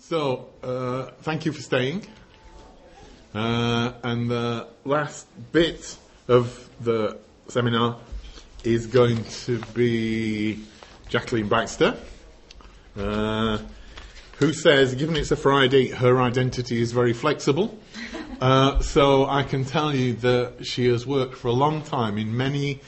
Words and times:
So, 0.00 0.48
uh, 0.62 1.10
thank 1.22 1.44
you 1.44 1.52
for 1.52 1.60
staying. 1.60 2.06
Uh, 3.34 3.92
and 4.02 4.30
the 4.30 4.68
last 4.84 5.26
bit 5.52 5.96
of 6.28 6.70
the 6.80 7.18
seminar 7.48 7.98
is 8.64 8.86
going 8.86 9.22
to 9.24 9.58
be 9.74 10.60
Jacqueline 11.08 11.48
Baxter, 11.48 11.96
uh, 12.96 13.58
who 14.38 14.52
says, 14.52 14.94
given 14.94 15.16
it's 15.16 15.32
a 15.32 15.36
Friday, 15.36 15.88
her 15.90 16.22
identity 16.22 16.80
is 16.80 16.92
very 16.92 17.12
flexible. 17.12 17.78
Uh, 18.40 18.78
so 18.78 19.26
I 19.26 19.42
can 19.42 19.64
tell 19.64 19.92
you 19.92 20.12
that 20.12 20.64
she 20.64 20.86
has 20.86 21.04
worked 21.04 21.34
for 21.34 21.48
a 21.48 21.52
long 21.52 21.82
time 21.82 22.18
in 22.18 22.36
many 22.36 22.78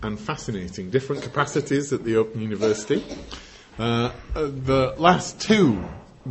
and 0.00 0.16
fascinating 0.16 0.90
different 0.90 1.24
capacities 1.24 1.92
at 1.92 2.04
the 2.04 2.14
Open 2.14 2.40
University. 2.40 3.04
Uh, 3.80 4.12
uh, 4.36 4.42
the 4.42 4.94
last 4.98 5.40
two 5.40 5.82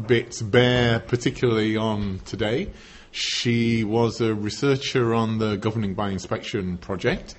bits 0.08 0.42
bear 0.42 1.00
particularly 1.00 1.78
on 1.78 2.20
today. 2.26 2.72
She 3.12 3.84
was 3.84 4.22
a 4.22 4.34
researcher 4.34 5.14
on 5.14 5.38
the 5.38 5.58
Governing 5.58 5.94
by 5.94 6.12
Inspection 6.12 6.78
project 6.78 7.36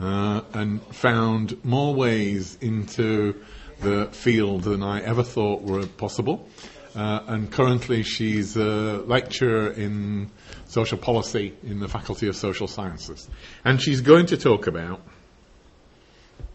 uh, 0.00 0.42
and 0.52 0.82
found 0.94 1.62
more 1.64 1.94
ways 1.94 2.56
into 2.60 3.42
the 3.80 4.06
field 4.12 4.62
than 4.62 4.82
I 4.82 5.02
ever 5.02 5.22
thought 5.22 5.62
were 5.62 5.86
possible. 5.86 6.48
Uh, 6.94 7.20
and 7.26 7.50
currently 7.50 8.02
she's 8.02 8.56
a 8.56 9.02
lecturer 9.06 9.70
in 9.70 10.30
social 10.66 10.98
policy 10.98 11.54
in 11.62 11.80
the 11.80 11.88
Faculty 11.88 12.28
of 12.28 12.36
Social 12.36 12.66
Sciences. 12.66 13.28
And 13.64 13.80
she's 13.80 14.00
going 14.00 14.26
to 14.26 14.36
talk 14.36 14.66
about, 14.66 15.00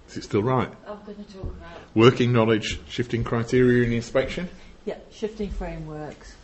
is 0.09 0.17
it 0.17 0.23
still 0.23 0.43
right? 0.43 0.71
I'm 0.87 1.03
going 1.05 1.23
to 1.23 1.33
talk 1.33 1.43
about. 1.43 1.95
Working 1.95 2.33
knowledge, 2.33 2.79
shifting 2.89 3.23
criteria 3.23 3.85
in 3.85 3.93
inspection? 3.93 4.49
Yeah, 4.85 4.97
shifting 5.11 5.49
frameworks. 5.49 6.35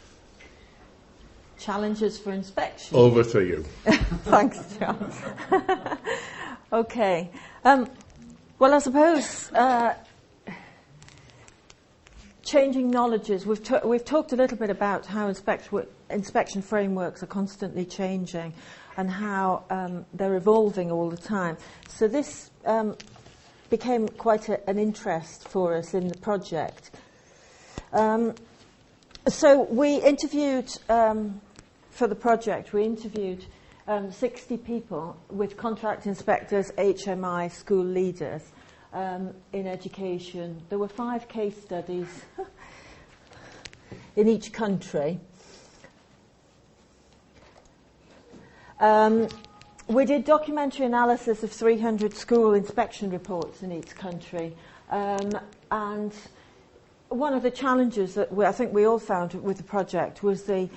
Challenges 1.59 2.18
for 2.18 2.32
inspection. 2.32 2.96
Over 2.96 3.23
to 3.23 3.46
you. 3.46 3.63
Thanks, 4.23 4.77
John. 4.79 5.12
okay. 6.73 7.29
Um, 7.65 7.90
well, 8.57 8.73
I 8.73 8.79
suppose 8.79 9.51
uh, 9.51 9.93
changing 12.46 12.90
knowledges. 12.90 13.46
We've, 13.46 13.62
we've 13.84 14.05
talked 14.05 14.31
a 14.31 14.37
little 14.37 14.57
bit 14.57 14.70
about 14.70 15.05
how 15.05 15.27
inspect- 15.27 15.70
inspection 16.09 16.62
frameworks 16.62 17.21
are 17.21 17.27
constantly 17.27 17.84
changing 17.84 18.53
and 18.96 19.09
how 19.09 19.63
um, 19.70 20.05
they're 20.13 20.35
evolving 20.35 20.91
all 20.91 21.09
the 21.09 21.18
time. 21.18 21.57
So 21.90 22.07
this 22.07 22.51
um, 22.65 22.96
became 23.70 24.07
quite 24.07 24.49
a, 24.49 24.68
an 24.70 24.79
interest 24.79 25.48
for 25.48 25.76
us 25.76 25.93
in 25.93 26.07
the 26.07 26.18
project. 26.18 26.91
Um, 27.91 28.35
so 29.27 29.63
we 29.63 29.95
interviewed 29.98 30.71
um, 30.90 31.41
for 31.91 32.07
the 32.07 32.15
project. 32.15 32.73
We 32.73 32.84
interviewed 32.84 33.46
um, 33.87 34.12
60 34.12 34.57
people 34.57 35.18
with 35.29 35.57
contract 35.57 36.05
inspectors, 36.05 36.71
HMI, 36.77 37.51
school 37.51 37.84
leaders 37.84 38.43
um, 38.93 39.34
in 39.54 39.68
education. 39.68 40.62
There 40.70 40.77
were 40.77 40.87
five 40.87 41.27
case 41.27 41.59
studies 41.59 42.07
in 44.15 44.27
each 44.27 44.53
country. 44.53 45.20
Um, 48.79 49.27
we 49.87 50.05
did 50.05 50.24
documentary 50.24 50.85
analysis 50.85 51.41
of 51.41 51.51
300 51.51 52.13
school 52.13 52.53
inspection 52.53 53.09
reports 53.09 53.63
in 53.63 53.71
each 53.71 53.96
country. 53.96 54.55
Um, 54.91 55.31
and 55.71 56.13
one 57.10 57.34
of 57.34 57.43
the 57.43 57.52
challenges 57.52 58.13
that 58.15 58.32
we, 58.32 58.46
I 58.46 58.52
think 58.52 58.74
we 58.74 58.85
all 58.85 58.99
found 58.99 59.34
with 59.34 59.57
the 59.57 59.63
project 59.63 60.24
was 60.24 60.43
the 60.43 60.70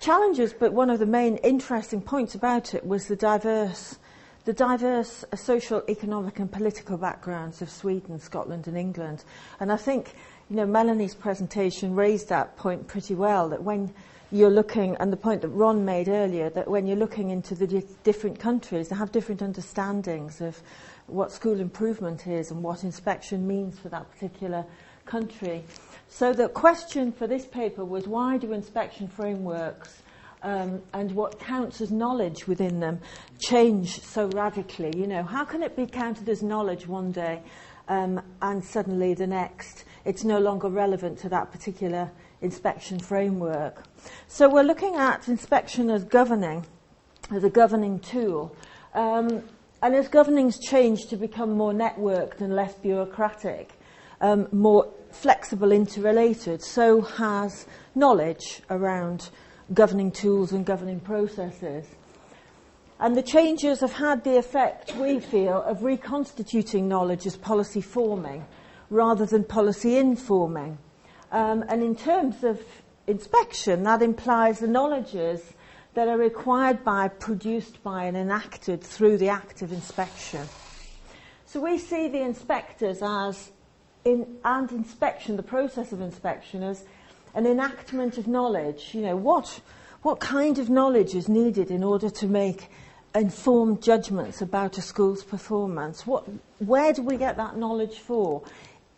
challenges, 0.00 0.52
but 0.52 0.72
one 0.72 0.90
of 0.90 0.98
the 0.98 1.06
main 1.06 1.36
interesting 1.38 2.00
points 2.00 2.34
about 2.34 2.74
it 2.74 2.84
was 2.86 3.06
the 3.06 3.16
diverse, 3.16 3.98
the 4.44 4.52
diverse 4.52 5.24
social, 5.34 5.82
economic, 5.88 6.38
and 6.38 6.50
political 6.50 6.98
backgrounds 6.98 7.62
of 7.62 7.70
Sweden, 7.70 8.18
Scotland, 8.18 8.66
and 8.66 8.76
England. 8.76 9.24
And 9.60 9.72
I 9.72 9.76
think, 9.76 10.14
you 10.50 10.56
know, 10.56 10.66
Melanie's 10.66 11.14
presentation 11.14 11.94
raised 11.94 12.28
that 12.28 12.56
point 12.56 12.86
pretty 12.88 13.14
well. 13.14 13.48
That 13.48 13.62
when 13.62 13.94
you're 14.32 14.50
looking, 14.50 14.96
and 14.96 15.12
the 15.12 15.16
point 15.16 15.42
that 15.42 15.48
Ron 15.48 15.84
made 15.84 16.08
earlier, 16.08 16.50
that 16.50 16.68
when 16.68 16.86
you're 16.86 16.96
looking 16.96 17.30
into 17.30 17.54
the 17.54 17.66
di- 17.66 17.86
different 18.02 18.40
countries, 18.40 18.88
they 18.88 18.96
have 18.96 19.12
different 19.12 19.42
understandings 19.42 20.40
of 20.40 20.60
what 21.06 21.30
school 21.30 21.60
improvement 21.60 22.26
is 22.26 22.50
and 22.50 22.62
what 22.62 22.82
inspection 22.82 23.46
means 23.46 23.78
for 23.78 23.90
that 23.90 24.10
particular 24.10 24.64
country. 25.06 25.64
So 26.08 26.32
the 26.32 26.48
question 26.48 27.12
for 27.12 27.26
this 27.26 27.46
paper 27.46 27.84
was 27.84 28.06
why 28.06 28.38
do 28.38 28.52
inspection 28.52 29.08
frameworks 29.08 30.02
um, 30.42 30.82
and 30.92 31.10
what 31.12 31.40
counts 31.40 31.80
as 31.80 31.90
knowledge 31.90 32.46
within 32.46 32.80
them 32.80 33.00
change 33.38 34.00
so 34.00 34.26
radically? 34.28 34.92
You 34.96 35.06
know, 35.06 35.22
how 35.22 35.44
can 35.44 35.62
it 35.62 35.74
be 35.74 35.86
counted 35.86 36.28
as 36.28 36.42
knowledge 36.42 36.86
one 36.86 37.12
day 37.12 37.42
um, 37.88 38.20
and 38.42 38.64
suddenly 38.64 39.14
the 39.14 39.26
next 39.26 39.84
it's 40.04 40.22
no 40.22 40.38
longer 40.38 40.68
relevant 40.68 41.18
to 41.20 41.28
that 41.30 41.50
particular 41.50 42.10
inspection 42.42 42.98
framework? 42.98 43.82
So 44.28 44.48
we're 44.48 44.62
looking 44.62 44.96
at 44.96 45.28
inspection 45.28 45.90
as 45.90 46.04
governing, 46.04 46.64
as 47.30 47.42
a 47.42 47.50
governing 47.50 47.98
tool. 48.00 48.54
Um, 48.94 49.42
and 49.82 49.94
as 49.94 50.08
governing's 50.08 50.58
changed 50.58 51.10
to 51.10 51.16
become 51.16 51.52
more 51.52 51.72
networked 51.72 52.40
and 52.40 52.56
less 52.56 52.74
bureaucratic, 52.74 53.70
um, 54.24 54.48
more 54.52 54.88
flexible, 55.10 55.70
interrelated, 55.70 56.62
so 56.62 57.02
has 57.02 57.66
knowledge 57.94 58.62
around 58.70 59.28
governing 59.74 60.10
tools 60.10 60.52
and 60.52 60.64
governing 60.64 60.98
processes. 60.98 61.86
And 62.98 63.14
the 63.14 63.22
changes 63.22 63.80
have 63.80 63.92
had 63.92 64.24
the 64.24 64.38
effect, 64.38 64.96
we 64.96 65.20
feel, 65.20 65.62
of 65.62 65.82
reconstituting 65.82 66.88
knowledge 66.88 67.26
as 67.26 67.36
policy 67.36 67.82
forming 67.82 68.46
rather 68.88 69.26
than 69.26 69.44
policy 69.44 69.98
informing. 69.98 70.78
Um, 71.30 71.62
and 71.68 71.82
in 71.82 71.94
terms 71.94 72.44
of 72.44 72.62
inspection, 73.06 73.82
that 73.82 74.00
implies 74.00 74.58
the 74.58 74.68
knowledges 74.68 75.52
that 75.92 76.08
are 76.08 76.16
required 76.16 76.82
by, 76.82 77.08
produced 77.08 77.82
by, 77.82 78.04
and 78.04 78.16
enacted 78.16 78.82
through 78.82 79.18
the 79.18 79.28
act 79.28 79.60
of 79.60 79.70
inspection. 79.70 80.48
So 81.44 81.60
we 81.60 81.76
see 81.76 82.08
the 82.08 82.22
inspectors 82.22 83.00
as 83.02 83.52
in, 84.04 84.36
and 84.44 84.70
inspection, 84.70 85.36
the 85.36 85.42
process 85.42 85.92
of 85.92 86.00
inspection, 86.00 86.62
as 86.62 86.84
an 87.34 87.46
enactment 87.46 88.18
of 88.18 88.26
knowledge. 88.26 88.94
You 88.94 89.02
know, 89.02 89.16
what, 89.16 89.60
what 90.02 90.20
kind 90.20 90.58
of 90.58 90.70
knowledge 90.70 91.14
is 91.14 91.28
needed 91.28 91.70
in 91.70 91.82
order 91.82 92.10
to 92.10 92.26
make 92.26 92.70
informed 93.14 93.82
judgments 93.82 94.42
about 94.42 94.78
a 94.78 94.82
school's 94.82 95.24
performance? 95.24 96.06
What, 96.06 96.26
where 96.58 96.92
do 96.92 97.02
we 97.02 97.16
get 97.16 97.36
that 97.36 97.56
knowledge 97.56 97.98
for? 97.98 98.42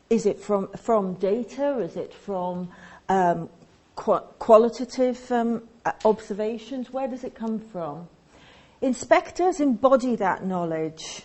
Is 0.09 0.27
it 0.27 0.41
from, 0.41 0.69
from 0.69 1.15
data? 1.15 1.79
Is 1.81 1.97
it 1.97 2.15
from 2.15 2.71
um, 3.09 3.49
qu- 3.95 4.21
qualitative 4.39 5.31
um, 5.31 5.63
observations? 6.05 6.93
Where 6.93 7.09
does 7.09 7.25
it 7.25 7.35
come 7.35 7.59
from? 7.59 8.09
Inspectors 8.81 9.61
embody 9.61 10.17
that 10.17 10.45
knowledge. 10.45 11.23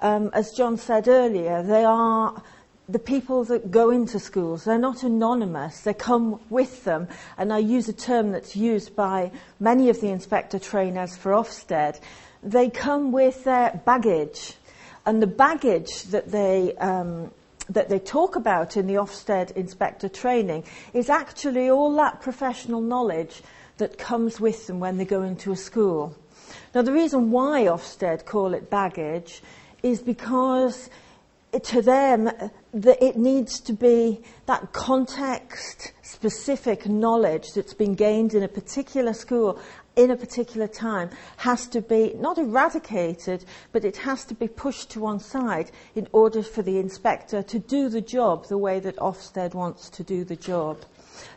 Um, 0.00 0.30
as 0.32 0.52
John 0.52 0.76
said 0.76 1.08
earlier, 1.08 1.62
they 1.62 1.84
are 1.84 2.42
the 2.88 2.98
people 2.98 3.44
that 3.44 3.70
go 3.70 3.90
into 3.90 4.18
schools, 4.18 4.64
they're 4.64 4.78
not 4.78 5.02
anonymous, 5.02 5.80
they 5.80 5.94
come 5.94 6.40
with 6.50 6.84
them. 6.84 7.08
And 7.38 7.52
I 7.52 7.58
use 7.58 7.88
a 7.88 7.94
term 7.94 8.32
that's 8.32 8.56
used 8.56 8.94
by 8.94 9.30
many 9.58 9.88
of 9.88 10.00
the 10.00 10.08
inspector 10.08 10.58
trainers 10.58 11.16
for 11.16 11.32
Ofsted. 11.32 11.98
They 12.42 12.68
come 12.68 13.10
with 13.10 13.44
their 13.44 13.80
baggage. 13.86 14.54
And 15.06 15.22
the 15.22 15.26
baggage 15.26 16.04
that 16.04 16.30
they, 16.30 16.74
um, 16.76 17.30
that 17.70 17.88
they 17.88 17.98
talk 17.98 18.36
about 18.36 18.76
in 18.76 18.86
the 18.86 18.94
Ofsted 18.94 19.52
inspector 19.52 20.08
training 20.08 20.64
is 20.92 21.08
actually 21.08 21.70
all 21.70 21.94
that 21.96 22.20
professional 22.20 22.82
knowledge 22.82 23.42
that 23.78 23.96
comes 23.96 24.38
with 24.38 24.66
them 24.66 24.78
when 24.78 24.98
they 24.98 25.04
go 25.06 25.22
into 25.22 25.52
a 25.52 25.56
school. 25.56 26.14
Now, 26.74 26.82
the 26.82 26.92
reason 26.92 27.30
why 27.30 27.62
Ofsted 27.62 28.26
call 28.26 28.52
it 28.52 28.68
baggage 28.68 29.42
is 29.82 30.00
because 30.00 30.90
to 31.62 31.82
them, 31.82 32.30
that 32.72 33.00
it 33.00 33.16
needs 33.16 33.60
to 33.60 33.72
be 33.72 34.20
that 34.46 34.72
context 34.72 35.92
specific 36.02 36.86
knowledge 36.86 37.52
that's 37.52 37.74
been 37.74 37.94
gained 37.94 38.34
in 38.34 38.42
a 38.42 38.48
particular 38.48 39.12
school 39.12 39.60
in 39.96 40.10
a 40.10 40.16
particular 40.16 40.66
time 40.66 41.10
has 41.36 41.66
to 41.68 41.80
be 41.80 42.14
not 42.16 42.38
eradicated, 42.38 43.44
but 43.72 43.84
it 43.84 43.96
has 43.98 44.24
to 44.24 44.34
be 44.34 44.48
pushed 44.48 44.90
to 44.90 45.00
one 45.00 45.20
side 45.20 45.70
in 45.94 46.08
order 46.12 46.42
for 46.42 46.62
the 46.62 46.78
inspector 46.78 47.42
to 47.42 47.58
do 47.58 47.88
the 47.88 48.00
job 48.00 48.46
the 48.46 48.58
way 48.58 48.80
that 48.80 48.96
Ofsted 48.96 49.54
wants 49.54 49.88
to 49.90 50.02
do 50.02 50.24
the 50.24 50.36
job. 50.36 50.78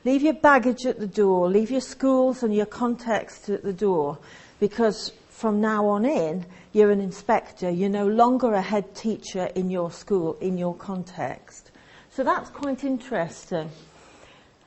Leave 0.06 0.24
your 0.24 0.34
baggage 0.34 0.86
at 0.86 1.00
the 1.00 1.08
door, 1.08 1.50
leave 1.50 1.70
your 1.70 1.82
schools 1.82 2.42
and 2.42 2.56
your 2.56 2.66
context 2.66 3.50
at 3.50 3.64
the 3.64 3.74
door, 3.74 4.18
because 4.60 5.12
from 5.38 5.62
now 5.62 5.86
on 5.86 6.04
in, 6.04 6.44
you're 6.74 6.90
an 6.90 7.00
inspector. 7.00 7.70
You're 7.70 7.90
no 7.90 8.08
longer 8.08 8.56
a 8.56 8.62
head 8.62 8.96
teacher 8.96 9.52
in 9.54 9.70
your 9.70 9.92
school, 9.92 10.36
in 10.42 10.58
your 10.58 10.74
context. 10.74 11.70
So 12.10 12.24
that's 12.24 12.50
quite 12.50 12.84
interesting. 12.84 13.70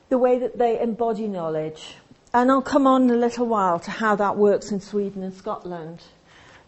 the 0.07 0.17
way 0.17 0.39
that 0.39 0.57
they 0.57 0.79
embody 0.79 1.27
knowledge. 1.27 1.95
And 2.33 2.49
I'll 2.49 2.61
come 2.61 2.87
on 2.87 3.03
in 3.03 3.11
a 3.11 3.17
little 3.17 3.47
while 3.47 3.79
to 3.81 3.91
how 3.91 4.15
that 4.15 4.37
works 4.37 4.71
in 4.71 4.79
Sweden 4.79 5.23
and 5.23 5.33
Scotland. 5.33 6.03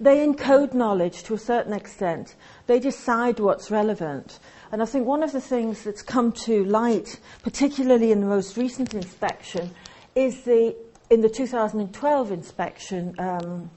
They 0.02 0.28
encode 0.28 0.74
knowledge 0.74 1.24
to 1.24 1.34
a 1.34 1.38
certain 1.38 1.72
extent. 1.72 2.36
They 2.68 2.80
decide 2.82 3.40
what's 3.40 3.72
relevant. 3.72 4.40
And 4.74 4.82
I 4.82 4.86
think 4.86 5.08
one 5.08 5.24
of 5.24 5.32
the 5.32 5.40
things 5.40 5.82
that's 5.84 6.02
come 6.02 6.34
to 6.44 6.66
light, 6.66 7.22
particularly 7.42 8.12
in 8.12 8.20
the 8.20 8.28
most 8.28 8.58
recent 8.58 8.94
inspection, 8.94 9.72
is 10.14 10.42
the, 10.42 10.76
in 11.10 11.22
the 11.22 11.30
2012 11.30 12.32
inspection 12.34 13.16
um, 13.18 13.70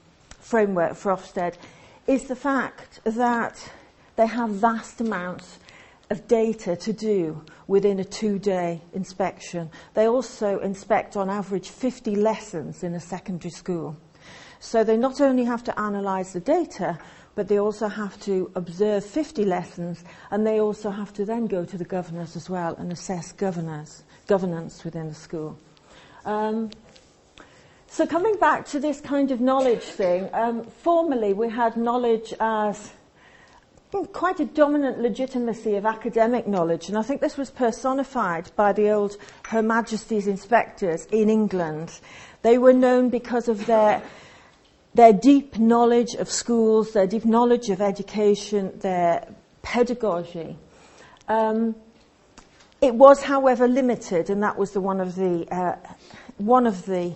framework 0.46 0.94
for 0.94 1.12
Ofsted, 1.12 1.54
is 2.06 2.24
the 2.24 2.36
fact 2.36 3.00
that 3.04 3.72
they 4.14 4.26
have 4.26 4.50
vast 4.50 5.00
amounts 5.00 5.58
of 6.08 6.28
data 6.28 6.76
to 6.76 6.92
do 6.92 7.44
within 7.66 7.98
a 7.98 8.04
two 8.04 8.38
day 8.38 8.80
inspection. 8.92 9.68
They 9.94 10.06
also 10.06 10.60
inspect 10.60 11.16
on 11.16 11.28
average 11.28 11.70
50 11.70 12.14
lessons 12.14 12.84
in 12.84 12.94
a 12.94 13.00
secondary 13.00 13.50
school. 13.50 13.96
So 14.60 14.84
they 14.84 14.96
not 14.96 15.20
only 15.20 15.44
have 15.44 15.64
to 15.64 15.74
analyse 15.76 16.32
the 16.32 16.40
data, 16.40 16.98
but 17.34 17.48
they 17.48 17.58
also 17.58 17.88
have 17.88 18.18
to 18.20 18.50
observe 18.54 19.04
50 19.04 19.44
lessons 19.44 20.04
and 20.30 20.46
they 20.46 20.60
also 20.60 20.90
have 20.90 21.12
to 21.14 21.24
then 21.24 21.46
go 21.46 21.64
to 21.64 21.76
the 21.76 21.84
governors 21.84 22.36
as 22.36 22.48
well 22.48 22.74
and 22.76 22.92
assess 22.92 23.32
governors, 23.32 24.04
governance 24.28 24.84
within 24.84 25.08
the 25.08 25.14
school. 25.14 25.58
Um, 26.24 26.70
so 27.88 28.06
coming 28.06 28.36
back 28.36 28.66
to 28.66 28.80
this 28.80 29.00
kind 29.00 29.30
of 29.30 29.40
knowledge 29.40 29.82
thing, 29.82 30.28
um, 30.32 30.64
formerly 30.64 31.32
we 31.32 31.48
had 31.48 31.76
knowledge 31.76 32.34
as 32.40 32.92
quite 34.12 34.40
a 34.40 34.44
dominant 34.44 34.98
legitimacy 34.98 35.76
of 35.76 35.86
academic 35.86 36.46
knowledge, 36.46 36.88
and 36.88 36.98
I 36.98 37.02
think 37.02 37.20
this 37.20 37.36
was 37.36 37.50
personified 37.50 38.50
by 38.56 38.72
the 38.72 38.90
old 38.90 39.16
Her 39.48 39.62
Majesty's 39.62 40.26
inspectors 40.26 41.06
in 41.06 41.30
England. 41.30 41.98
They 42.42 42.58
were 42.58 42.72
known 42.72 43.08
because 43.08 43.48
of 43.48 43.64
their 43.66 44.02
their 44.94 45.12
deep 45.12 45.58
knowledge 45.58 46.14
of 46.14 46.30
schools, 46.30 46.92
their 46.92 47.06
deep 47.06 47.26
knowledge 47.26 47.68
of 47.68 47.82
education, 47.82 48.72
their 48.78 49.28
pedagogy. 49.60 50.56
Um, 51.28 51.74
it 52.80 52.94
was, 52.94 53.22
however, 53.22 53.68
limited, 53.68 54.30
and 54.30 54.42
that 54.42 54.56
was 54.56 54.72
the 54.72 54.80
one 54.80 55.00
of 55.00 55.14
the 55.14 55.46
uh, 55.50 55.76
one 56.38 56.66
of 56.66 56.86
the 56.86 57.14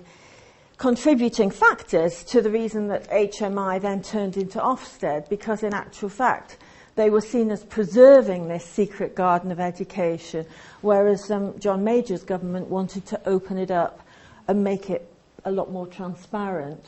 contributing 0.81 1.51
factors 1.51 2.25
to 2.25 2.41
the 2.41 2.51
reason 2.51 2.89
that 2.89 3.07
HMI 3.11 3.79
then 3.79 4.03
turned 4.03 4.39
into 4.39 4.59
Ofsted, 4.59 5.29
because 5.29 5.63
in 5.63 5.75
actual 5.75 6.09
fact, 6.09 6.57
they 6.95 7.11
were 7.11 7.21
seen 7.21 7.51
as 7.51 7.65
preserving 7.65 8.49
this 8.49 8.65
secret 8.65 9.15
garden 9.15 9.53
of 9.53 9.61
education, 9.61 10.47
whereas 10.81 11.31
um, 11.31 11.53
John 11.59 11.85
Major's 11.85 12.25
government 12.25 12.69
wanted 12.69 13.05
to 13.09 13.21
open 13.29 13.59
it 13.59 13.71
up 13.71 14.01
and 14.49 14.65
make 14.65 14.89
it 14.89 15.07
a 15.45 15.51
lot 15.51 15.71
more 15.71 15.87
transparent. 15.87 16.83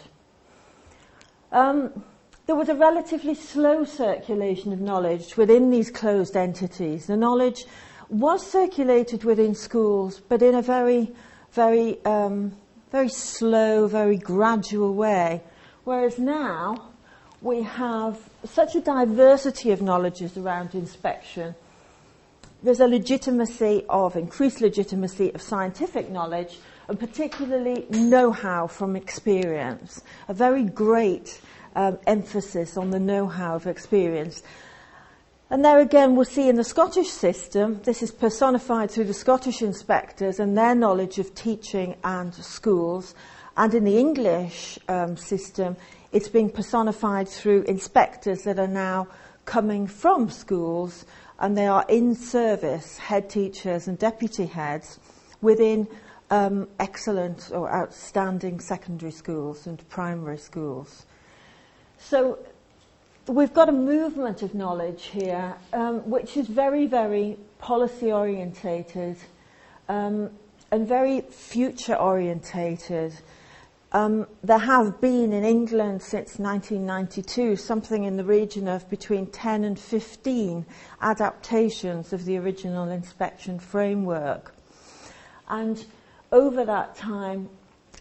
Um, 1.53 2.03
there 2.47 2.57
was 2.57 2.71
a 2.71 2.75
relatively 2.75 3.35
slow 3.35 3.85
circulation 3.85 4.73
of 4.73 4.81
knowledge 4.81 5.37
within 5.37 5.69
these 5.69 5.91
closed 5.91 6.35
entities. 6.35 7.09
The 7.09 7.17
knowledge 7.19 7.67
was 8.09 8.45
circulated 8.51 9.25
within 9.25 9.55
schools, 9.55 10.19
but 10.19 10.41
in 10.41 10.55
a 10.55 10.63
very, 10.63 11.13
very 11.53 12.03
um, 12.07 12.57
very 12.93 13.09
slow, 13.09 13.89
very 13.89 14.19
gradual 14.19 14.93
way. 14.93 15.41
Whereas 15.85 16.19
now 16.19 16.91
we 17.41 17.63
have 17.63 18.21
such 18.45 18.77
a 18.77 18.81
diversity 18.81 19.71
of 19.71 19.81
knowledges 19.81 20.37
around 20.37 20.75
inspection. 20.75 21.55
There's 22.63 22.81
a 22.81 22.87
legitimacy 22.87 23.85
of, 23.89 24.15
increased 24.15 24.61
legitimacy 24.61 25.33
of 25.35 25.41
scientific 25.41 26.11
knowledge, 26.11 26.61
and 26.87 27.01
particularly 27.01 27.87
know-how 27.89 28.67
from 28.67 28.95
experience. 28.95 30.03
A 30.29 30.35
very 30.35 30.63
great 30.63 31.41
um, 31.75 31.99
emphasis 32.07 32.77
on 32.77 32.91
the 32.91 33.01
know-how 33.01 33.57
of 33.57 33.67
experience. 33.67 34.43
And 35.53 35.63
there 35.63 35.81
again, 35.81 36.17
we'll 36.17 36.25
see 36.25 36.49
in 36.49 36.57
the 36.57 36.65
Scottish 36.65 37.11
system, 37.11 37.79
this 37.85 38.03
is 38.03 38.11
personified 38.11 38.91
through 38.91 39.05
the 39.05 39.13
Scottish 39.13 39.61
inspectors 39.61 40.41
and 40.41 40.57
their 40.57 40.75
knowledge 40.75 41.19
of 41.19 41.35
teaching 41.35 41.95
and 42.03 42.35
schools. 42.35 43.15
And 43.55 43.75
in 43.75 43.85
the 43.85 43.99
English 43.99 44.79
um, 44.89 45.19
system, 45.19 45.77
it's 46.11 46.31
being 46.31 46.49
personified 46.49 47.29
through 47.29 47.65
inspectors 47.65 48.45
that 48.45 48.59
are 48.59 48.67
now 48.67 49.09
coming 49.45 49.87
from 49.87 50.31
schools 50.31 51.05
and 51.39 51.55
they 51.55 51.67
are 51.67 51.85
in 51.87 52.15
service, 52.15 52.97
head 52.97 53.29
teachers 53.29 53.89
and 53.89 53.99
deputy 53.99 54.47
heads, 54.47 55.01
within 55.43 55.87
um, 56.31 56.67
excellent 56.81 57.51
or 57.53 57.71
outstanding 57.71 58.59
secondary 58.59 59.13
schools 59.13 59.67
and 59.67 59.87
primary 59.91 60.39
schools. 60.39 61.05
So 61.99 62.39
we've 63.27 63.55
got 63.55 63.69
a 63.69 63.73
movement 63.73 64.43
of 64.43 64.55
knowledge 64.55 65.05
here, 65.07 65.55
um, 65.73 66.09
which 66.09 66.37
is 66.37 66.49
very, 66.49 66.87
very 66.87 67.39
policy 67.59 68.11
orientated 68.11 69.17
um, 69.89 70.31
and 70.71 70.87
very 70.87 71.21
future 71.21 71.95
orientated. 71.95 73.13
Um, 73.93 74.27
there 74.43 74.59
have 74.59 75.01
been 75.01 75.33
in 75.33 75.45
England 75.45 76.03
since 76.03 76.39
1992 76.39 77.57
something 77.57 78.05
in 78.05 78.17
the 78.17 78.25
region 78.25 78.67
of 78.67 78.89
between 78.89 79.27
10 79.27 79.65
and 79.65 79.79
15 79.79 80.65
adaptations 81.03 82.13
of 82.13 82.25
the 82.25 82.39
original 82.39 82.91
inspection 82.91 83.59
framework. 83.59 84.55
And 85.49 85.85
over 86.33 86.65
that 86.65 86.97
time, 86.97 87.51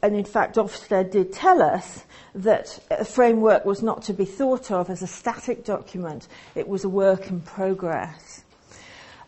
and 0.01 0.15
in 0.15 0.25
fact, 0.25 0.55
Ofsted 0.55 1.11
did 1.11 1.31
tell 1.31 1.61
us 1.61 2.05
that 2.33 2.79
a 2.89 3.05
framework 3.05 3.65
was 3.65 3.83
not 3.83 4.01
to 4.03 4.13
be 4.13 4.25
thought 4.25 4.71
of 4.71 4.89
as 4.89 5.01
a 5.01 5.07
static 5.07 5.63
document, 5.63 6.27
it 6.55 6.67
was 6.67 6.83
a 6.83 6.89
work 6.89 7.29
in 7.29 7.41
progress. 7.41 8.43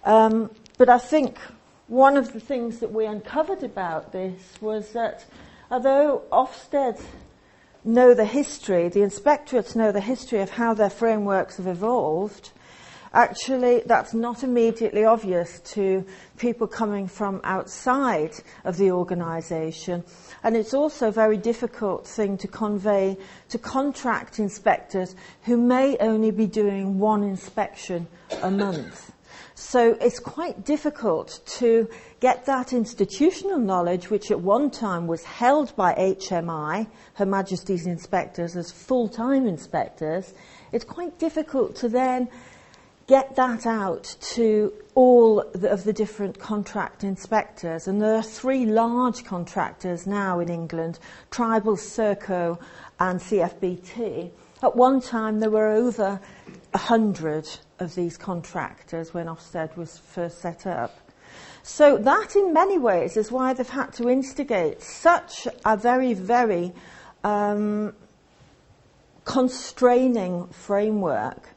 Um, 0.05 0.49
but 0.77 0.89
I 0.89 0.97
think 0.97 1.37
one 1.87 2.17
of 2.17 2.33
the 2.33 2.39
things 2.39 2.79
that 2.79 2.91
we 2.91 3.05
uncovered 3.05 3.63
about 3.63 4.11
this 4.11 4.53
was 4.61 4.93
that 4.93 5.25
although 5.69 6.23
Ofsted 6.31 7.01
know 7.83 8.13
the 8.13 8.25
history, 8.25 8.89
the 8.89 9.01
inspectorates 9.01 9.75
know 9.75 9.91
the 9.91 10.01
history 10.01 10.39
of 10.39 10.51
how 10.51 10.73
their 10.73 10.89
frameworks 10.89 11.57
have 11.57 11.67
evolved, 11.67 12.51
actually 13.13 13.83
that's 13.85 14.13
not 14.13 14.43
immediately 14.43 15.05
obvious 15.05 15.59
to 15.59 16.05
people 16.37 16.67
coming 16.67 17.07
from 17.07 17.39
outside 17.43 18.31
of 18.65 18.77
the 18.77 18.91
organisation. 18.91 20.03
And 20.43 20.57
it's 20.57 20.73
also 20.73 21.07
a 21.09 21.11
very 21.11 21.37
difficult 21.37 22.07
thing 22.07 22.37
to 22.39 22.47
convey 22.47 23.17
to 23.49 23.57
contract 23.57 24.39
inspectors 24.39 25.15
who 25.43 25.57
may 25.57 25.97
only 25.97 26.31
be 26.31 26.47
doing 26.47 26.99
one 26.99 27.23
inspection 27.23 28.07
a 28.41 28.51
month. 28.51 29.11
So 29.55 29.95
it's 30.01 30.19
quite 30.19 30.65
difficult 30.65 31.39
to 31.59 31.87
get 32.19 32.45
that 32.45 32.73
institutional 32.73 33.59
knowledge, 33.59 34.09
which 34.09 34.31
at 34.31 34.39
one 34.39 34.71
time 34.71 35.05
was 35.07 35.23
held 35.23 35.75
by 35.75 35.93
HMI, 35.93 36.87
Her 37.13 37.25
Majesty's 37.25 37.85
inspectors, 37.85 38.55
as 38.55 38.71
full-time 38.71 39.45
inspectors. 39.45 40.33
It's 40.71 40.83
quite 40.83 41.19
difficult 41.19 41.75
to 41.77 41.89
then 41.89 42.29
get 43.07 43.35
that 43.35 43.65
out 43.65 44.15
to 44.21 44.73
all 44.95 45.41
of 45.41 45.83
the 45.83 45.93
different 45.93 46.39
contract 46.39 47.03
inspectors. 47.03 47.87
And 47.87 48.01
there 48.01 48.15
are 48.15 48.23
three 48.23 48.65
large 48.65 49.23
contractors 49.23 50.07
now 50.07 50.39
in 50.39 50.49
England, 50.49 50.99
Tribal, 51.31 51.75
Serco 51.75 52.59
and 52.99 53.19
CFBT. 53.19 54.31
At 54.61 54.75
one 54.75 55.01
time 55.01 55.39
there 55.39 55.49
were 55.49 55.67
over 55.67 56.19
a 56.73 56.77
hundred 56.77 57.47
of 57.79 57.95
these 57.95 58.17
contractors 58.17 59.13
when 59.13 59.27
Ofsted 59.27 59.75
was 59.75 59.97
first 59.97 60.39
set 60.39 60.65
up. 60.65 60.99
So 61.63 61.97
that 61.97 62.35
in 62.35 62.53
many 62.53 62.77
ways 62.77 63.17
is 63.17 63.31
why 63.31 63.53
they've 63.53 63.67
had 63.67 63.93
to 63.93 64.09
instigate 64.09 64.81
such 64.81 65.47
a 65.65 65.77
very, 65.77 66.13
very 66.13 66.73
um, 67.23 67.93
constraining 69.25 70.47
framework 70.47 71.52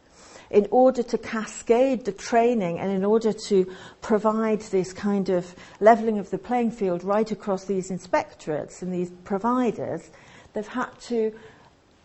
in 0.51 0.67
order 0.71 1.03
to 1.03 1.19
cascade 1.19 2.05
the 2.05 2.13
training 2.13 2.79
and 2.79 2.91
in 2.91 3.05
order 3.05 3.33
to 3.33 3.71
provide 4.01 4.61
this 4.61 4.93
kind 4.93 5.29
of 5.29 5.55
levelling 5.81 6.19
of 6.19 6.31
the 6.31 6.39
playing 6.39 6.71
field 6.71 7.03
right 7.05 7.31
across 7.31 7.65
these 7.65 7.91
inspectorates 7.91 8.83
and 8.83 8.93
these 8.93 9.11
providers, 9.25 10.11
they've 10.53 10.67
had 10.69 10.91
to 11.01 11.33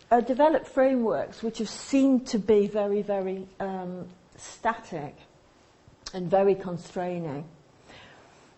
uh, 0.10 0.22
develop 0.22 0.68
frameworks 0.68 1.42
which 1.42 1.60
have 1.60 1.70
seemed 1.70 2.28
to 2.28 2.38
be 2.38 2.68
very, 2.68 3.02
very 3.02 3.48
um, 3.60 4.06
static 4.38 5.16
and 6.14 6.30
very 6.30 6.56
constraining. 6.56 7.46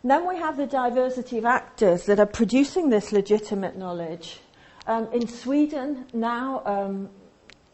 Then 0.04 0.28
we 0.28 0.36
have 0.38 0.58
the 0.58 0.66
diversity 0.66 1.38
of 1.38 1.46
actors 1.46 2.06
that 2.08 2.20
are 2.20 2.26
producing 2.26 2.90
this 2.90 3.14
legitimate 3.14 3.78
knowledge. 3.78 4.42
Um, 4.86 5.08
in 5.14 5.28
Sweden 5.28 6.06
now, 6.14 6.62
um, 6.66 7.10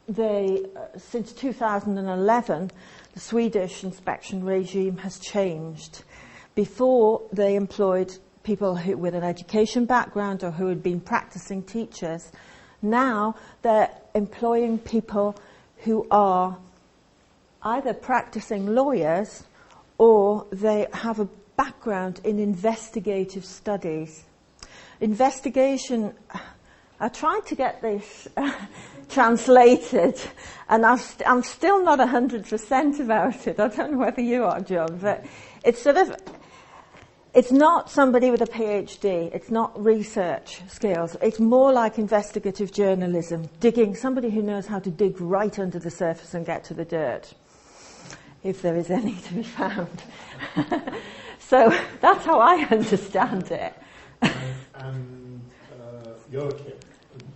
they, 0.09 0.65
uh, 0.75 0.97
since 0.97 1.31
2011, 1.31 2.71
the 3.13 3.19
Swedish 3.19 3.83
inspection 3.83 4.43
regime 4.43 4.97
has 4.97 5.19
changed. 5.19 6.03
Before, 6.55 7.21
they 7.31 7.55
employed 7.55 8.17
people 8.43 8.75
who, 8.75 8.97
with 8.97 9.13
an 9.13 9.23
education 9.23 9.85
background 9.85 10.43
or 10.43 10.51
who 10.51 10.67
had 10.67 10.81
been 10.81 10.99
practicing 10.99 11.61
teachers. 11.61 12.31
Now 12.81 13.35
they're 13.61 13.91
employing 14.15 14.79
people 14.79 15.35
who 15.83 16.07
are 16.09 16.57
either 17.61 17.93
practicing 17.93 18.73
lawyers 18.73 19.43
or 19.97 20.47
they 20.51 20.87
have 20.93 21.19
a 21.19 21.25
background 21.55 22.21
in 22.23 22.39
investigative 22.39 23.45
studies. 23.45 24.23
Investigation, 25.01 26.13
I 26.99 27.09
tried 27.09 27.45
to 27.47 27.55
get 27.55 27.81
this 27.81 28.27
translated 29.09 30.19
and 30.69 30.85
i 30.85 30.99
am 31.25 31.43
still 31.43 31.83
not 31.83 31.99
100% 31.99 32.99
about 32.99 33.47
it. 33.47 33.59
I 33.59 33.67
don't 33.67 33.93
know 33.93 33.97
whether 33.97 34.21
you 34.21 34.45
are, 34.45 34.61
John, 34.61 34.99
but 35.01 35.25
it's 35.63 35.81
sort 35.81 35.97
of 35.97 36.15
it's 37.33 37.51
not 37.51 37.91
somebody 37.91 38.31
with 38.31 38.41
a 38.41 38.47
PhD. 38.47 39.33
It's 39.33 39.51
not 39.51 39.83
research 39.83 40.61
skills. 40.67 41.15
It's 41.21 41.39
more 41.39 41.71
like 41.71 41.99
investigative 41.99 42.71
journalism, 42.71 43.49
digging, 43.59 43.95
somebody 43.95 44.31
who 44.31 44.41
knows 44.41 44.65
how 44.65 44.79
to 44.79 44.89
dig 44.89 45.21
right 45.21 45.57
under 45.59 45.77
the 45.77 45.91
surface 45.91 46.33
and 46.33 46.43
get 46.45 46.63
to 46.65 46.73
the 46.73 46.85
dirt, 46.85 47.33
if 48.43 48.63
there 48.63 48.75
is 48.75 48.89
any 48.89 49.15
to 49.15 49.33
be 49.35 49.43
found. 49.43 50.01
so 51.39 51.71
that's 52.01 52.25
how 52.25 52.39
I 52.39 52.55
understand 52.71 53.51
it. 53.51 53.73
and, 54.21 54.33
and 54.73 55.41
uh, 55.79 56.09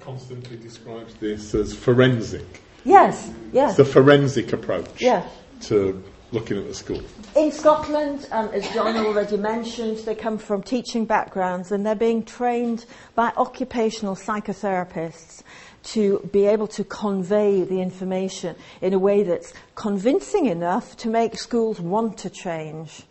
constantly 0.03 0.57
describes 0.57 1.13
this 1.15 1.55
as 1.55 1.73
forensic. 1.73 2.61
Yes, 2.83 3.31
yes. 3.51 3.77
The 3.77 3.85
forensic 3.85 4.51
approach 4.53 5.01
yes. 5.01 5.25
to 5.61 6.03
looking 6.33 6.57
at 6.57 6.67
the 6.67 6.73
school? 6.73 7.01
In 7.35 7.51
Scotland, 7.51 8.27
um, 8.31 8.49
as 8.49 8.67
John 8.73 8.97
already 8.97 9.37
mentioned, 9.37 9.99
they 9.99 10.15
come 10.15 10.37
from 10.37 10.63
teaching 10.63 11.05
backgrounds 11.05 11.71
and 11.71 11.85
they're 11.85 11.95
being 11.95 12.23
trained 12.23 12.85
by 13.15 13.31
occupational 13.37 14.15
psychotherapists 14.15 15.43
to 15.83 16.27
be 16.31 16.45
able 16.45 16.67
to 16.67 16.83
convey 16.83 17.63
the 17.63 17.79
information 17.81 18.55
in 18.81 18.93
a 18.93 18.99
way 18.99 19.23
that's 19.23 19.53
convincing 19.75 20.47
enough 20.47 20.97
to 20.97 21.09
make 21.09 21.37
schools 21.37 21.79
want 21.79 22.17
to 22.17 22.29
change 22.29 23.03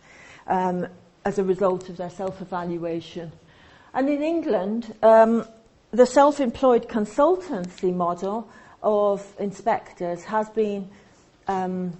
um, 0.47 0.85
as 1.23 1.39
a 1.39 1.43
result 1.43 1.89
of 1.89 1.97
their 1.97 2.09
self-evaluation. 2.09 3.31
And 3.93 4.09
in 4.09 4.21
England, 4.21 4.93
um, 5.03 5.45
the 5.93 6.05
self-employed 6.07 6.89
consultancy 6.89 7.93
model 7.93 8.49
of 8.81 9.23
inspectors 9.37 10.23
has 10.23 10.49
been 10.49 10.89
um, 11.47 11.93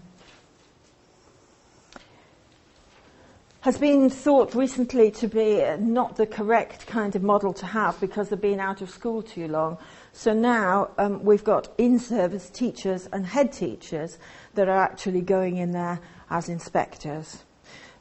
has 3.62 3.78
been 3.78 4.10
thought 4.10 4.56
recently 4.56 5.10
to 5.10 5.28
be 5.28 5.64
not 5.80 6.18
the 6.18 6.26
correct 6.26 6.86
kind 6.88 7.16
of 7.16 7.24
model 7.24 7.54
to 7.54 7.66
have 7.66 7.98
because 8.02 8.28
they've 8.28 8.42
been 8.42 8.60
out 8.60 8.82
of 8.82 8.90
school 8.90 9.22
too 9.22 9.48
long. 9.48 9.78
So 10.12 10.34
now 10.34 10.90
um, 10.98 11.24
we've 11.24 11.46
got 11.46 11.70
in-service 11.78 12.50
teachers 12.50 13.08
and 13.14 13.26
head 13.26 13.54
teachers 13.54 14.18
that 14.56 14.68
are 14.68 14.80
actually 14.80 15.22
going 15.22 15.58
in 15.58 15.72
there 15.72 16.02
as 16.30 16.50
inspectors. 16.50 17.44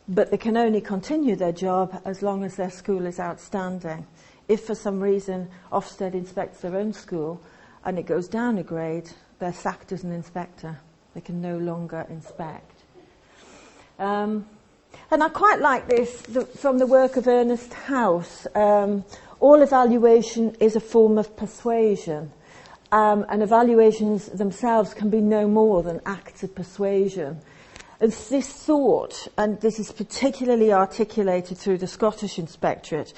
But 0.08 0.32
they 0.32 0.36
can 0.36 0.56
only 0.56 0.80
continue 0.80 1.36
their 1.36 1.52
job 1.52 2.02
as 2.04 2.22
long 2.22 2.42
as 2.42 2.56
their 2.56 2.70
school 2.70 3.06
is 3.06 3.20
outstanding. 3.20 4.04
If 4.52 4.66
for 4.66 4.74
some 4.74 5.00
reason 5.00 5.48
Ofsted 5.72 6.12
inspects 6.12 6.60
their 6.60 6.76
own 6.76 6.92
school 6.92 7.40
and 7.86 7.98
it 7.98 8.02
goes 8.02 8.28
down 8.28 8.58
a 8.58 8.62
grade, 8.62 9.08
they're 9.38 9.50
sacked 9.50 9.92
as 9.92 10.04
an 10.04 10.12
inspector. 10.12 10.78
They 11.14 11.22
can 11.22 11.40
no 11.40 11.56
longer 11.56 12.04
inspect. 12.10 12.82
Um, 13.98 14.46
and 15.10 15.22
I 15.22 15.30
quite 15.30 15.60
like 15.60 15.88
this 15.88 16.20
from 16.60 16.76
the 16.76 16.86
work 16.86 17.16
of 17.16 17.26
Ernest 17.26 17.72
House. 17.72 18.46
Um, 18.54 19.06
all 19.40 19.62
evaluation 19.62 20.54
is 20.60 20.76
a 20.76 20.80
form 20.80 21.16
of 21.16 21.34
persuasion. 21.34 22.30
Um, 22.92 23.24
and 23.30 23.42
evaluations 23.42 24.26
themselves 24.26 24.92
can 24.92 25.08
be 25.08 25.22
no 25.22 25.48
more 25.48 25.82
than 25.82 26.02
acts 26.04 26.42
of 26.42 26.54
persuasion. 26.54 27.40
And 28.00 28.12
this 28.12 28.52
thought, 28.52 29.28
and 29.38 29.58
this 29.62 29.78
is 29.78 29.92
particularly 29.92 30.74
articulated 30.74 31.56
through 31.56 31.78
the 31.78 31.86
Scottish 31.86 32.38
Inspectorate, 32.38 33.14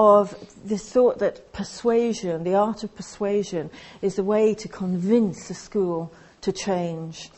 of 0.00 0.34
this 0.64 0.90
thought 0.90 1.18
that 1.18 1.52
persuasion, 1.52 2.42
the 2.42 2.54
art 2.54 2.82
of 2.84 2.94
persuasion, 2.96 3.68
is 4.00 4.16
the 4.16 4.24
way 4.24 4.54
to 4.54 4.66
convince 4.66 5.50
a 5.50 5.54
school 5.54 6.10
to 6.40 6.52
change. 6.52 7.28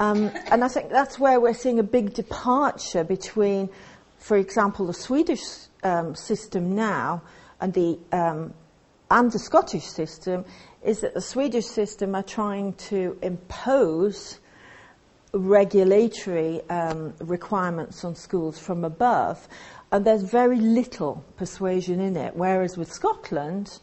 Um, 0.00 0.30
and 0.50 0.64
I 0.64 0.68
think 0.68 0.88
that's 0.88 1.18
where 1.18 1.38
we're 1.38 1.52
seeing 1.52 1.78
a 1.78 1.82
big 1.82 2.14
departure 2.14 3.04
between, 3.04 3.68
for 4.16 4.38
example, 4.38 4.86
the 4.86 4.94
Swedish 4.94 5.42
um, 5.82 6.14
system 6.14 6.74
now 6.74 7.20
and 7.60 7.74
the 7.74 7.98
um, 8.10 8.54
and 9.10 9.30
the 9.30 9.38
Scottish 9.38 9.84
system 9.84 10.46
is 10.82 11.00
that 11.00 11.12
the 11.12 11.20
Swedish 11.20 11.66
system 11.66 12.14
are 12.14 12.22
trying 12.22 12.72
to 12.74 13.18
impose 13.20 14.38
regulatory 15.32 16.62
um, 16.70 17.12
requirements 17.20 18.04
on 18.04 18.14
schools 18.14 18.58
from 18.58 18.84
above, 18.84 19.46
and 19.90 20.04
there's 20.04 20.22
very 20.22 20.58
little 20.58 21.24
persuasion 21.36 22.00
in 22.00 22.16
it. 22.16 22.36
Whereas 22.36 22.76
with 22.76 22.92
Scotland, 22.92 23.78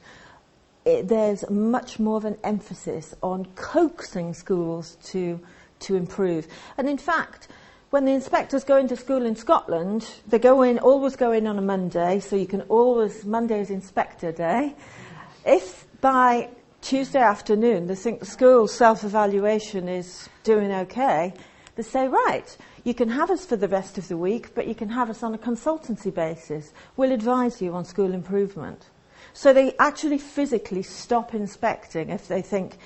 it, 0.85 1.07
there's 1.07 1.49
much 1.49 1.99
more 1.99 2.17
of 2.17 2.25
an 2.25 2.37
emphasis 2.43 3.15
on 3.23 3.45
coaxing 3.55 4.33
schools 4.33 4.97
to 5.05 5.39
to 5.79 5.95
improve. 5.95 6.47
And 6.77 6.87
in 6.87 6.97
fact, 6.97 7.47
when 7.89 8.05
the 8.05 8.11
inspectors 8.11 8.63
go 8.63 8.77
into 8.77 8.95
school 8.95 9.25
in 9.25 9.35
Scotland, 9.35 10.09
they 10.27 10.39
go 10.39 10.63
in, 10.63 10.79
always 10.79 11.15
go 11.15 11.31
in 11.31 11.47
on 11.47 11.57
a 11.57 11.61
Monday, 11.61 12.19
so 12.19 12.35
you 12.35 12.47
can 12.47 12.61
always, 12.63 13.25
Monday 13.25 13.61
is 13.61 13.69
inspector 13.69 14.31
day. 14.31 14.75
If 15.45 15.85
by 16.01 16.49
Tuesday 16.81 17.21
afternoon 17.21 17.87
they 17.87 17.95
think 17.95 18.19
the 18.19 18.25
school 18.25 18.67
self-evaluation 18.67 19.87
is 19.87 20.29
doing 20.43 20.71
okay, 20.71 21.33
they 21.75 21.83
say, 21.83 22.07
right, 22.07 22.57
you 22.85 22.93
can 22.93 23.09
have 23.09 23.29
us 23.29 23.45
for 23.45 23.57
the 23.57 23.67
rest 23.67 23.97
of 23.97 24.07
the 24.07 24.15
week, 24.15 24.55
but 24.55 24.67
you 24.67 24.75
can 24.75 24.87
have 24.87 25.09
us 25.09 25.23
on 25.23 25.33
a 25.33 25.37
consultancy 25.37 26.13
basis. 26.13 26.71
We'll 26.95 27.11
advise 27.11 27.61
you 27.61 27.73
on 27.73 27.83
school 27.83 28.13
improvement. 28.13 28.85
So 29.33 29.51
they 29.51 29.75
actually 29.77 30.19
physically 30.19 30.83
stop 30.83 31.33
inspecting 31.33 32.09
if 32.09 32.29
they 32.29 32.41
think 32.41 32.77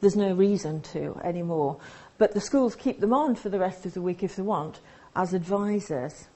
there's 0.00 0.16
no 0.16 0.32
reason 0.32 0.80
to 0.80 1.20
anymore 1.22 1.78
but 2.22 2.34
the 2.34 2.40
schools 2.40 2.76
keep 2.76 3.00
them 3.00 3.12
on 3.12 3.34
for 3.34 3.48
the 3.48 3.58
rest 3.58 3.84
of 3.84 3.94
the 3.94 4.00
week 4.00 4.22
if 4.22 4.36
they 4.36 4.44
want 4.44 4.78
as 5.16 5.34
advisors. 5.34 6.28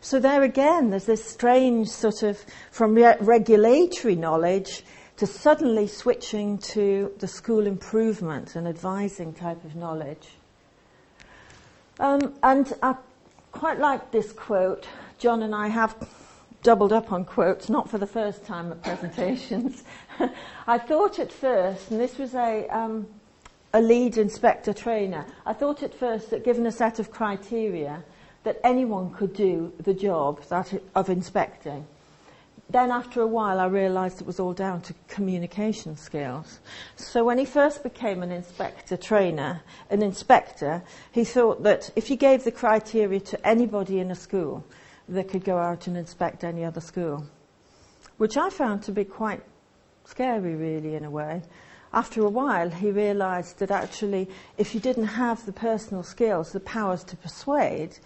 So 0.00 0.20
there 0.20 0.44
again, 0.44 0.90
there's 0.90 1.06
this 1.06 1.24
strange 1.24 1.88
sort 1.88 2.22
of 2.22 2.38
from 2.70 2.94
re- 2.94 3.16
regulatory 3.18 4.14
knowledge 4.14 4.84
to 5.16 5.26
suddenly 5.26 5.88
switching 5.88 6.58
to 6.58 7.12
the 7.18 7.26
school 7.26 7.66
improvement 7.66 8.54
and 8.54 8.68
advising 8.68 9.32
type 9.32 9.64
of 9.64 9.74
knowledge. 9.74 10.28
Um, 11.98 12.34
and 12.42 12.72
I 12.82 12.94
quite 13.52 13.78
like 13.78 14.10
this 14.10 14.32
quote. 14.32 14.86
John 15.18 15.42
and 15.42 15.54
I 15.54 15.68
have 15.68 15.96
doubled 16.62 16.92
up 16.92 17.12
on 17.12 17.24
quotes, 17.24 17.68
not 17.68 17.88
for 17.88 17.98
the 17.98 18.06
first 18.06 18.44
time 18.44 18.70
at 18.72 18.82
presentations. 18.82 19.84
I 20.66 20.78
thought 20.78 21.18
at 21.18 21.32
first, 21.32 21.90
and 21.90 22.00
this 22.00 22.18
was 22.18 22.34
a 22.34 22.68
um, 22.68 23.06
a 23.72 23.80
lead 23.80 24.16
inspector 24.16 24.72
trainer. 24.72 25.26
I 25.44 25.52
thought 25.52 25.82
at 25.82 25.94
first 25.94 26.30
that 26.30 26.44
given 26.44 26.66
a 26.66 26.72
set 26.72 26.98
of 26.98 27.10
criteria 27.10 28.02
that 28.44 28.60
anyone 28.62 29.10
could 29.10 29.34
do 29.34 29.72
the 29.80 29.94
job 29.94 30.42
that 30.48 30.72
of 30.94 31.10
inspecting. 31.10 31.86
Then 32.68 32.90
after 32.90 33.20
a 33.20 33.26
while 33.26 33.60
I 33.60 33.66
realised 33.66 34.20
it 34.20 34.26
was 34.26 34.40
all 34.40 34.52
down 34.52 34.80
to 34.82 34.94
communication 35.08 35.96
skills. 35.96 36.60
So 36.96 37.24
when 37.24 37.38
he 37.38 37.44
first 37.44 37.82
became 37.82 38.22
an 38.22 38.32
inspector 38.32 38.96
trainer, 38.96 39.62
an 39.90 40.02
inspector, 40.02 40.82
he 41.12 41.24
thought 41.24 41.62
that 41.62 41.90
if 41.96 42.10
you 42.10 42.16
gave 42.16 42.44
the 42.44 42.52
criteria 42.52 43.20
to 43.20 43.46
anybody 43.46 44.00
in 44.00 44.10
a 44.10 44.16
school, 44.16 44.64
they 45.08 45.24
could 45.24 45.44
go 45.44 45.58
out 45.58 45.86
and 45.86 45.96
inspect 45.96 46.42
any 46.42 46.64
other 46.64 46.80
school. 46.80 47.24
Which 48.16 48.36
I 48.36 48.50
found 48.50 48.82
to 48.84 48.92
be 48.92 49.04
quite 49.04 49.42
scary 50.04 50.54
really 50.54 50.96
in 50.96 51.04
a 51.04 51.10
way 51.10 51.42
after 51.96 52.22
a 52.22 52.28
while, 52.28 52.68
he 52.68 52.90
realized 52.90 53.58
that 53.58 53.70
actually, 53.70 54.28
if 54.58 54.74
you 54.74 54.80
didn't 54.80 55.06
have 55.06 55.44
the 55.46 55.52
personal 55.52 56.02
skills, 56.02 56.52
the 56.52 56.60
powers 56.60 57.02
to 57.04 57.16
persuade, 57.16 57.98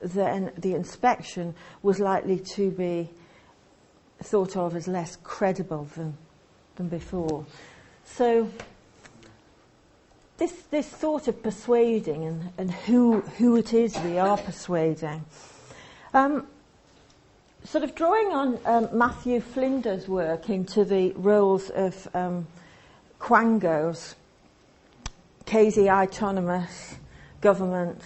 then 0.00 0.50
the 0.58 0.74
inspection 0.74 1.54
was 1.82 2.00
likely 2.00 2.40
to 2.40 2.72
be 2.72 3.10
thought 4.22 4.56
of 4.56 4.74
as 4.76 4.88
less 4.88 5.16
credible 5.22 5.88
than, 5.96 6.16
than 6.76 6.88
before. 6.88 7.44
So, 8.04 8.50
this, 10.38 10.52
this 10.70 10.88
thought 10.88 11.28
of 11.28 11.42
persuading 11.42 12.24
and, 12.24 12.50
and 12.58 12.70
who, 12.70 13.20
who 13.38 13.56
it 13.56 13.72
is 13.72 13.96
we 13.98 14.18
are 14.18 14.36
persuading, 14.36 15.24
um, 16.12 16.46
sort 17.64 17.84
of 17.84 17.94
drawing 17.94 18.28
on 18.28 18.58
um, 18.64 18.88
Matthew 18.92 19.40
Flinders' 19.40 20.08
work 20.08 20.50
into 20.50 20.84
the 20.84 21.12
roles 21.12 21.70
of 21.70 22.08
um, 22.14 22.46
quangos, 23.18 24.14
quasi 25.46 25.90
autonomous 25.90 26.96
government 27.40 28.00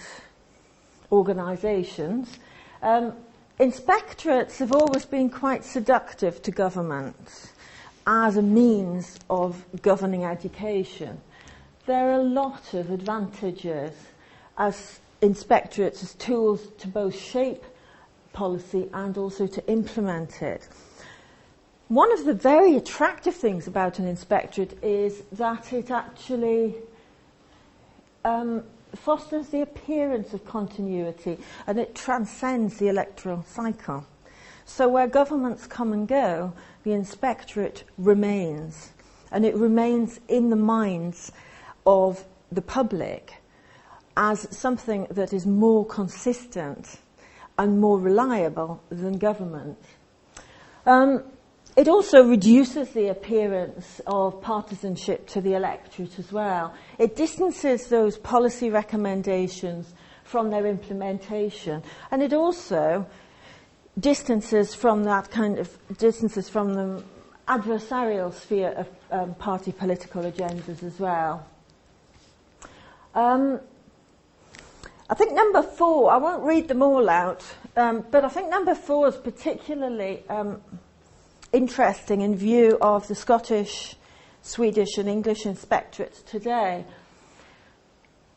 organisations, 1.11 2.39
um, 2.81 3.13
inspectorates 3.61 4.57
have 4.57 4.71
always 4.71 5.05
been 5.05 5.29
quite 5.29 5.63
seductive 5.63 6.41
to 6.41 6.49
governments 6.49 7.49
as 8.07 8.35
a 8.35 8.41
means 8.41 9.19
of 9.29 9.63
governing 9.83 10.25
education. 10.25 11.21
There 11.85 12.09
are 12.09 12.19
a 12.19 12.23
lot 12.23 12.73
of 12.73 12.89
advantages 12.89 13.93
as 14.57 14.99
inspectorates 15.21 16.01
as 16.01 16.15
tools 16.15 16.69
to 16.79 16.87
both 16.87 17.15
shape 17.15 17.63
policy 18.33 18.89
and 18.93 19.15
also 19.15 19.45
to 19.45 19.67
implement 19.67 20.41
it. 20.41 20.67
One 21.87 22.11
of 22.11 22.25
the 22.25 22.33
very 22.33 22.77
attractive 22.77 23.35
things 23.35 23.67
about 23.67 23.99
an 23.99 24.07
inspectorate 24.07 24.83
is 24.83 25.21
that 25.33 25.71
it 25.71 25.91
actually 25.91 26.77
um, 28.25 28.63
fosters 28.95 29.49
the 29.49 29.61
appearance 29.61 30.33
of 30.33 30.45
continuity 30.45 31.37
and 31.67 31.79
it 31.79 31.95
transcends 31.95 32.77
the 32.77 32.87
electoral 32.87 33.43
cycle. 33.43 34.05
So 34.65 34.87
where 34.87 35.07
governments 35.07 35.67
come 35.67 35.93
and 35.93 36.07
go, 36.07 36.53
the 36.83 36.93
inspectorate 36.93 37.83
remains. 37.97 38.91
And 39.31 39.45
it 39.45 39.55
remains 39.55 40.19
in 40.27 40.49
the 40.49 40.55
minds 40.55 41.31
of 41.85 42.23
the 42.51 42.61
public 42.61 43.35
as 44.17 44.47
something 44.55 45.07
that 45.09 45.33
is 45.33 45.45
more 45.45 45.85
consistent 45.85 46.99
and 47.57 47.79
more 47.79 47.99
reliable 47.99 48.81
than 48.89 49.17
government. 49.17 49.77
Um, 50.85 51.23
it 51.75 51.87
also 51.87 52.23
reduces 52.23 52.89
the 52.89 53.07
appearance 53.07 54.01
of 54.05 54.41
partisanship 54.41 55.27
to 55.27 55.41
the 55.41 55.53
electorate 55.53 56.19
as 56.19 56.31
well. 56.31 56.73
It 56.97 57.15
distances 57.15 57.87
those 57.87 58.17
policy 58.17 58.69
recommendations 58.69 59.93
from 60.23 60.49
their 60.49 60.65
implementation, 60.65 61.83
and 62.11 62.21
it 62.21 62.33
also 62.33 63.05
distances 63.99 64.73
from 64.73 65.03
that 65.03 65.31
kind 65.31 65.59
of 65.59 65.69
distances 65.97 66.49
from 66.49 66.73
the 66.73 67.03
adversarial 67.47 68.33
sphere 68.33 68.71
of 68.71 68.89
um, 69.11 69.33
party 69.35 69.71
political 69.71 70.23
agendas 70.23 70.83
as 70.83 70.99
well. 70.99 71.45
Um, 73.13 73.59
I 75.09 75.13
think 75.13 75.33
number 75.33 75.61
four, 75.61 76.11
I 76.11 76.17
won't 76.17 76.43
read 76.43 76.69
them 76.69 76.81
all 76.81 77.09
out, 77.09 77.43
um, 77.75 78.05
but 78.09 78.23
I 78.23 78.29
think 78.29 78.49
number 78.49 78.73
four 78.73 79.09
is 79.09 79.17
particularly 79.17 80.23
um, 80.29 80.61
interesting 81.51 82.21
in 82.21 82.35
view 82.35 82.77
of 82.81 83.07
the 83.07 83.15
Scottish, 83.15 83.95
Swedish, 84.41 84.97
and 84.97 85.09
English 85.09 85.43
inspectorates 85.43 86.23
today. 86.25 86.85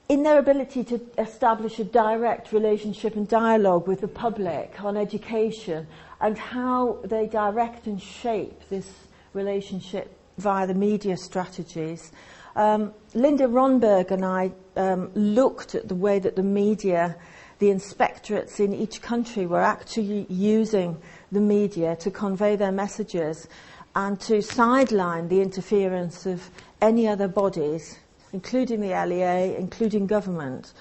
In 0.09 0.23
their 0.23 0.39
ability 0.39 0.85
to 0.85 1.01
establish 1.17 1.79
a 1.79 1.85
direct 1.85 2.53
relationship 2.53 3.17
and 3.17 3.27
dialogue 3.27 3.89
with 3.89 4.01
the 4.01 4.09
public 4.09 4.83
on 4.85 4.97
education 4.97 5.87
and 6.21 6.37
how 6.37 6.99
they 7.05 7.27
direct 7.27 7.87
and 7.87 8.01
shape 8.01 8.69
this 8.69 8.91
relationship 9.33 10.15
via 10.39 10.67
the 10.67 10.75
media 10.75 11.17
strategies. 11.17 12.13
Um, 12.57 12.93
Linda 13.15 13.45
Rönnberg 13.45 14.11
and 14.11 14.25
I 14.25 14.53
um, 14.77 15.11
looked 15.15 15.75
at 15.75 15.89
the 15.89 15.95
way 15.95 16.19
that 16.19 16.37
the 16.37 16.43
media, 16.43 17.17
the 17.59 17.67
inspectorates 17.67 18.61
in 18.61 18.75
each 18.75 19.01
country 19.01 19.47
were 19.47 19.61
actually 19.61 20.27
using 20.29 20.97
the 21.33 21.41
media 21.41 21.97
to 21.97 22.11
convey 22.11 22.57
their 22.57 22.73
messages 22.73 23.49
and 23.97 24.21
to 24.21 24.43
sideline 24.43 25.29
the 25.29 25.41
interference 25.41 26.27
of 26.27 26.51
any 26.81 27.07
other 27.07 27.29
bodies, 27.29 27.99
including 28.33 28.81
the 28.81 28.89
LEA, 28.89 29.57
including 29.57 30.07
government. 30.07 30.73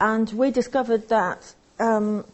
And 0.00 0.30
we 0.32 0.50
discovered 0.50 1.08
that 1.08 1.54
um, 1.78 2.24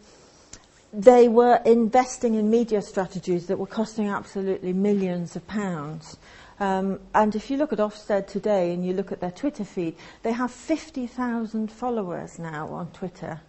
they 0.92 1.28
were 1.28 1.60
investing 1.64 2.34
in 2.34 2.50
media 2.50 2.82
strategies 2.82 3.46
that 3.46 3.58
were 3.58 3.66
costing 3.66 4.08
absolutely 4.08 4.72
millions 4.72 5.36
of 5.36 5.46
pounds. 5.46 6.16
Um, 6.58 7.00
and 7.14 7.34
if 7.34 7.50
you 7.50 7.56
look 7.56 7.72
at 7.72 7.78
Ofsted 7.78 8.26
today 8.26 8.72
and 8.72 8.84
you 8.84 8.94
look 8.94 9.12
at 9.12 9.20
their 9.20 9.30
Twitter 9.30 9.64
feed, 9.64 9.96
they 10.22 10.32
have 10.32 10.50
50,000 10.50 11.70
followers 11.70 12.38
now 12.38 12.68
on 12.68 12.90
Twitter. 12.92 13.40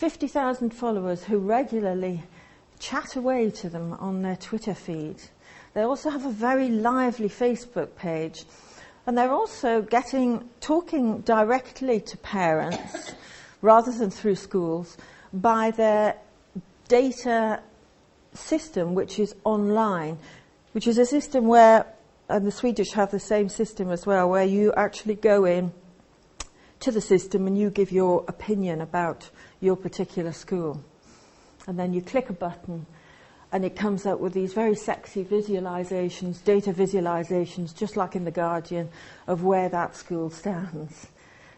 50,000 0.00 0.70
followers 0.70 1.24
who 1.24 1.36
regularly 1.36 2.22
chat 2.78 3.16
away 3.16 3.50
to 3.50 3.68
them 3.68 3.92
on 4.00 4.22
their 4.22 4.34
Twitter 4.34 4.72
feed. 4.72 5.16
They 5.74 5.82
also 5.82 6.08
have 6.08 6.24
a 6.24 6.30
very 6.30 6.70
lively 6.70 7.28
Facebook 7.28 7.96
page. 7.96 8.44
And 9.06 9.18
they're 9.18 9.30
also 9.30 9.82
getting, 9.82 10.48
talking 10.62 11.20
directly 11.20 12.00
to 12.00 12.16
parents 12.16 13.14
rather 13.60 13.92
than 13.92 14.08
through 14.08 14.36
schools 14.36 14.96
by 15.34 15.70
their 15.70 16.16
data 16.88 17.60
system, 18.32 18.94
which 18.94 19.18
is 19.18 19.34
online, 19.44 20.16
which 20.72 20.86
is 20.86 20.96
a 20.96 21.04
system 21.04 21.46
where, 21.46 21.84
and 22.30 22.46
the 22.46 22.52
Swedish 22.52 22.92
have 22.92 23.10
the 23.10 23.20
same 23.20 23.50
system 23.50 23.90
as 23.90 24.06
well, 24.06 24.30
where 24.30 24.46
you 24.46 24.72
actually 24.78 25.16
go 25.16 25.44
in 25.44 25.74
to 26.78 26.90
the 26.90 27.02
system 27.02 27.46
and 27.46 27.58
you 27.58 27.68
give 27.68 27.92
your 27.92 28.24
opinion 28.28 28.80
about 28.80 29.28
your 29.60 29.76
particular 29.76 30.32
school 30.32 30.82
and 31.66 31.78
then 31.78 31.92
you 31.92 32.02
click 32.02 32.30
a 32.30 32.32
button 32.32 32.86
and 33.52 33.64
it 33.64 33.76
comes 33.76 34.06
up 34.06 34.20
with 34.20 34.32
these 34.32 34.52
very 34.52 34.76
sexy 34.76 35.24
visualizations, 35.24 36.42
data 36.44 36.72
visualizations, 36.72 37.76
just 37.76 37.96
like 37.96 38.14
in 38.14 38.24
The 38.24 38.30
Guardian, 38.30 38.88
of 39.26 39.42
where 39.42 39.68
that 39.68 39.96
school 39.96 40.30
stands. 40.30 41.08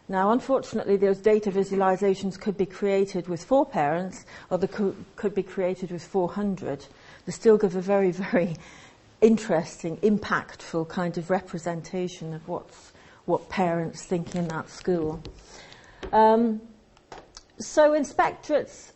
Now, 0.09 0.33
unfortunately, 0.33 0.97
those 0.97 1.19
data 1.19 1.51
visualizations 1.51 2.41
could 2.41 2.57
be 2.57 2.67
created 2.67 3.29
with 3.29 3.45
four 3.45 3.67
parents, 3.67 4.25
or 4.51 4.59
they 4.59 4.67
could, 4.67 5.35
be 5.35 5.43
created 5.43 5.91
with 5.91 6.03
400. 6.03 6.87
They 7.27 7.33
still 7.33 7.59
give 7.59 7.77
a 7.77 7.81
very, 7.81 8.11
very 8.31 8.57
interesting, 9.21 9.99
impactful 9.99 10.89
kind 10.89 11.17
of 11.19 11.31
representation 11.31 12.35
of 12.35 12.49
what's, 12.49 12.93
what 13.27 13.49
parents 13.49 14.03
think 14.03 14.35
in 14.35 14.49
that 14.49 14.71
school. 14.71 15.23
Um, 16.11 16.61
so 17.59 17.93
inspectorates 17.93 18.93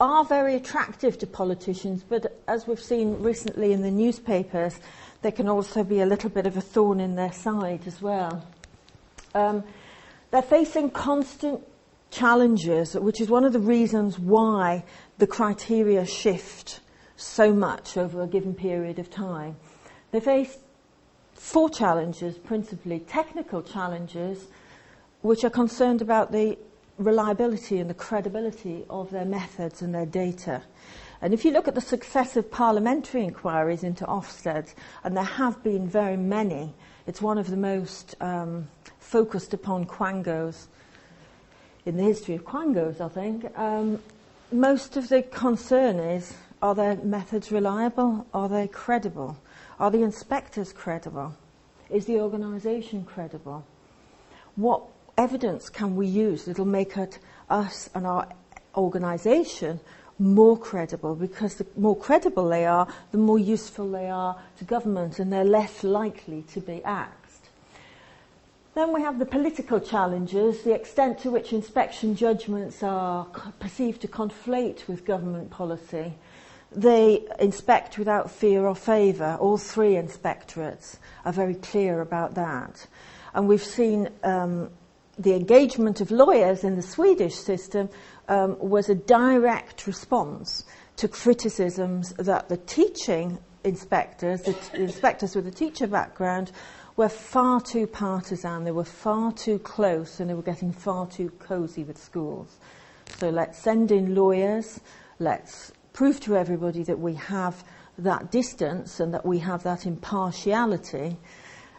are 0.00 0.24
very 0.24 0.56
attractive 0.56 1.16
to 1.18 1.26
politicians, 1.26 2.02
but 2.02 2.40
as 2.48 2.66
we've 2.66 2.82
seen 2.82 3.22
recently 3.22 3.72
in 3.72 3.82
the 3.82 3.90
newspapers, 3.90 4.80
they 5.22 5.30
can 5.30 5.48
also 5.48 5.84
be 5.84 6.00
a 6.00 6.06
little 6.06 6.30
bit 6.30 6.46
of 6.46 6.56
a 6.56 6.60
thorn 6.60 6.98
in 6.98 7.14
their 7.14 7.32
side 7.32 7.86
as 7.86 8.02
well. 8.02 8.44
Um, 9.34 9.62
they're 10.32 10.42
facing 10.42 10.90
constant 10.90 11.60
challenges, 12.10 12.94
which 12.94 13.20
is 13.20 13.28
one 13.28 13.44
of 13.44 13.52
the 13.52 13.60
reasons 13.60 14.18
why 14.18 14.84
the 15.18 15.26
criteria 15.26 16.04
shift 16.04 16.80
so 17.16 17.52
much 17.52 17.96
over 17.96 18.22
a 18.22 18.26
given 18.26 18.54
period 18.54 18.98
of 18.98 19.08
time. 19.08 19.56
They 20.10 20.20
face 20.20 20.58
four 21.32 21.70
challenges, 21.70 22.36
principally 22.38 23.00
technical 23.00 23.62
challenges, 23.62 24.46
which 25.22 25.44
are 25.44 25.50
concerned 25.50 26.02
about 26.02 26.32
the 26.32 26.58
reliability 27.02 27.78
and 27.78 27.88
the 27.90 27.94
credibility 27.94 28.84
of 28.88 29.10
their 29.10 29.24
methods 29.24 29.82
and 29.82 29.94
their 29.94 30.06
data. 30.06 30.62
And 31.20 31.32
if 31.32 31.44
you 31.44 31.52
look 31.52 31.68
at 31.68 31.74
the 31.74 31.80
successive 31.80 32.50
parliamentary 32.50 33.22
inquiries 33.22 33.84
into 33.84 34.04
Ofsted, 34.04 34.74
and 35.04 35.16
there 35.16 35.24
have 35.24 35.62
been 35.62 35.88
very 35.88 36.16
many, 36.16 36.74
it's 37.06 37.22
one 37.22 37.38
of 37.38 37.48
the 37.48 37.56
most 37.56 38.16
um, 38.20 38.68
focused 38.98 39.54
upon 39.54 39.84
quangos 39.86 40.66
in 41.86 41.96
the 41.96 42.02
history 42.02 42.34
of 42.34 42.44
quangos, 42.44 43.00
I 43.00 43.08
think. 43.08 43.58
Um, 43.58 44.00
most 44.50 44.96
of 44.96 45.08
the 45.08 45.22
concern 45.22 45.98
is 45.98 46.34
are 46.60 46.74
their 46.74 46.96
methods 46.96 47.50
reliable? 47.50 48.26
Are 48.32 48.48
they 48.48 48.68
credible? 48.68 49.36
Are 49.80 49.90
the 49.90 50.02
inspectors 50.02 50.72
credible? 50.72 51.34
Is 51.90 52.06
the 52.06 52.20
organisation 52.20 53.04
credible? 53.04 53.64
What 54.54 54.82
evidence 55.16 55.68
can 55.68 55.96
we 55.96 56.06
use 56.06 56.44
that'll 56.44 56.64
make 56.64 56.96
it, 56.96 57.18
us 57.50 57.90
and 57.94 58.06
our 58.06 58.28
organisation 58.76 59.80
more 60.18 60.56
credible 60.56 61.14
because 61.14 61.56
the 61.56 61.66
more 61.76 61.96
credible 61.96 62.48
they 62.48 62.64
are, 62.64 62.86
the 63.10 63.18
more 63.18 63.38
useful 63.38 63.90
they 63.90 64.08
are 64.08 64.38
to 64.58 64.64
government 64.64 65.18
and 65.18 65.32
they're 65.32 65.44
less 65.44 65.82
likely 65.82 66.42
to 66.42 66.60
be 66.60 66.82
axed. 66.84 67.22
Then 68.74 68.92
we 68.94 69.02
have 69.02 69.18
the 69.18 69.26
political 69.26 69.80
challenges, 69.80 70.62
the 70.62 70.72
extent 70.72 71.18
to 71.20 71.30
which 71.30 71.52
inspection 71.52 72.16
judgments 72.16 72.82
are 72.82 73.26
perceived 73.60 74.00
to 74.02 74.08
conflate 74.08 74.88
with 74.88 75.04
government 75.04 75.50
policy. 75.50 76.14
They 76.74 77.26
inspect 77.38 77.98
without 77.98 78.30
fear 78.30 78.64
or 78.66 78.74
favour. 78.74 79.36
All 79.38 79.58
three 79.58 79.92
inspectorates 79.92 80.96
are 81.26 81.32
very 81.32 81.54
clear 81.56 82.00
about 82.00 82.34
that. 82.36 82.86
And 83.34 83.46
we've 83.46 83.62
seen 83.62 84.08
um, 84.22 84.70
the 85.18 85.34
engagement 85.34 86.00
of 86.00 86.10
lawyers 86.10 86.64
in 86.64 86.76
the 86.76 86.82
Swedish 86.82 87.34
system 87.34 87.88
um, 88.28 88.56
was 88.58 88.88
a 88.88 88.94
direct 88.94 89.86
response 89.86 90.64
to 90.96 91.08
criticisms 91.08 92.12
that 92.14 92.48
the 92.48 92.56
teaching 92.56 93.38
inspectors, 93.64 94.42
the 94.42 94.54
t- 94.54 94.78
inspectors 94.78 95.36
with 95.36 95.46
a 95.46 95.50
teacher 95.50 95.86
background, 95.86 96.52
were 96.96 97.08
far 97.08 97.60
too 97.60 97.86
partisan, 97.86 98.64
they 98.64 98.70
were 98.70 98.84
far 98.84 99.32
too 99.32 99.58
close, 99.60 100.20
and 100.20 100.28
they 100.28 100.34
were 100.34 100.42
getting 100.42 100.72
far 100.72 101.06
too 101.06 101.30
cosy 101.38 101.84
with 101.84 101.96
schools. 101.96 102.58
So 103.18 103.30
let's 103.30 103.58
send 103.58 103.90
in 103.90 104.14
lawyers, 104.14 104.80
let's 105.18 105.72
prove 105.92 106.20
to 106.20 106.36
everybody 106.36 106.82
that 106.84 106.98
we 106.98 107.14
have 107.14 107.64
that 107.98 108.30
distance 108.30 109.00
and 109.00 109.12
that 109.14 109.24
we 109.24 109.38
have 109.38 109.62
that 109.62 109.86
impartiality. 109.86 111.18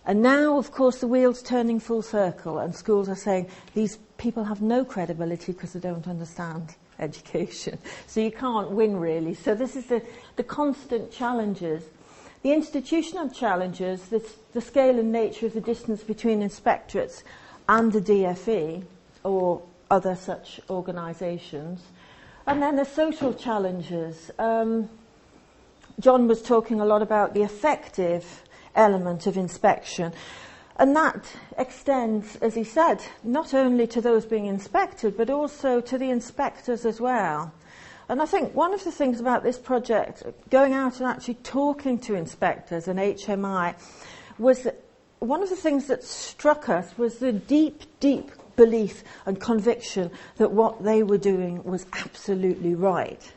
And 0.06 0.22
now, 0.22 0.58
of 0.58 0.72
course, 0.72 1.00
the 1.00 1.08
wheel's 1.08 1.42
turning 1.42 1.80
full 1.80 2.02
circle, 2.02 2.60
and 2.60 2.76
schools 2.76 3.08
are 3.08 3.16
saying 3.16 3.48
these 3.74 3.98
people 4.18 4.44
have 4.44 4.62
no 4.62 4.84
credibility 4.84 5.54
because 5.54 5.74
they 5.74 5.80
don't 5.80 6.08
understand 6.08 6.76
education. 7.00 7.78
So 8.08 8.20
you 8.20 8.32
can't 8.32 8.72
win, 8.72 9.00
really. 9.00 9.34
So 9.34 9.56
this 9.56 9.76
is 9.76 9.86
the, 9.88 10.02
the 10.36 10.44
constant 10.44 11.12
challenges. 11.12 11.84
The 12.44 12.52
institutional 12.52 13.30
challenges, 13.30 14.10
the, 14.10 14.24
the 14.54 14.62
scale 14.62 15.00
and 15.00 15.12
nature 15.12 15.46
of 15.46 15.54
the 15.54 15.62
distance 15.62 16.04
between 16.04 16.42
inspectorates 16.42 17.24
and 17.68 17.92
the 17.92 18.02
DFE, 18.02 18.84
or 19.24 19.62
other 19.90 20.16
such 20.16 20.60
organisations. 20.70 21.82
And 22.46 22.62
then 22.62 22.76
the 22.76 22.86
social 22.86 23.34
challenges. 23.34 24.32
Um, 24.38 24.90
John 26.00 26.28
was 26.28 26.42
talking 26.42 26.82
a 26.82 26.86
lot 26.86 27.02
about 27.02 27.34
the 27.34 27.44
effective 27.44 28.44
element 28.76 29.28
of 29.28 29.38
inspection. 29.38 30.14
And 30.78 30.96
that 30.96 31.26
extends, 31.58 32.36
as 32.38 32.56
he 32.56 32.64
said, 32.64 33.02
not 33.24 33.54
only 33.54 33.86
to 33.88 34.02
those 34.02 34.26
being 34.26 34.48
inspected, 34.48 35.16
but 35.16 35.30
also 35.30 35.82
to 35.82 35.98
the 35.98 36.10
inspectors 36.10 36.86
as 36.86 37.00
well. 37.00 37.54
And 38.10 38.22
I 38.22 38.26
think 38.26 38.54
one 38.54 38.74
of 38.74 38.84
the 38.84 38.92
things 38.92 39.20
about 39.20 39.44
this 39.44 39.58
project, 39.58 40.24
going 40.50 40.74
out 40.74 41.00
and 41.00 41.08
actually 41.08 41.36
talking 41.36 42.00
to 42.00 42.16
inspectors 42.16 42.88
and 42.88 43.00
HMI, 43.00 43.76
was 44.38 44.64
that 44.64 44.84
one 45.20 45.42
of 45.42 45.50
the 45.50 45.56
things 45.56 45.88
that 45.88 46.04
struck 46.04 46.68
us 46.70 46.98
was 46.98 47.20
the 47.20 47.32
deep, 47.32 47.84
deep 48.00 48.32
belief 48.56 49.04
and 49.26 49.40
conviction 49.40 50.12
that 50.38 50.52
what 50.52 50.84
they 50.84 51.02
were 51.02 51.18
doing 51.18 51.64
was 51.64 51.86
absolutely 51.94 52.76
right. 52.76 53.32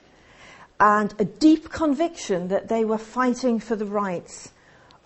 And 0.80 1.14
a 1.18 1.24
deep 1.24 1.70
conviction 1.70 2.48
that 2.48 2.68
they 2.68 2.84
were 2.84 2.98
fighting 2.98 3.60
for 3.60 3.76
the 3.76 3.86
rights 3.86 4.50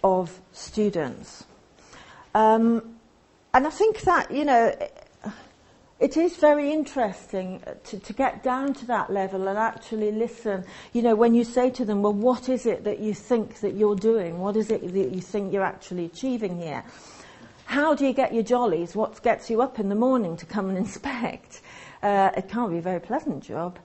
of 0.02 0.40
students. 0.52 1.44
Um, 2.34 2.96
and 3.52 3.66
I 3.66 3.70
think 3.70 4.02
that, 4.02 4.30
you 4.30 4.44
know, 4.44 4.72
it 6.00 6.16
is 6.16 6.36
very 6.36 6.72
interesting 6.72 7.62
to, 7.84 7.98
to 7.98 8.12
get 8.14 8.42
down 8.42 8.72
to 8.72 8.86
that 8.86 9.10
level 9.10 9.48
and 9.48 9.58
actually 9.58 10.10
listen. 10.12 10.64
You 10.94 11.02
know, 11.02 11.14
when 11.14 11.34
you 11.34 11.44
say 11.44 11.68
to 11.70 11.84
them, 11.84 12.00
well, 12.00 12.14
what 12.14 12.48
is 12.48 12.64
it 12.64 12.84
that 12.84 13.00
you 13.00 13.12
think 13.12 13.60
that 13.60 13.74
you're 13.74 13.96
doing? 13.96 14.38
What 14.38 14.56
is 14.56 14.70
it 14.70 14.80
that 14.80 15.14
you 15.14 15.20
think 15.20 15.52
you're 15.52 15.62
actually 15.62 16.06
achieving 16.06 16.58
here? 16.58 16.84
How 17.66 17.94
do 17.94 18.06
you 18.06 18.14
get 18.14 18.32
your 18.32 18.42
jollies? 18.42 18.96
What 18.96 19.22
gets 19.22 19.50
you 19.50 19.60
up 19.60 19.78
in 19.78 19.90
the 19.90 19.94
morning 19.94 20.38
to 20.38 20.46
come 20.46 20.70
and 20.70 20.78
inspect? 20.86 21.60
Uh, 22.02 22.30
it 22.34 22.48
can't 22.48 22.70
be 22.72 22.78
a 22.78 22.82
very 22.82 23.00
pleasant 23.00 23.44
job. 23.44 23.78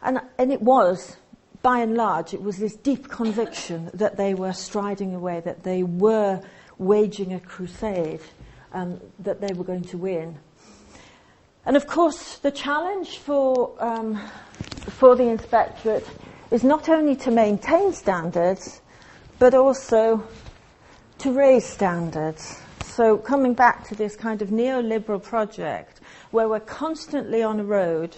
And, 0.00 0.20
and 0.38 0.50
it 0.50 0.62
was, 0.62 1.18
by 1.62 1.78
and 1.78 1.94
large, 1.94 2.34
it 2.34 2.42
was 2.42 2.58
this 2.58 2.74
deep 2.74 3.08
conviction 3.08 3.90
that 3.94 4.16
they 4.16 4.34
were 4.34 4.52
striding 4.52 5.14
away, 5.14 5.40
that 5.40 5.62
they 5.62 5.82
were 5.82 6.42
waging 6.78 7.32
a 7.32 7.40
crusade, 7.40 8.20
um, 8.72 9.00
that 9.20 9.40
they 9.40 9.52
were 9.54 9.64
going 9.64 9.84
to 9.84 9.96
win. 9.96 10.38
And 11.64 11.76
of 11.76 11.86
course, 11.86 12.38
the 12.38 12.50
challenge 12.50 13.18
for, 13.18 13.72
um, 13.78 14.20
for 14.88 15.14
the 15.14 15.28
inspectorate 15.28 16.06
is 16.50 16.64
not 16.64 16.88
only 16.88 17.14
to 17.16 17.30
maintain 17.30 17.92
standards, 17.92 18.80
but 19.38 19.54
also 19.54 20.26
to 21.18 21.32
raise 21.32 21.64
standards. 21.64 22.60
So 22.82 23.16
coming 23.16 23.54
back 23.54 23.86
to 23.88 23.94
this 23.94 24.16
kind 24.16 24.42
of 24.42 24.48
neoliberal 24.48 25.22
project 25.22 26.00
where 26.32 26.48
we're 26.48 26.60
constantly 26.60 27.42
on 27.42 27.60
a 27.60 27.64
road, 27.64 28.16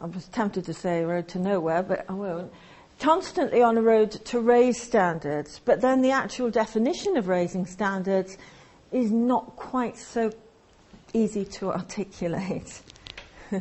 I 0.00 0.06
was 0.06 0.26
tempted 0.28 0.64
to 0.64 0.74
say 0.74 1.04
road 1.04 1.28
to 1.28 1.38
nowhere, 1.38 1.82
but 1.82 2.06
I 2.08 2.12
won't, 2.12 2.52
constantly 2.98 3.62
on 3.62 3.76
a 3.76 3.82
road 3.82 4.12
to 4.12 4.40
raise 4.40 4.80
standards, 4.80 5.60
but 5.64 5.80
then 5.80 6.00
the 6.00 6.10
actual 6.10 6.50
definition 6.50 7.16
of 7.16 7.28
raising 7.28 7.66
standards 7.66 8.38
is 8.92 9.10
not 9.10 9.56
quite 9.56 9.98
so 9.98 10.32
easy 11.12 11.44
to 11.44 11.72
articulate. 11.72 12.82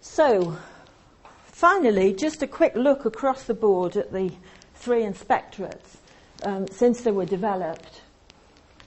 so, 0.00 0.56
finally, 1.44 2.12
just 2.12 2.42
a 2.42 2.46
quick 2.46 2.74
look 2.74 3.04
across 3.04 3.44
the 3.44 3.54
board 3.54 3.96
at 3.96 4.12
the 4.12 4.32
three 4.74 5.02
inspectorates 5.02 5.96
um, 6.44 6.66
since 6.68 7.02
they 7.02 7.12
were 7.12 7.26
developed. 7.26 8.02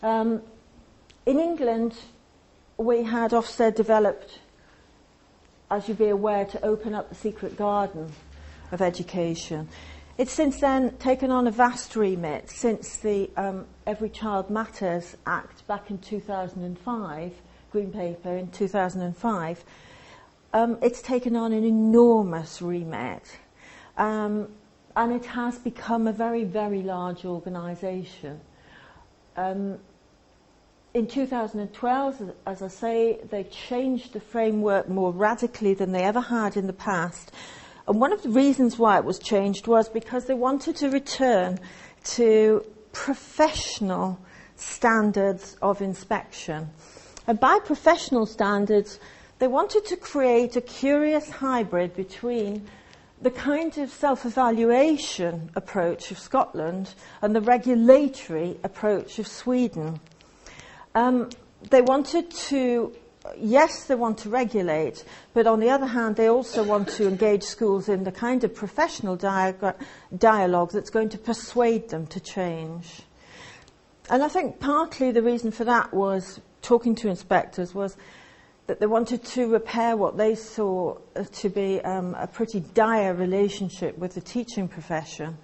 Um, 0.01 0.41
in 1.25 1.39
England, 1.39 1.95
we 2.77 3.03
had 3.03 3.31
Ofsted 3.31 3.75
developed, 3.75 4.39
as 5.71 5.87
you'd 5.87 5.97
be 5.97 6.09
aware, 6.09 6.45
to 6.45 6.63
open 6.65 6.93
up 6.93 7.09
the 7.09 7.15
secret 7.15 7.57
garden 7.57 8.11
of 8.71 8.81
education. 8.81 9.67
It's 10.17 10.33
since 10.33 10.59
then 10.59 10.97
taken 10.97 11.31
on 11.31 11.47
a 11.47 11.51
vast 11.51 11.95
remit 11.95 12.49
since 12.49 12.97
the 12.97 13.29
um, 13.37 13.65
Every 13.87 14.09
Child 14.09 14.49
Matters 14.49 15.15
Act 15.25 15.65
back 15.67 15.89
in 15.89 15.97
2005, 15.99 17.33
Green 17.71 17.91
Paper 17.91 18.35
in 18.35 18.49
2005. 18.51 19.63
Um, 20.51 20.77
it's 20.81 21.01
taken 21.01 21.35
on 21.35 21.53
an 21.53 21.63
enormous 21.63 22.61
remit. 22.61 23.23
Um, 23.97 24.49
and 24.95 25.13
it 25.13 25.25
has 25.25 25.57
become 25.57 26.07
a 26.07 26.11
very, 26.11 26.43
very 26.43 26.81
large 26.81 27.23
organisation. 27.23 28.41
Um, 29.37 29.79
in 30.93 31.07
2012, 31.07 32.31
as 32.45 32.61
I 32.61 32.67
say, 32.67 33.19
they 33.29 33.43
changed 33.43 34.13
the 34.13 34.19
framework 34.19 34.89
more 34.89 35.11
radically 35.11 35.73
than 35.73 35.91
they 35.91 36.03
ever 36.03 36.21
had 36.21 36.57
in 36.57 36.67
the 36.67 36.73
past 36.73 37.31
and 37.89 37.99
one 37.99 38.13
of 38.13 38.21
the 38.21 38.29
reasons 38.29 38.77
why 38.77 38.99
it 38.99 39.03
was 39.03 39.17
changed 39.17 39.65
was 39.65 39.89
because 39.89 40.25
they 40.25 40.35
wanted 40.35 40.75
to 40.75 40.91
return 40.91 41.59
to 42.03 42.63
professional 42.91 44.19
standards 44.55 45.57
of 45.59 45.81
inspection. 45.81 46.69
And 47.25 47.39
by 47.39 47.57
professional 47.57 48.27
standards, 48.27 48.99
they 49.39 49.47
wanted 49.47 49.85
to 49.85 49.97
create 49.97 50.55
a 50.55 50.61
curious 50.61 51.31
hybrid 51.31 51.95
between 51.95 52.69
the 53.23 53.31
kind 53.31 53.75
of 53.79 53.89
self-evaluation 53.89 55.49
approach 55.55 56.11
of 56.11 56.19
Scotland 56.19 56.93
and 57.23 57.35
the 57.35 57.41
regulatory 57.41 58.59
approach 58.63 59.17
of 59.17 59.27
Sweden. 59.27 59.99
Um, 60.95 61.29
they 61.69 61.81
wanted 61.81 62.31
to 62.31 62.95
yes, 63.37 63.85
they 63.85 63.95
want 63.95 64.17
to 64.19 64.29
regulate, 64.29 65.03
but 65.33 65.47
on 65.47 65.59
the 65.59 65.69
other 65.69 65.85
hand, 65.85 66.15
they 66.15 66.27
also 66.27 66.63
want 66.63 66.87
to 66.89 67.07
engage 67.07 67.43
schools 67.43 67.89
in 67.89 68.03
the 68.03 68.11
kind 68.11 68.43
of 68.43 68.55
professional 68.55 69.17
diag- 69.17 69.75
dialogue 70.17 70.71
that's 70.71 70.89
going 70.89 71.09
to 71.09 71.17
persuade 71.17 71.89
them 71.89 72.07
to 72.07 72.19
change. 72.19 73.01
And 74.09 74.23
I 74.23 74.27
think 74.27 74.59
partly 74.59 75.11
the 75.11 75.21
reason 75.21 75.51
for 75.51 75.65
that 75.65 75.93
was 75.93 76.39
talking 76.61 76.95
to 76.95 77.09
inspectors 77.09 77.73
was 77.75 77.95
that 78.67 78.79
they 78.79 78.85
wanted 78.85 79.23
to 79.23 79.47
repair 79.47 79.97
what 79.97 80.17
they 80.17 80.35
saw 80.35 80.97
to 81.31 81.49
be 81.49 81.81
um, 81.81 82.15
a 82.15 82.27
pretty 82.27 82.59
dire 82.59 83.13
relationship 83.13 83.97
with 83.97 84.13
the 84.13 84.21
teaching 84.21 84.67
profession. 84.67 85.37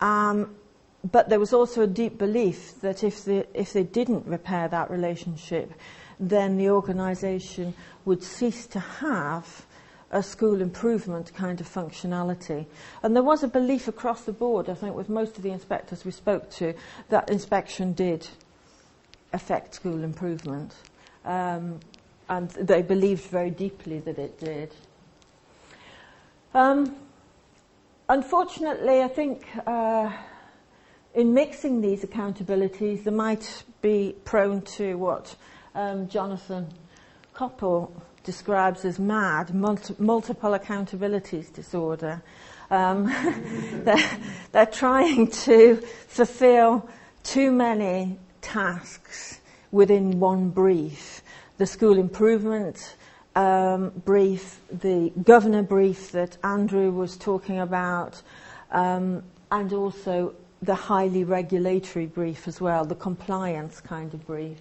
Um, 0.00 0.54
but 1.04 1.28
there 1.28 1.38
was 1.38 1.52
also 1.52 1.82
a 1.82 1.86
deep 1.86 2.18
belief 2.18 2.80
that 2.80 3.04
if 3.04 3.24
they, 3.24 3.44
if 3.54 3.72
they 3.72 3.84
didn't 3.84 4.26
repair 4.26 4.68
that 4.68 4.90
relationship, 4.90 5.72
then 6.18 6.56
the 6.56 6.70
organisation 6.70 7.74
would 8.04 8.22
cease 8.22 8.66
to 8.66 8.80
have 8.80 9.66
a 10.10 10.22
school 10.22 10.60
improvement 10.60 11.32
kind 11.34 11.60
of 11.60 11.68
functionality. 11.68 12.66
And 13.02 13.14
there 13.14 13.22
was 13.22 13.42
a 13.42 13.48
belief 13.48 13.88
across 13.88 14.22
the 14.22 14.32
board, 14.32 14.68
I 14.68 14.74
think, 14.74 14.96
with 14.96 15.08
most 15.08 15.36
of 15.36 15.42
the 15.42 15.50
inspectors 15.50 16.04
we 16.04 16.10
spoke 16.10 16.50
to, 16.52 16.74
that 17.10 17.30
inspection 17.30 17.92
did 17.92 18.26
affect 19.32 19.74
school 19.74 20.02
improvement. 20.02 20.74
Um, 21.24 21.80
and 22.28 22.50
they 22.50 22.82
believed 22.82 23.24
very 23.24 23.50
deeply 23.50 24.00
that 24.00 24.18
it 24.18 24.40
did. 24.40 24.74
Um, 26.54 26.96
unfortunately, 28.08 29.02
I 29.02 29.08
think 29.08 29.46
uh, 29.66 30.10
in 31.18 31.34
mixing 31.34 31.80
these 31.80 32.04
accountabilities, 32.04 33.02
they 33.02 33.10
might 33.10 33.64
be 33.82 34.14
prone 34.24 34.62
to 34.62 34.94
what 34.94 35.34
um, 35.74 36.06
Jonathan 36.06 36.68
Koppell 37.34 37.90
describes 38.22 38.84
as 38.84 39.00
MAD, 39.00 39.52
multi- 39.52 39.96
multiple 39.98 40.52
accountabilities 40.52 41.52
disorder. 41.52 42.22
Um, 42.70 43.06
they're, 43.84 44.18
they're 44.52 44.66
trying 44.66 45.28
to 45.28 45.78
fulfill 46.06 46.88
too 47.24 47.50
many 47.50 48.16
tasks 48.40 49.40
within 49.72 50.20
one 50.20 50.50
brief. 50.50 51.20
The 51.56 51.66
school 51.66 51.98
improvement 51.98 52.94
um, 53.34 53.90
brief, 54.04 54.60
the 54.70 55.10
governor 55.24 55.64
brief 55.64 56.12
that 56.12 56.36
Andrew 56.44 56.92
was 56.92 57.16
talking 57.16 57.58
about, 57.58 58.22
um, 58.70 59.24
and 59.50 59.72
also 59.72 60.36
the 60.60 60.74
highly 60.74 61.24
regulatory 61.24 62.06
brief 62.06 62.48
as 62.48 62.60
well, 62.60 62.84
the 62.84 62.94
compliance 62.94 63.80
kind 63.80 64.12
of 64.12 64.26
brief. 64.26 64.58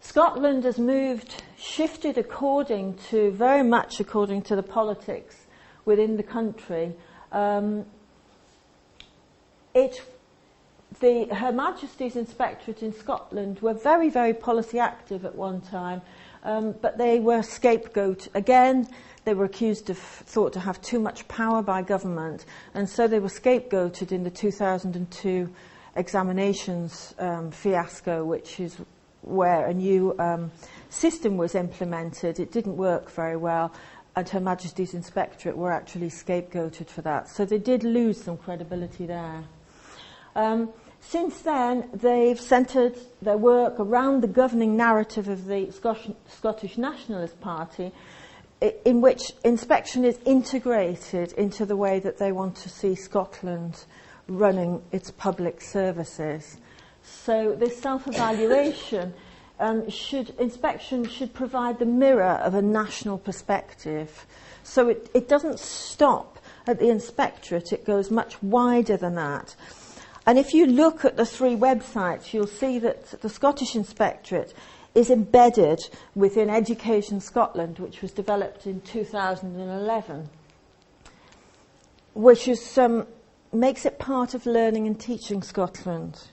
Scotland 0.00 0.64
has 0.64 0.78
moved, 0.78 1.44
shifted 1.56 2.18
according 2.18 2.94
to, 3.10 3.30
very 3.30 3.62
much 3.62 4.00
according 4.00 4.42
to 4.42 4.56
the 4.56 4.62
politics 4.62 5.46
within 5.84 6.16
the 6.16 6.24
country. 6.24 6.92
Um, 7.30 7.86
it, 9.74 10.02
the 11.00 11.26
Her 11.26 11.52
Majesty's 11.52 12.16
Inspectorate 12.16 12.82
in 12.82 12.92
Scotland 12.92 13.60
were 13.60 13.74
very, 13.74 14.10
very 14.10 14.34
policy 14.34 14.80
active 14.80 15.24
at 15.24 15.36
one 15.36 15.60
time, 15.60 16.02
um, 16.42 16.74
but 16.82 16.98
they 16.98 17.20
were 17.20 17.42
scapegoat 17.42 18.26
again. 18.34 18.88
They 19.24 19.34
were 19.34 19.44
accused 19.44 19.88
of 19.90 19.98
thought 19.98 20.52
to 20.54 20.60
have 20.60 20.80
too 20.82 20.98
much 20.98 21.26
power 21.28 21.62
by 21.62 21.82
government, 21.82 22.44
and 22.74 22.88
so 22.88 23.06
they 23.06 23.20
were 23.20 23.28
scapegoated 23.28 24.10
in 24.10 24.24
the 24.24 24.30
2002 24.30 25.48
examinations 25.94 27.14
um, 27.18 27.50
fiasco, 27.50 28.24
which 28.24 28.58
is 28.58 28.78
where 29.22 29.66
a 29.66 29.74
new 29.74 30.18
um, 30.18 30.50
system 30.90 31.36
was 31.36 31.54
implemented. 31.54 32.40
It 32.40 32.50
didn't 32.50 32.76
work 32.76 33.10
very 33.10 33.36
well, 33.36 33.72
and 34.16 34.28
Her 34.28 34.40
Majesty's 34.40 34.94
Inspectorate 34.94 35.56
were 35.56 35.72
actually 35.72 36.10
scapegoated 36.10 36.88
for 36.88 37.02
that. 37.02 37.28
So 37.28 37.44
they 37.44 37.58
did 37.58 37.84
lose 37.84 38.22
some 38.22 38.36
credibility 38.36 39.06
there. 39.06 39.44
Um, 40.34 40.70
since 41.00 41.40
then, 41.40 41.90
they've 41.92 42.40
centred 42.40 42.96
their 43.20 43.36
work 43.36 43.78
around 43.78 44.22
the 44.22 44.28
governing 44.28 44.76
narrative 44.76 45.28
of 45.28 45.46
the 45.46 45.70
Scottish 45.72 46.78
Nationalist 46.78 47.40
Party, 47.40 47.92
in 48.84 49.00
which 49.00 49.32
inspection 49.44 50.04
is 50.04 50.18
integrated 50.24 51.32
into 51.32 51.66
the 51.66 51.76
way 51.76 51.98
that 51.98 52.18
they 52.18 52.32
want 52.32 52.56
to 52.56 52.68
see 52.68 52.94
Scotland 52.94 53.84
running 54.28 54.82
its 54.92 55.10
public 55.10 55.60
services. 55.60 56.58
So 57.02 57.54
this 57.54 57.80
self-evaluation 57.80 59.12
um, 59.58 59.90
should, 59.90 60.30
inspection 60.38 61.08
should 61.08 61.34
provide 61.34 61.78
the 61.78 61.86
mirror 61.86 62.40
of 62.42 62.54
a 62.54 62.62
national 62.62 63.18
perspective. 63.18 64.26
So 64.62 64.88
it, 64.88 65.10
it 65.12 65.28
doesn't 65.28 65.58
stop 65.58 66.38
at 66.66 66.78
the 66.78 66.90
inspectorate, 66.90 67.72
it 67.72 67.84
goes 67.84 68.10
much 68.10 68.40
wider 68.42 68.96
than 68.96 69.16
that. 69.16 69.56
And 70.24 70.38
if 70.38 70.54
you 70.54 70.66
look 70.66 71.04
at 71.04 71.16
the 71.16 71.26
three 71.26 71.56
websites, 71.56 72.32
you'll 72.32 72.46
see 72.46 72.78
that 72.78 73.20
the 73.22 73.28
Scottish 73.28 73.74
Inspectorate 73.74 74.54
is 74.94 75.10
embedded 75.10 75.80
within 76.14 76.50
Education 76.50 77.20
Scotland, 77.20 77.78
which 77.78 78.02
was 78.02 78.12
developed 78.12 78.66
in 78.66 78.80
2011, 78.82 80.28
which 82.14 82.48
is, 82.48 82.78
um, 82.78 83.06
makes 83.52 83.86
it 83.86 83.98
part 83.98 84.34
of 84.34 84.44
Learning 84.44 84.86
and 84.86 85.00
Teaching 85.00 85.42
Scotland. 85.42 86.28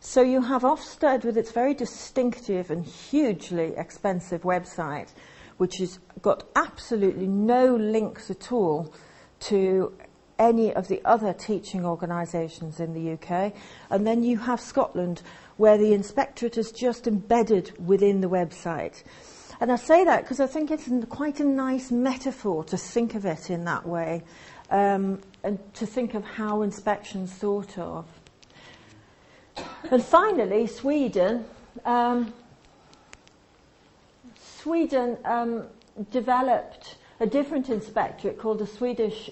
So 0.00 0.20
you 0.20 0.42
have 0.42 0.62
Ofsted 0.62 1.24
with 1.24 1.38
its 1.38 1.50
very 1.50 1.72
distinctive 1.72 2.70
and 2.70 2.84
hugely 2.84 3.72
expensive 3.74 4.42
website, 4.42 5.08
which 5.56 5.76
has 5.78 5.98
got 6.20 6.44
absolutely 6.56 7.26
no 7.26 7.74
links 7.74 8.30
at 8.30 8.52
all 8.52 8.92
to 9.40 9.94
any 10.38 10.74
of 10.74 10.88
the 10.88 11.00
other 11.04 11.32
teaching 11.32 11.84
organisations 11.84 12.80
in 12.80 12.92
the 12.92 13.12
UK. 13.12 13.54
And 13.90 14.06
then 14.06 14.22
you 14.22 14.38
have 14.38 14.60
Scotland, 14.60 15.22
where 15.56 15.78
the 15.78 15.92
inspectorate 15.92 16.58
is 16.58 16.72
just 16.72 17.06
embedded 17.06 17.72
within 17.84 18.20
the 18.20 18.28
website. 18.28 19.02
And 19.60 19.70
I 19.70 19.76
say 19.76 20.04
that 20.04 20.22
because 20.22 20.40
I 20.40 20.46
think 20.46 20.70
it's 20.70 20.88
quite 21.08 21.40
a 21.40 21.44
nice 21.44 21.90
metaphor 21.90 22.64
to 22.64 22.76
think 22.76 23.14
of 23.14 23.24
it 23.24 23.50
in 23.50 23.64
that 23.64 23.86
way, 23.86 24.22
um, 24.70 25.20
and 25.42 25.58
to 25.74 25.86
think 25.86 26.14
of 26.14 26.24
how 26.24 26.62
inspection's 26.62 27.32
thought 27.32 27.78
of. 27.78 28.06
And 29.90 30.02
finally, 30.02 30.66
Sweden. 30.66 31.44
Um, 31.84 32.32
Sweden 34.64 35.18
um, 35.24 35.64
developed 36.10 36.96
a 37.20 37.26
different 37.26 37.68
inspectorate 37.68 38.38
called 38.38 38.58
the 38.58 38.66
Swedish, 38.66 39.30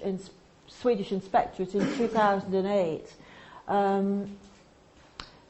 Swedish 0.69 1.11
Inspectorate 1.11 1.75
in 1.75 1.81
2008. 1.97 3.15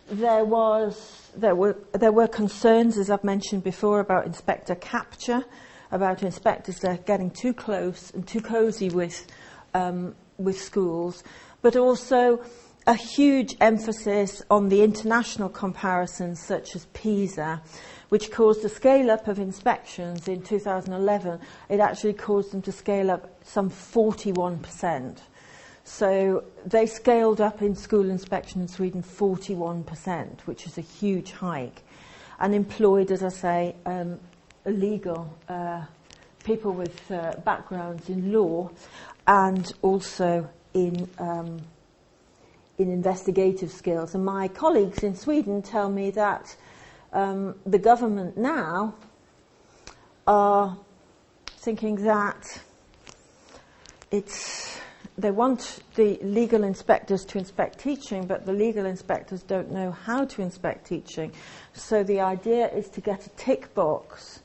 There 0.09 0.45
was 0.45 1.31
there 1.37 1.55
were 1.55 1.77
there 1.93 2.13
were 2.13 2.29
concerns, 2.29 2.99
as 2.99 3.11
I've 3.11 3.25
mentioned 3.25 3.65
before, 3.65 4.01
about 4.01 4.27
inspector 4.27 4.75
capture, 4.75 5.45
about 5.91 6.23
inspectors 6.23 6.85
getting 7.07 7.31
too 7.31 7.55
close 7.55 8.11
and 8.11 8.27
too 8.27 8.41
cosy 8.41 8.91
with 8.91 9.27
um, 9.75 10.15
with 10.39 10.61
schools, 10.61 11.23
but 11.63 11.77
also 11.77 12.45
a 12.87 12.95
huge 12.95 13.57
emphasis 13.61 14.43
on 14.51 14.69
the 14.69 14.83
international 14.83 15.49
comparisons 15.49 16.43
such 16.43 16.75
as 16.75 16.87
PISA, 16.87 17.63
which 18.09 18.33
caused 18.33 18.65
a 18.65 18.69
scale 18.69 19.11
up 19.11 19.29
of 19.29 19.39
inspections 19.39 20.27
in 20.27 20.43
2011. 20.43 21.39
It 21.69 21.79
actually 21.79 22.15
caused 22.15 22.53
them 22.53 22.63
to 22.63 22.73
scale 22.73 23.11
up 23.11 23.31
some 23.45 23.71
41%. 23.71 25.19
So 25.85 26.45
they 26.65 26.87
scaled 26.87 27.41
up 27.41 27.61
in 27.61 27.75
school 27.75 28.09
inspection 28.09 28.61
in 28.61 28.69
Sweden 28.69 29.03
41%, 29.03 30.41
which 30.43 30.67
is 30.67 30.79
a 30.79 30.81
huge 30.81 31.33
hike, 31.33 31.83
and 32.39 32.55
employed, 32.55 33.11
as 33.11 33.23
I 33.23 33.29
say, 33.29 33.77
um, 33.85 34.21
illegal 34.65 35.37
uh, 35.49 35.85
people 36.45 36.73
with 36.73 37.11
uh, 37.11 37.35
backgrounds 37.45 38.09
in 38.09 38.33
law 38.33 38.71
and 39.27 39.73
also 39.83 40.49
in 40.75 41.09
um, 41.19 41.61
in 42.79 42.91
investigative 42.91 43.71
skills. 43.71 44.15
And 44.15 44.25
my 44.25 44.49
colleagues 44.49 45.03
in 45.03 45.15
Sweden 45.15 45.63
tell 45.63 45.89
me 45.89 46.11
that 46.11 46.57
um, 47.13 47.55
the 47.67 47.79
government 47.79 48.37
now 48.37 48.95
are 50.27 50.77
thinking 51.47 51.97
that 52.05 52.61
it's 54.11 54.81
they 55.19 55.31
want 55.31 55.81
the 55.95 56.19
legal 56.23 56.65
inspectors 56.65 57.25
to 57.27 57.39
inspect 57.39 57.79
teaching, 57.79 58.27
but 58.27 58.47
the 58.47 58.53
legal 58.53 58.87
inspectors 58.87 59.43
don't 59.43 59.71
know 59.71 59.91
how 59.91 60.25
to 60.25 60.43
inspect 60.43 60.87
teaching. 60.87 61.33
So 61.75 62.03
the 62.03 62.21
idea 62.21 62.69
is 62.69 62.89
to 62.91 63.01
get 63.01 63.27
a 63.27 63.31
tick 63.31 63.75
box, 63.75 64.41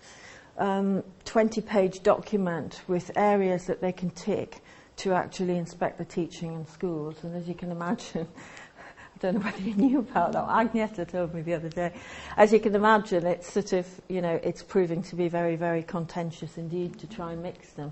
um, 0.57 1.03
20 1.25 1.61
page 1.61 2.03
document 2.03 2.81
with 2.87 3.11
areas 3.15 3.65
that 3.65 3.79
they 3.79 3.93
can 3.93 4.09
tick 4.09 4.61
to 4.97 5.13
actually 5.13 5.57
inspect 5.57 5.99
the 5.99 6.05
teaching 6.05 6.53
in 6.53 6.67
schools. 6.67 7.23
And 7.23 7.35
as 7.35 7.47
you 7.47 7.53
can 7.53 7.71
imagine, 7.71 8.27
I 8.77 9.19
don't 9.19 9.35
know 9.35 9.41
whether 9.41 9.61
you 9.61 9.73
knew 9.75 9.99
about 9.99 10.33
that. 10.33 10.47
Agneta 10.47 11.07
told 11.07 11.33
me 11.33 11.41
the 11.41 11.53
other 11.53 11.69
day. 11.69 11.93
As 12.35 12.51
you 12.51 12.59
can 12.59 12.75
imagine, 12.75 13.25
it's 13.25 13.51
sort 13.51 13.73
of, 13.73 13.87
you 14.09 14.21
know, 14.21 14.39
it's 14.43 14.63
proving 14.63 15.01
to 15.03 15.15
be 15.15 15.29
very, 15.29 15.55
very 15.55 15.83
contentious 15.83 16.57
indeed 16.57 16.99
to 16.99 17.07
try 17.07 17.31
and 17.31 17.41
mix 17.41 17.69
them. 17.71 17.91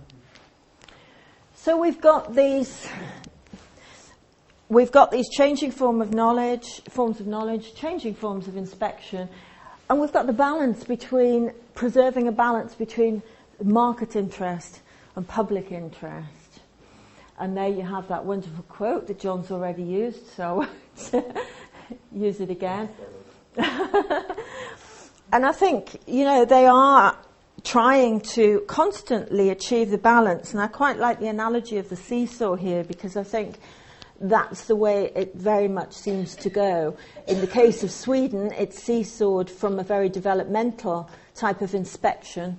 So 1.66 1.76
we've 1.76 2.00
got 2.00 2.36
these, 2.36 2.88
we've 4.70 4.92
got 4.92 5.10
these 5.10 5.28
changing 5.30 5.72
form 5.72 6.00
of 6.00 6.14
knowledge, 6.14 6.84
forms 6.90 7.20
of 7.20 7.26
knowledge, 7.26 7.74
changing 7.74 8.14
forms 8.14 8.48
of 8.48 8.56
inspection, 8.56 9.28
and 9.90 10.00
we've 10.00 10.14
got 10.14 10.28
the 10.28 10.34
balance 10.34 10.84
between 10.84 11.54
preserving 11.74 12.28
a 12.28 12.32
balance 12.32 12.76
between 12.76 13.24
market 13.64 14.16
interest 14.16 14.82
and 15.16 15.28
public 15.28 15.72
interest. 15.72 16.60
And 17.40 17.58
there 17.58 17.70
you 17.70 17.82
have 17.82 18.10
that 18.10 18.26
wonderful 18.26 18.64
quote 18.66 19.08
that 19.08 19.20
John's 19.20 19.50
already 19.50 19.82
used, 19.82 20.28
so 20.36 20.68
use 22.16 22.42
it 22.42 22.52
again. 22.52 22.90
and 23.58 25.44
I 25.44 25.52
think, 25.52 26.00
you 26.06 26.26
know, 26.26 26.46
they 26.46 26.68
are 26.68 27.18
trying 27.66 28.22
to 28.22 28.64
constantly 28.68 29.50
achieve 29.50 29.90
the 29.90 29.98
balance. 29.98 30.54
And 30.54 30.62
I 30.62 30.68
quite 30.68 30.98
like 30.98 31.20
the 31.20 31.28
analogy 31.28 31.78
of 31.78 31.90
the 31.90 31.96
seesaw 31.96 32.56
here 32.56 32.84
because 32.84 33.18
I 33.18 33.24
think 33.24 33.58
that's 34.22 34.66
the 34.66 34.76
way 34.76 35.12
it 35.16 35.36
very 35.36 35.68
much 35.68 35.92
seems 35.92 36.36
to 36.38 36.50
go. 36.50 36.96
In 37.28 37.42
the 37.42 37.48
case 37.48 37.84
of 37.84 37.92
Sweden, 37.92 38.52
it's 38.54 38.80
seesawed 38.80 39.50
from 39.50 39.80
a 39.80 39.84
very 39.84 40.10
developmental 40.10 41.10
type 41.34 41.62
of 41.62 41.74
inspection 41.74 42.58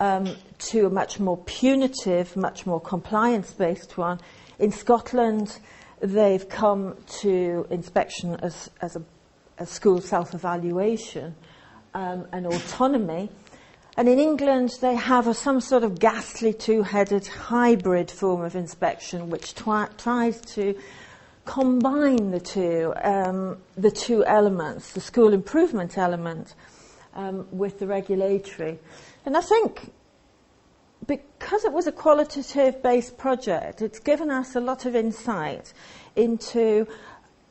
um, 0.00 0.36
to 0.58 0.86
a 0.86 0.90
much 0.90 1.20
more 1.20 1.36
punitive, 1.38 2.36
much 2.36 2.64
more 2.64 2.80
compliance 2.80 3.52
based 3.52 3.98
one. 3.98 4.20
In 4.58 4.70
Scotland, 4.70 5.58
they've 6.00 6.48
come 6.48 6.96
to 7.20 7.66
inspection 7.70 8.36
as, 8.36 8.70
as 8.80 8.96
a, 8.96 9.02
a 9.58 9.66
school 9.66 10.00
self 10.00 10.32
evaluation 10.32 11.34
um, 11.92 12.26
and 12.32 12.46
autonomy. 12.46 13.30
And 13.96 14.08
in 14.08 14.18
England, 14.18 14.78
they 14.80 14.96
have 14.96 15.28
a, 15.28 15.34
some 15.34 15.60
sort 15.60 15.84
of 15.84 16.00
ghastly 16.00 16.52
two 16.52 16.82
headed 16.82 17.26
hybrid 17.26 18.10
form 18.10 18.42
of 18.42 18.56
inspection 18.56 19.30
which 19.30 19.54
twi- 19.54 19.88
tries 19.96 20.40
to 20.40 20.76
combine 21.44 22.30
the 22.30 22.40
two, 22.40 22.92
um, 23.02 23.58
the 23.76 23.90
two 23.90 24.24
elements, 24.24 24.92
the 24.92 25.00
school 25.00 25.32
improvement 25.32 25.96
element 25.96 26.54
um, 27.14 27.46
with 27.52 27.78
the 27.78 27.86
regulatory. 27.86 28.78
And 29.24 29.36
I 29.36 29.40
think 29.40 29.92
because 31.06 31.64
it 31.64 31.72
was 31.72 31.86
a 31.86 31.92
qualitative 31.92 32.82
based 32.82 33.16
project, 33.16 33.82
it's 33.82 34.00
given 34.00 34.30
us 34.30 34.56
a 34.56 34.60
lot 34.60 34.86
of 34.86 34.96
insight 34.96 35.72
into 36.16 36.88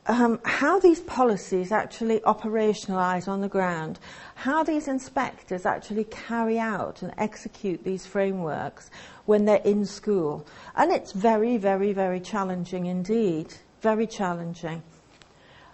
um, 0.06 0.38
how 0.44 0.78
these 0.78 1.00
policies 1.00 1.72
actually 1.72 2.20
operationalise 2.20 3.26
on 3.26 3.40
the 3.40 3.48
ground, 3.48 3.98
how 4.34 4.62
these 4.62 4.88
inspectors 4.88 5.64
actually 5.64 6.04
carry 6.04 6.58
out 6.58 7.02
and 7.02 7.12
execute 7.16 7.82
these 7.84 8.06
frameworks 8.06 8.90
when 9.24 9.44
they're 9.44 9.56
in 9.64 9.86
school. 9.86 10.46
And 10.76 10.92
it's 10.92 11.12
very, 11.12 11.56
very, 11.56 11.92
very 11.92 12.20
challenging 12.20 12.86
indeed. 12.86 13.54
Very 13.80 14.06
challenging. 14.06 14.82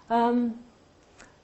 Um, 0.09 0.61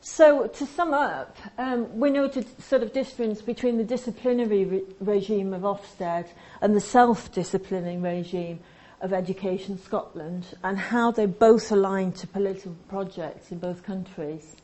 so, 0.01 0.47
to 0.47 0.67
sum 0.67 0.95
up, 0.95 1.37
um, 1.59 1.99
we 1.99 2.11
noted 2.11 2.47
sort 2.63 2.85
of 2.85 2.93
difference 2.93 3.43
between 3.43 3.77
the 3.77 3.85
disciplinary 3.85 4.65
re- 4.65 4.83
regime 5.01 5.53
of 5.53 5.63
Ofsted 5.63 6.29
and 6.61 6.77
the 6.77 6.81
self-disciplining 6.81 8.03
regime 8.03 8.61
of 9.01 9.13
Education 9.13 9.79
Scotland 9.79 10.47
and 10.63 10.79
how 10.79 11.11
they 11.11 11.27
both 11.27 11.71
align 11.71 12.13
to 12.13 12.27
political 12.27 12.75
projects 12.89 13.53
in 13.53 13.59
both 13.59 13.83
countries. 13.83 14.57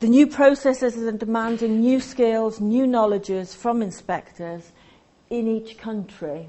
The 0.00 0.08
new 0.08 0.26
processes 0.26 0.96
are 0.96 1.12
demanding 1.12 1.80
new 1.80 2.00
skills, 2.00 2.60
new 2.60 2.86
knowledges 2.86 3.54
from 3.54 3.82
inspectors 3.82 4.70
in 5.30 5.48
each 5.48 5.78
country. 5.78 6.48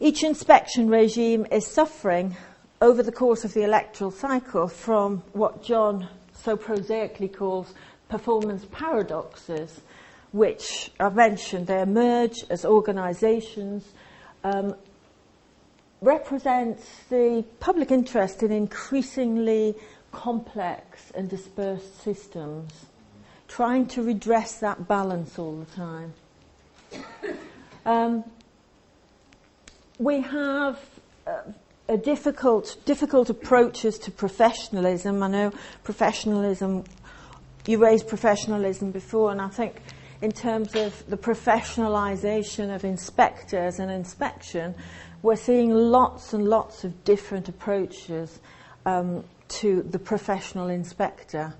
Each 0.00 0.24
inspection 0.24 0.88
regime 0.88 1.46
is 1.52 1.66
suffering 1.66 2.36
over 2.80 3.02
the 3.02 3.12
course 3.12 3.44
of 3.44 3.52
the 3.52 3.62
electoral 3.62 4.10
cycle 4.10 4.66
from 4.66 5.22
what 5.34 5.62
John 5.62 6.08
so 6.32 6.56
prosaically 6.56 7.28
calls 7.28 7.74
performance 8.08 8.64
paradoxes, 8.72 9.82
which 10.32 10.90
I've 10.98 11.14
mentioned, 11.14 11.66
they 11.66 11.82
emerge 11.82 12.44
as 12.48 12.64
organisations 12.64 13.84
um, 14.42 14.74
represents 16.00 16.84
the 17.10 17.44
public 17.60 17.90
interest 17.90 18.42
in 18.42 18.52
increasingly 18.52 19.74
complex 20.12 21.12
and 21.14 21.28
dispersed 21.28 22.02
systems, 22.02 22.72
trying 23.48 23.86
to 23.86 24.02
redress 24.02 24.58
that 24.58 24.88
balance 24.88 25.38
all 25.38 25.56
the 25.56 25.66
time. 25.76 26.14
Um, 27.84 28.24
we 29.98 30.20
have 30.20 30.78
uh, 31.26 31.42
a 31.88 31.96
difficult, 31.96 32.76
difficult 32.84 33.30
approaches 33.30 33.98
to 33.98 34.10
professionalism. 34.10 35.22
I 35.22 35.28
know 35.28 35.52
professionalism, 35.82 36.84
you 37.66 37.78
raised 37.78 38.08
professionalism 38.08 38.90
before, 38.90 39.30
and 39.32 39.40
I 39.40 39.48
think 39.48 39.80
in 40.22 40.32
terms 40.32 40.74
of 40.74 41.08
the 41.08 41.16
professionalisation 41.16 42.74
of 42.74 42.84
inspectors 42.84 43.78
and 43.78 43.90
inspection, 43.90 44.74
we're 45.22 45.36
seeing 45.36 45.70
lots 45.72 46.32
and 46.32 46.48
lots 46.48 46.84
of 46.84 47.04
different 47.04 47.48
approaches 47.48 48.40
um, 48.86 49.24
to 49.48 49.82
the 49.82 49.98
professional 49.98 50.68
inspector. 50.68 51.52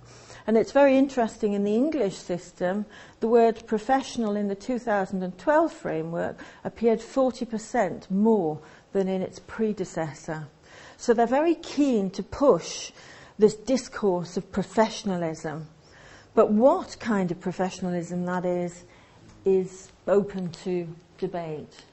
And 0.46 0.56
it's 0.56 0.72
very 0.72 0.96
interesting 0.96 1.52
in 1.52 1.64
the 1.64 1.74
English 1.74 2.16
system, 2.16 2.86
the 3.20 3.28
word 3.28 3.66
professional 3.66 4.36
in 4.36 4.48
the 4.48 4.54
2012 4.54 5.72
framework 5.72 6.40
appeared 6.64 7.00
40% 7.00 8.10
more 8.10 8.58
than 8.92 9.06
in 9.06 9.22
its 9.22 9.38
predecessor. 9.40 10.48
So 10.96 11.14
they're 11.14 11.26
very 11.26 11.54
keen 11.54 12.10
to 12.10 12.22
push 12.22 12.90
this 13.38 13.54
discourse 13.54 14.36
of 14.36 14.50
professionalism. 14.50 15.68
But 16.34 16.50
what 16.50 16.96
kind 17.00 17.30
of 17.30 17.40
professionalism 17.40 18.24
that 18.26 18.44
is, 18.44 18.84
is 19.44 19.90
open 20.06 20.50
to 20.64 20.88
debate. 21.18 21.84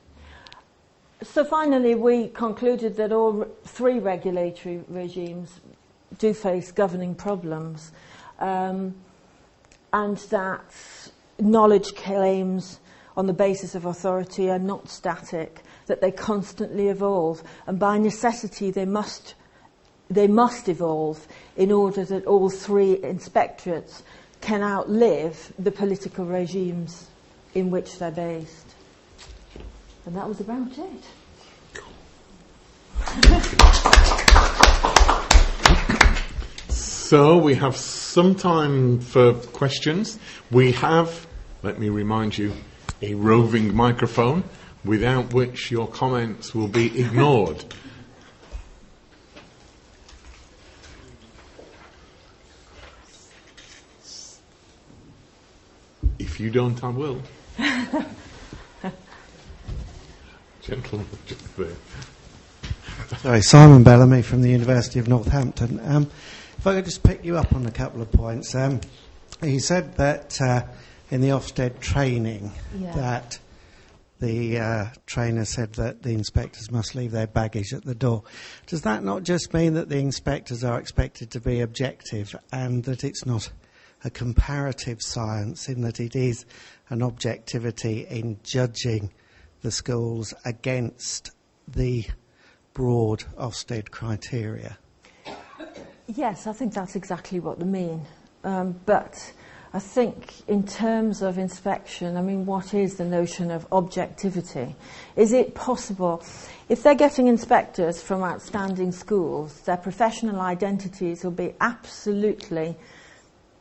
So 1.24 1.44
finally, 1.44 1.96
we 1.96 2.28
concluded 2.28 2.96
that 2.98 3.12
all 3.12 3.48
three 3.64 3.98
regulatory 3.98 4.84
regimes 4.88 5.60
do 6.20 6.32
face 6.32 6.72
governing 6.72 7.16
problems, 7.16 7.92
um, 8.38 8.94
and 9.92 10.18
that 10.18 10.64
knowledge 11.40 11.96
claims 11.96 12.80
on 13.16 13.26
the 13.26 13.34
basis 13.34 13.74
of 13.74 13.86
authority 13.86 14.52
are 14.52 14.60
not 14.60 14.90
static, 14.90 15.64
that 15.88 16.02
they 16.02 16.12
constantly 16.12 16.90
evolve, 16.90 17.42
and 17.66 17.80
by 17.80 17.98
necessity 17.98 18.70
they 18.70 18.86
must 18.86 19.34
they 20.10 20.28
must 20.28 20.70
evolve 20.70 21.28
in 21.58 21.72
order 21.72 22.06
that 22.06 22.26
all 22.26 22.50
three 22.50 22.96
inspectorates 22.98 24.04
can 24.40 24.62
outlive 24.62 25.52
the 25.60 25.72
political 25.72 26.26
regimes 26.26 27.08
in 27.56 27.72
which 27.72 27.98
they're 27.98 28.12
based. 28.12 28.67
And 30.08 30.16
that 30.16 30.26
was 30.26 30.40
about 30.40 30.72
it. 30.78 31.04
so 36.70 37.38
we 37.38 37.56
have 37.56 37.76
some 37.76 38.34
time 38.34 39.02
for 39.02 39.34
questions. 39.34 40.18
We 40.50 40.72
have, 40.72 41.28
let 41.62 41.78
me 41.78 41.90
remind 41.90 42.38
you, 42.38 42.54
a 43.02 43.16
roving 43.16 43.76
microphone 43.76 44.46
without 44.86 45.34
which 45.34 45.72
your 45.72 45.90
comments 45.90 46.56
will 46.56 46.70
be 46.70 46.86
ignored. 46.98 47.66
if 56.18 56.40
you 56.40 56.50
don't, 56.50 56.82
I 56.82 56.90
will. 56.90 57.22
Gentlemen, 60.68 61.08
just 61.26 61.56
there. 61.56 61.70
Sorry, 63.20 63.42
Simon 63.42 63.86
Bellamy 63.86 64.22
from 64.22 64.42
the 64.42 64.50
University 64.50 65.00
of 65.00 65.08
Northampton. 65.08 65.80
Um, 65.82 66.12
if 66.58 66.68
I 66.68 66.76
could 66.76 66.84
just 66.84 67.04
pick 67.04 67.24
you 67.24 67.38
up 67.38 67.54
on 67.54 67.66
a 67.66 67.72
couple 67.72 68.02
of 68.02 68.12
points. 68.12 68.54
Um, 68.54 68.82
you 69.42 69.62
said 69.62 69.96
that 69.96 70.42
uh, 70.42 70.64
in 71.10 71.22
the 71.22 71.30
Ofsted 71.30 71.80
training 71.80 72.52
yeah. 72.78 72.92
that 72.96 73.40
the 74.20 74.60
uh, 74.60 74.86
trainer 75.06 75.46
said 75.46 75.72
that 75.76 76.04
the 76.04 76.12
inspectors 76.12 76.70
must 76.70 76.96
leave 76.96 77.12
their 77.12 77.28
baggage 77.28 77.72
at 77.72 77.86
the 77.86 77.96
door. 77.96 78.24
Does 78.66 78.82
that 78.82 79.06
not 79.06 79.24
just 79.24 79.54
mean 79.54 79.76
that 79.76 79.88
the 79.88 80.00
inspectors 80.00 80.66
are 80.66 80.78
expected 80.82 81.32
to 81.32 81.40
be 81.40 81.62
objective 81.62 82.36
and 82.52 82.84
that 82.84 83.06
it's 83.06 83.26
not 83.26 83.50
a 84.04 84.10
comparative 84.10 85.02
science 85.02 85.70
in 85.70 85.80
that 85.84 86.02
it 86.02 86.14
is 86.14 86.46
an 86.90 87.02
objectivity 87.02 88.06
in 88.10 88.38
judging 88.44 89.12
the 89.62 89.72
schools 89.72 90.34
against 90.46 91.32
the 91.68 92.06
broad 92.74 93.24
Ofsted 93.38 93.92
criteria? 93.92 94.78
Yes, 96.08 96.48
I 96.48 96.54
think 96.54 96.74
that's 96.74 96.96
exactly 96.96 97.40
what 97.40 97.60
they 97.60 97.66
mean. 97.66 98.06
Um, 98.44 98.80
but 98.86 99.34
I 99.74 99.80
think 99.80 100.48
in 100.48 100.66
terms 100.66 101.22
of 101.22 101.38
inspection, 101.38 102.16
I 102.16 102.22
mean, 102.22 102.46
what 102.46 102.74
is 102.74 102.96
the 102.96 103.04
notion 103.04 103.52
of 103.52 103.68
objectivity? 103.72 104.76
Is 105.18 105.34
it 105.34 105.54
possible, 105.54 106.24
if 106.70 106.84
they're 106.84 106.96
getting 106.96 107.28
inspectors 107.28 108.02
from 108.02 108.24
outstanding 108.24 108.94
schools, 108.94 109.60
their 109.62 109.78
professional 109.78 110.40
identities 110.40 111.24
will 111.24 111.32
be 111.32 111.54
absolutely 111.60 112.78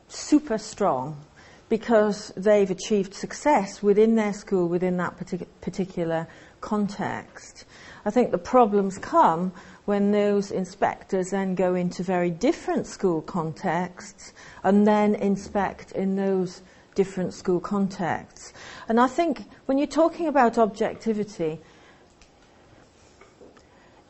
super 0.08 0.58
strong 0.58 1.25
because 1.68 2.32
they've 2.36 2.70
achieved 2.70 3.14
success 3.14 3.82
within 3.82 4.14
their 4.14 4.32
school, 4.32 4.68
within 4.68 4.96
that 4.98 5.18
partic- 5.18 5.46
particular 5.60 6.26
context. 6.60 7.64
I 8.04 8.10
think 8.10 8.30
the 8.30 8.38
problems 8.38 8.98
come 8.98 9.52
when 9.84 10.12
those 10.12 10.50
inspectors 10.50 11.30
then 11.30 11.54
go 11.54 11.74
into 11.74 12.02
very 12.02 12.30
different 12.30 12.86
school 12.86 13.22
contexts 13.22 14.32
and 14.62 14.86
then 14.86 15.14
inspect 15.16 15.92
in 15.92 16.16
those 16.16 16.62
different 16.94 17.34
school 17.34 17.60
contexts. 17.60 18.52
And 18.88 19.00
I 19.00 19.06
think 19.06 19.44
when 19.66 19.78
you're 19.78 19.86
talking 19.86 20.28
about 20.28 20.58
objectivity, 20.58 21.58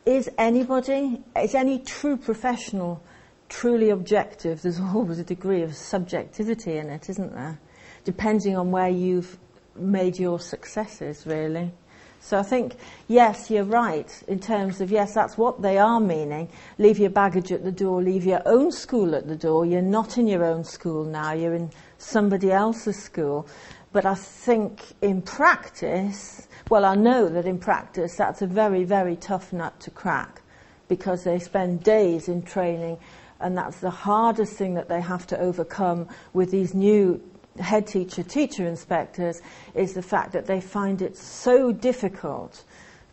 is 0.05 0.29
anybody, 0.37 1.21
is 1.35 1.53
any 1.53 1.79
true 1.79 2.15
professional 2.17 3.03
truly 3.49 3.89
objective? 3.89 4.61
There's 4.61 4.79
always 4.95 5.19
a 5.19 5.23
degree 5.23 5.63
of 5.63 5.75
subjectivity 5.75 6.77
in 6.77 6.89
it, 6.89 7.09
isn't 7.09 7.33
there? 7.33 7.59
Depending 8.03 8.55
on 8.55 8.71
where 8.71 8.89
you've 8.89 9.37
made 9.75 10.17
your 10.17 10.39
successes, 10.39 11.25
really. 11.25 11.71
So 12.19 12.37
I 12.37 12.43
think, 12.43 12.75
yes, 13.07 13.49
you're 13.49 13.63
right 13.63 14.11
in 14.27 14.39
terms 14.39 14.81
of, 14.81 14.91
yes, 14.91 15.13
that's 15.13 15.37
what 15.37 15.61
they 15.61 15.77
are 15.77 15.99
meaning. 15.99 16.49
Leave 16.77 16.99
your 16.99 17.09
baggage 17.09 17.51
at 17.51 17.63
the 17.63 17.71
door, 17.71 18.01
leave 18.01 18.25
your 18.25 18.41
own 18.45 18.71
school 18.71 19.15
at 19.15 19.27
the 19.27 19.35
door. 19.35 19.65
You're 19.65 19.81
not 19.81 20.17
in 20.17 20.27
your 20.27 20.43
own 20.43 20.63
school 20.63 21.05
now, 21.05 21.31
you're 21.31 21.53
in 21.53 21.71
somebody 21.97 22.51
else's 22.51 23.01
school. 23.01 23.47
But 23.93 24.05
I 24.05 24.15
think 24.15 24.81
in 25.01 25.21
practice, 25.21 26.47
well, 26.69 26.83
I 26.83 26.95
know 26.95 27.29
that 27.29 27.45
in 27.45 27.59
practice 27.59 28.15
that's 28.15 28.41
a 28.41 28.47
very, 28.47 28.83
very 28.83 29.15
tough 29.15 29.53
nut 29.53 29.79
to 29.81 29.91
crack 29.91 30.41
because 30.87 31.23
they 31.23 31.39
spend 31.39 31.83
days 31.83 32.27
in 32.27 32.41
training 32.41 32.97
and 33.39 33.57
that's 33.57 33.79
the 33.79 33.89
hardest 33.89 34.53
thing 34.53 34.73
that 34.75 34.89
they 34.89 35.01
have 35.01 35.27
to 35.27 35.39
overcome 35.39 36.07
with 36.33 36.51
these 36.51 36.73
new 36.73 37.21
head 37.59 37.87
teacher, 37.87 38.23
teacher 38.23 38.67
inspectors 38.67 39.41
is 39.73 39.93
the 39.93 40.01
fact 40.01 40.31
that 40.33 40.45
they 40.45 40.61
find 40.61 41.01
it 41.01 41.17
so 41.17 41.71
difficult 41.71 42.63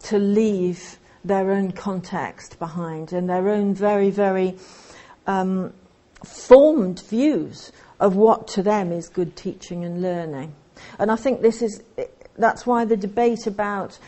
to 0.00 0.18
leave 0.18 0.98
their 1.24 1.50
own 1.50 1.72
context 1.72 2.58
behind 2.58 3.12
and 3.12 3.28
their 3.28 3.48
own 3.48 3.74
very, 3.74 4.10
very 4.10 4.56
um, 5.26 5.72
formed 6.22 7.00
views 7.00 7.72
of 8.00 8.16
what 8.16 8.46
to 8.48 8.62
them 8.62 8.92
is 8.92 9.08
good 9.08 9.34
teaching 9.36 9.84
and 9.84 10.02
learning. 10.02 10.54
And 10.98 11.10
I 11.10 11.16
think 11.16 11.40
this 11.40 11.62
is, 11.62 11.82
that's 12.36 12.66
why 12.66 12.84
the 12.84 12.96
debate 12.96 13.46
about 13.46 13.98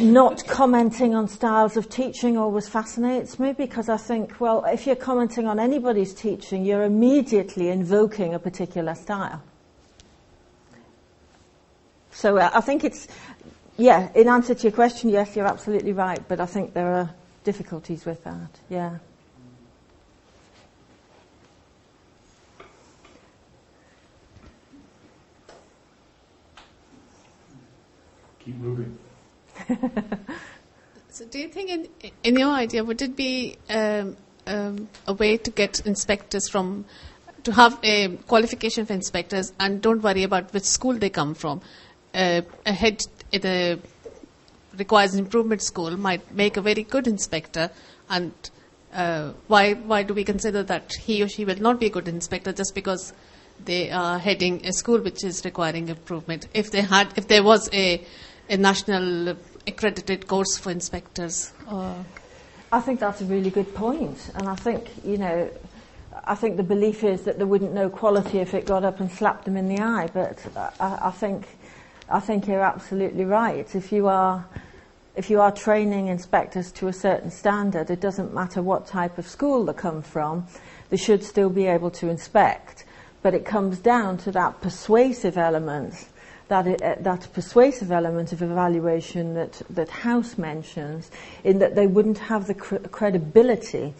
not 0.00 0.46
commenting 0.46 1.14
on 1.14 1.28
styles 1.28 1.76
of 1.76 1.88
teaching 1.88 2.36
always 2.36 2.68
fascinates 2.68 3.38
me 3.38 3.52
because 3.52 3.88
I 3.88 3.96
think, 3.96 4.40
well, 4.40 4.64
if 4.64 4.86
you're 4.86 4.96
commenting 4.96 5.46
on 5.46 5.58
anybody's 5.58 6.14
teaching, 6.14 6.64
you're 6.64 6.84
immediately 6.84 7.68
invoking 7.68 8.34
a 8.34 8.38
particular 8.38 8.94
style. 8.94 9.42
So 12.10 12.36
uh, 12.36 12.50
I 12.52 12.60
think 12.60 12.84
it's, 12.84 13.08
yeah, 13.76 14.10
in 14.14 14.28
answer 14.28 14.54
to 14.54 14.62
your 14.64 14.72
question, 14.72 15.10
yes, 15.10 15.36
you're 15.36 15.46
absolutely 15.46 15.92
right, 15.92 16.20
but 16.26 16.40
I 16.40 16.46
think 16.46 16.74
there 16.74 16.92
are 16.94 17.10
difficulties 17.44 18.04
with 18.04 18.24
that, 18.24 18.50
yeah. 18.68 18.98
Keep 28.40 28.56
moving. 28.56 28.98
so, 31.10 31.24
do 31.26 31.38
you 31.38 31.48
think, 31.48 31.70
in, 31.70 31.88
in 32.24 32.36
your 32.36 32.50
idea, 32.50 32.84
would 32.84 33.02
it 33.02 33.16
be 33.16 33.56
um, 33.70 34.16
um, 34.46 34.88
a 35.06 35.12
way 35.12 35.36
to 35.36 35.50
get 35.50 35.80
inspectors 35.86 36.48
from 36.48 36.84
to 37.44 37.52
have 37.52 37.78
a 37.82 38.08
qualification 38.26 38.84
for 38.84 38.92
inspectors 38.92 39.52
and 39.60 39.80
don't 39.80 40.02
worry 40.02 40.22
about 40.24 40.52
which 40.52 40.64
school 40.64 40.94
they 40.94 41.10
come 41.10 41.34
from? 41.34 41.60
Uh, 42.14 42.42
a 42.66 42.72
head 42.72 43.06
the 43.30 43.78
requires 44.76 45.14
improvement 45.14 45.60
school 45.60 45.96
might 45.96 46.32
make 46.34 46.56
a 46.56 46.62
very 46.62 46.82
good 46.82 47.06
inspector, 47.06 47.70
and 48.08 48.32
uh, 48.92 49.32
why 49.48 49.74
why 49.74 50.02
do 50.02 50.14
we 50.14 50.24
consider 50.24 50.62
that 50.62 50.92
he 50.94 51.22
or 51.22 51.28
she 51.28 51.44
will 51.44 51.60
not 51.60 51.78
be 51.78 51.86
a 51.86 51.90
good 51.90 52.08
inspector 52.08 52.52
just 52.52 52.74
because 52.74 53.12
they 53.64 53.90
are 53.90 54.18
heading 54.18 54.64
a 54.64 54.72
school 54.72 54.98
which 55.00 55.24
is 55.24 55.44
requiring 55.44 55.88
improvement? 55.88 56.48
If 56.54 56.70
they 56.70 56.82
had, 56.82 57.12
if 57.16 57.28
there 57.28 57.42
was 57.42 57.68
a 57.72 58.04
a 58.48 58.56
national 58.56 59.36
accredited 59.68 60.26
course 60.26 60.58
for 60.58 60.70
inspectors? 60.70 61.52
Or? 61.70 62.04
I 62.70 62.80
think 62.80 63.00
that's 63.00 63.20
a 63.20 63.24
really 63.24 63.50
good 63.50 63.74
point, 63.74 64.30
and 64.34 64.48
I 64.48 64.54
think 64.54 64.90
you 65.04 65.16
know, 65.16 65.50
I 66.24 66.34
think 66.34 66.56
the 66.56 66.62
belief 66.62 67.04
is 67.04 67.22
that 67.22 67.38
they 67.38 67.44
wouldn't 67.44 67.72
know 67.72 67.88
quality 67.88 68.38
if 68.38 68.52
it 68.52 68.66
got 68.66 68.84
up 68.84 69.00
and 69.00 69.10
slapped 69.10 69.44
them 69.44 69.56
in 69.56 69.68
the 69.68 69.80
eye. 69.82 70.08
But 70.12 70.38
I, 70.78 70.98
I 71.02 71.10
think, 71.10 71.46
I 72.10 72.20
think 72.20 72.46
you're 72.46 72.62
absolutely 72.62 73.24
right. 73.24 73.74
If 73.74 73.92
you 73.92 74.08
are, 74.08 74.44
if 75.16 75.30
you 75.30 75.40
are 75.40 75.50
training 75.50 76.08
inspectors 76.08 76.70
to 76.72 76.88
a 76.88 76.92
certain 76.92 77.30
standard, 77.30 77.90
it 77.90 78.00
doesn't 78.00 78.34
matter 78.34 78.62
what 78.62 78.86
type 78.86 79.16
of 79.16 79.26
school 79.26 79.64
they 79.64 79.72
come 79.72 80.02
from, 80.02 80.46
they 80.90 80.98
should 80.98 81.24
still 81.24 81.50
be 81.50 81.66
able 81.66 81.90
to 81.92 82.08
inspect. 82.08 82.84
But 83.22 83.34
it 83.34 83.44
comes 83.46 83.78
down 83.78 84.18
to 84.18 84.32
that 84.32 84.60
persuasive 84.60 85.38
element 85.38 86.06
that, 86.48 86.82
uh, 86.82 86.96
that 87.00 87.28
persuasive 87.32 87.92
element 87.92 88.32
of 88.32 88.42
evaluation 88.42 89.34
that, 89.34 89.62
that 89.70 89.88
House 89.88 90.38
mentions, 90.38 91.10
in 91.44 91.58
that 91.58 91.74
they 91.74 91.86
wouldn't 91.86 92.18
have 92.18 92.46
the 92.46 92.54
cr- 92.54 92.76
credibility 92.76 93.94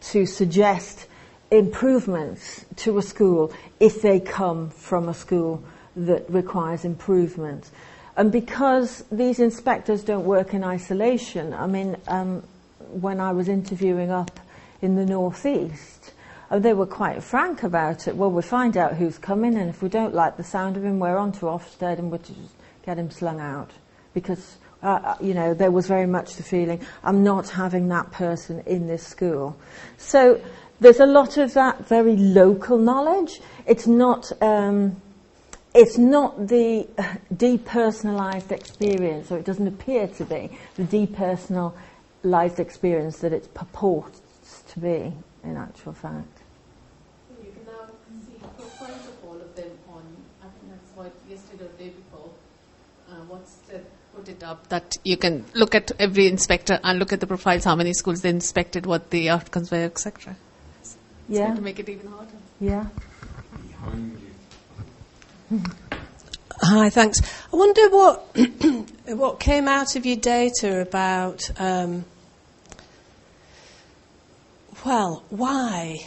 to 0.00 0.26
suggest 0.26 1.06
improvements 1.50 2.64
to 2.76 2.98
a 2.98 3.02
school 3.02 3.52
if 3.80 4.02
they 4.02 4.20
come 4.20 4.70
from 4.70 5.08
a 5.08 5.14
school 5.14 5.62
that 5.96 6.28
requires 6.28 6.84
improvement. 6.84 7.70
And 8.16 8.32
because 8.32 9.04
these 9.10 9.38
inspectors 9.38 10.02
don't 10.02 10.24
work 10.24 10.52
in 10.54 10.64
isolation, 10.64 11.54
I 11.54 11.66
mean, 11.66 11.96
um, 12.08 12.42
when 12.90 13.20
I 13.20 13.32
was 13.32 13.48
interviewing 13.48 14.10
up 14.10 14.40
in 14.82 14.96
the 14.96 15.06
northeast, 15.06 16.12
Oh, 16.50 16.58
they 16.58 16.72
were 16.72 16.86
quite 16.86 17.22
frank 17.22 17.62
about 17.62 18.08
it. 18.08 18.16
Well, 18.16 18.30
we 18.30 18.40
find 18.40 18.76
out 18.76 18.96
who's 18.96 19.18
coming, 19.18 19.58
and 19.58 19.68
if 19.68 19.82
we 19.82 19.90
don't 19.90 20.14
like 20.14 20.38
the 20.38 20.44
sound 20.44 20.78
of 20.78 20.84
him, 20.84 20.98
we're 20.98 21.18
on 21.18 21.32
to 21.32 21.40
Ofsted 21.40 21.98
and 21.98 22.10
we'll 22.10 22.20
just 22.20 22.38
get 22.86 22.98
him 22.98 23.10
slung 23.10 23.38
out. 23.38 23.70
Because, 24.14 24.56
uh, 24.82 24.86
uh, 24.86 25.16
you 25.20 25.34
know, 25.34 25.52
there 25.52 25.70
was 25.70 25.86
very 25.86 26.06
much 26.06 26.36
the 26.36 26.42
feeling, 26.42 26.80
I'm 27.04 27.22
not 27.22 27.50
having 27.50 27.88
that 27.88 28.12
person 28.12 28.62
in 28.64 28.86
this 28.86 29.06
school. 29.06 29.58
So 29.98 30.40
there's 30.80 31.00
a 31.00 31.06
lot 31.06 31.36
of 31.36 31.52
that 31.52 31.86
very 31.86 32.16
local 32.16 32.78
knowledge. 32.78 33.42
It's 33.66 33.86
not, 33.86 34.32
um, 34.40 35.02
it's 35.74 35.98
not 35.98 36.48
the 36.48 36.88
depersonalized 37.34 38.52
experience, 38.52 39.30
or 39.30 39.36
it 39.36 39.44
doesn't 39.44 39.68
appear 39.68 40.08
to 40.08 40.24
be 40.24 40.58
the 40.76 40.84
depersonalized 40.84 42.58
experience 42.58 43.18
that 43.18 43.34
it 43.34 43.52
purports 43.52 44.62
to 44.68 44.80
be, 44.80 45.12
in 45.44 45.58
actual 45.58 45.92
fact. 45.92 46.37
Put 54.18 54.28
it 54.28 54.42
up 54.42 54.68
that 54.68 54.96
you 55.04 55.16
can 55.16 55.44
look 55.54 55.76
at 55.76 55.92
every 56.00 56.26
inspector 56.26 56.80
and 56.82 56.98
look 56.98 57.12
at 57.12 57.20
the 57.20 57.26
profiles, 57.26 57.62
how 57.62 57.76
many 57.76 57.92
schools 57.92 58.22
they 58.22 58.30
inspected, 58.30 58.84
what 58.84 59.10
the 59.10 59.30
outcomes 59.30 59.70
were, 59.70 59.84
etc. 59.84 60.34
Yeah. 61.28 61.54
to 61.54 61.60
make 61.60 61.78
it 61.78 61.88
even 61.88 62.08
harder. 62.08 62.32
Yeah. 62.60 62.86
Hi, 66.62 66.90
thanks. 66.90 67.20
I 67.52 67.56
wonder 67.56 67.88
what 67.90 68.36
what 69.06 69.38
came 69.38 69.68
out 69.68 69.94
of 69.94 70.04
your 70.04 70.16
data 70.16 70.80
about. 70.80 71.40
Um, 71.60 72.04
well, 74.84 75.22
why 75.30 75.98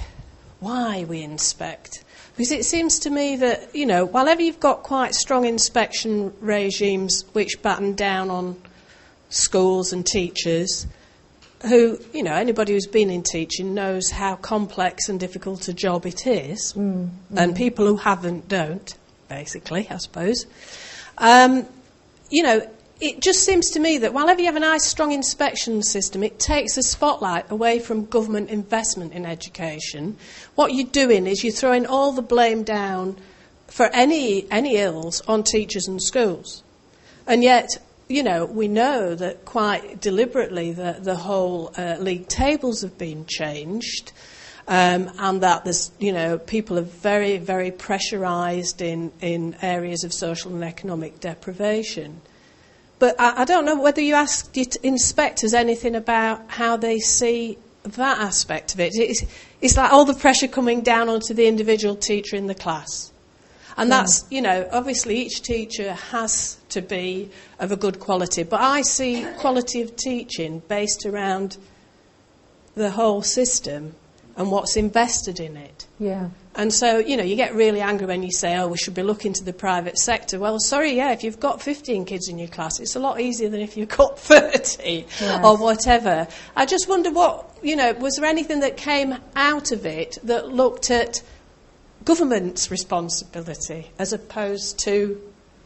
why 0.61 1.03
we 1.03 1.21
inspect? 1.21 2.03
Because 2.37 2.51
it 2.51 2.63
seems 2.65 2.99
to 2.99 3.09
me 3.09 3.35
that, 3.37 3.75
you 3.75 3.85
know, 3.85 4.05
whenever 4.05 4.41
you've 4.41 4.59
got 4.59 4.83
quite 4.83 5.13
strong 5.13 5.45
inspection 5.45 6.33
regimes 6.39 7.25
which 7.33 7.61
batten 7.61 7.95
down 7.95 8.29
on 8.29 8.61
schools 9.29 9.91
and 9.91 10.05
teachers, 10.05 10.87
who, 11.63 11.99
you 12.13 12.23
know, 12.23 12.33
anybody 12.33 12.73
who's 12.73 12.87
been 12.87 13.09
in 13.09 13.23
teaching 13.23 13.73
knows 13.73 14.09
how 14.09 14.35
complex 14.35 15.09
and 15.09 15.19
difficult 15.19 15.67
a 15.67 15.73
job 15.73 16.05
it 16.05 16.25
is, 16.25 16.73
mm, 16.73 17.05
mm. 17.07 17.09
and 17.35 17.55
people 17.55 17.85
who 17.85 17.97
haven't 17.97 18.47
don't, 18.47 18.95
basically, 19.29 19.87
I 19.89 19.97
suppose. 19.97 20.45
Um, 21.17 21.65
you 22.29 22.43
know, 22.43 22.61
it 23.01 23.19
just 23.19 23.43
seems 23.43 23.71
to 23.71 23.79
me 23.79 23.97
that 23.97 24.13
whenever 24.13 24.39
you 24.39 24.45
have 24.45 24.55
a 24.55 24.59
nice, 24.59 24.85
strong 24.85 25.11
inspection 25.11 25.81
system, 25.81 26.23
it 26.23 26.39
takes 26.39 26.75
the 26.75 26.83
spotlight 26.83 27.49
away 27.49 27.79
from 27.79 28.05
government 28.05 28.51
investment 28.51 29.13
in 29.13 29.25
education. 29.25 30.17
What 30.53 30.73
you're 30.75 30.85
doing 30.85 31.25
is 31.25 31.43
you're 31.43 31.51
throwing 31.51 31.87
all 31.87 32.11
the 32.11 32.21
blame 32.21 32.63
down 32.63 33.17
for 33.67 33.87
any, 33.87 34.49
any 34.51 34.77
ills 34.77 35.21
on 35.21 35.41
teachers 35.41 35.87
and 35.87 36.01
schools. 36.01 36.61
And 37.25 37.43
yet, 37.43 37.69
you 38.07 38.21
know, 38.21 38.45
we 38.45 38.67
know 38.67 39.15
that 39.15 39.45
quite 39.45 39.99
deliberately 39.99 40.71
the, 40.71 40.97
the 41.01 41.15
whole 41.15 41.73
uh, 41.75 41.95
league 41.99 42.27
tables 42.27 42.81
have 42.81 42.99
been 42.99 43.25
changed. 43.25 44.11
Um, 44.67 45.11
and 45.17 45.41
that 45.41 45.63
there's, 45.63 45.91
you 45.97 46.13
know, 46.13 46.37
people 46.37 46.77
are 46.77 46.83
very, 46.83 47.39
very 47.39 47.71
pressurised 47.71 48.79
in, 48.79 49.11
in 49.19 49.55
areas 49.63 50.03
of 50.03 50.13
social 50.13 50.53
and 50.53 50.63
economic 50.63 51.19
deprivation. 51.19 52.21
But 53.01 53.19
I, 53.19 53.41
I 53.41 53.45
don't 53.45 53.65
know 53.65 53.81
whether 53.81 53.99
you 53.99 54.13
asked 54.13 54.55
your 54.55 54.67
inspectors 54.83 55.55
anything 55.55 55.95
about 55.95 56.43
how 56.47 56.77
they 56.77 56.99
see 56.99 57.57
that 57.81 58.19
aspect 58.19 58.75
of 58.75 58.79
it. 58.79 58.93
It's, 58.93 59.23
it's 59.59 59.75
like 59.75 59.91
all 59.91 60.05
the 60.05 60.13
pressure 60.13 60.47
coming 60.47 60.81
down 60.81 61.09
onto 61.09 61.33
the 61.33 61.47
individual 61.47 61.95
teacher 61.95 62.35
in 62.35 62.45
the 62.45 62.53
class. 62.53 63.11
And 63.75 63.89
yeah. 63.89 63.97
that's, 63.97 64.25
you 64.29 64.39
know, 64.39 64.69
obviously 64.71 65.17
each 65.17 65.41
teacher 65.41 65.93
has 65.93 66.57
to 66.69 66.83
be 66.83 67.31
of 67.59 67.71
a 67.71 67.75
good 67.75 67.99
quality. 67.99 68.43
But 68.43 68.61
I 68.61 68.83
see 68.83 69.25
quality 69.39 69.81
of 69.81 69.95
teaching 69.95 70.61
based 70.67 71.07
around 71.07 71.57
the 72.75 72.91
whole 72.91 73.23
system 73.23 73.95
and 74.37 74.51
what's 74.51 74.77
invested 74.77 75.39
in 75.39 75.57
it. 75.57 75.87
Yeah. 75.99 76.29
And 76.53 76.73
so, 76.73 76.97
you 76.97 77.15
know, 77.15 77.23
you 77.23 77.37
get 77.37 77.55
really 77.55 77.79
angry 77.79 78.07
when 78.07 78.23
you 78.23 78.31
say, 78.31 78.57
oh, 78.57 78.67
we 78.67 78.77
should 78.77 78.93
be 78.93 79.03
looking 79.03 79.31
to 79.33 79.43
the 79.43 79.53
private 79.53 79.97
sector. 79.97 80.37
Well, 80.37 80.59
sorry, 80.59 80.91
yeah, 80.91 81.11
if 81.11 81.23
you've 81.23 81.39
got 81.39 81.61
15 81.61 82.03
kids 82.03 82.27
in 82.27 82.37
your 82.37 82.49
class, 82.49 82.79
it's 82.79 82.95
a 82.95 82.99
lot 82.99 83.21
easier 83.21 83.47
than 83.49 83.61
if 83.61 83.77
you've 83.77 83.89
got 83.89 84.19
30 84.19 85.05
yes. 85.21 85.45
or 85.45 85.57
whatever. 85.57 86.27
I 86.55 86.65
just 86.65 86.89
wonder 86.89 87.09
what, 87.11 87.57
you 87.63 87.77
know, 87.77 87.93
was 87.93 88.15
there 88.15 88.25
anything 88.25 88.59
that 88.61 88.75
came 88.75 89.15
out 89.35 89.71
of 89.71 89.85
it 89.85 90.17
that 90.23 90.49
looked 90.49 90.91
at 90.91 91.21
government's 92.03 92.69
responsibility 92.69 93.91
as 93.97 94.11
opposed 94.11 94.77
to 94.79 95.21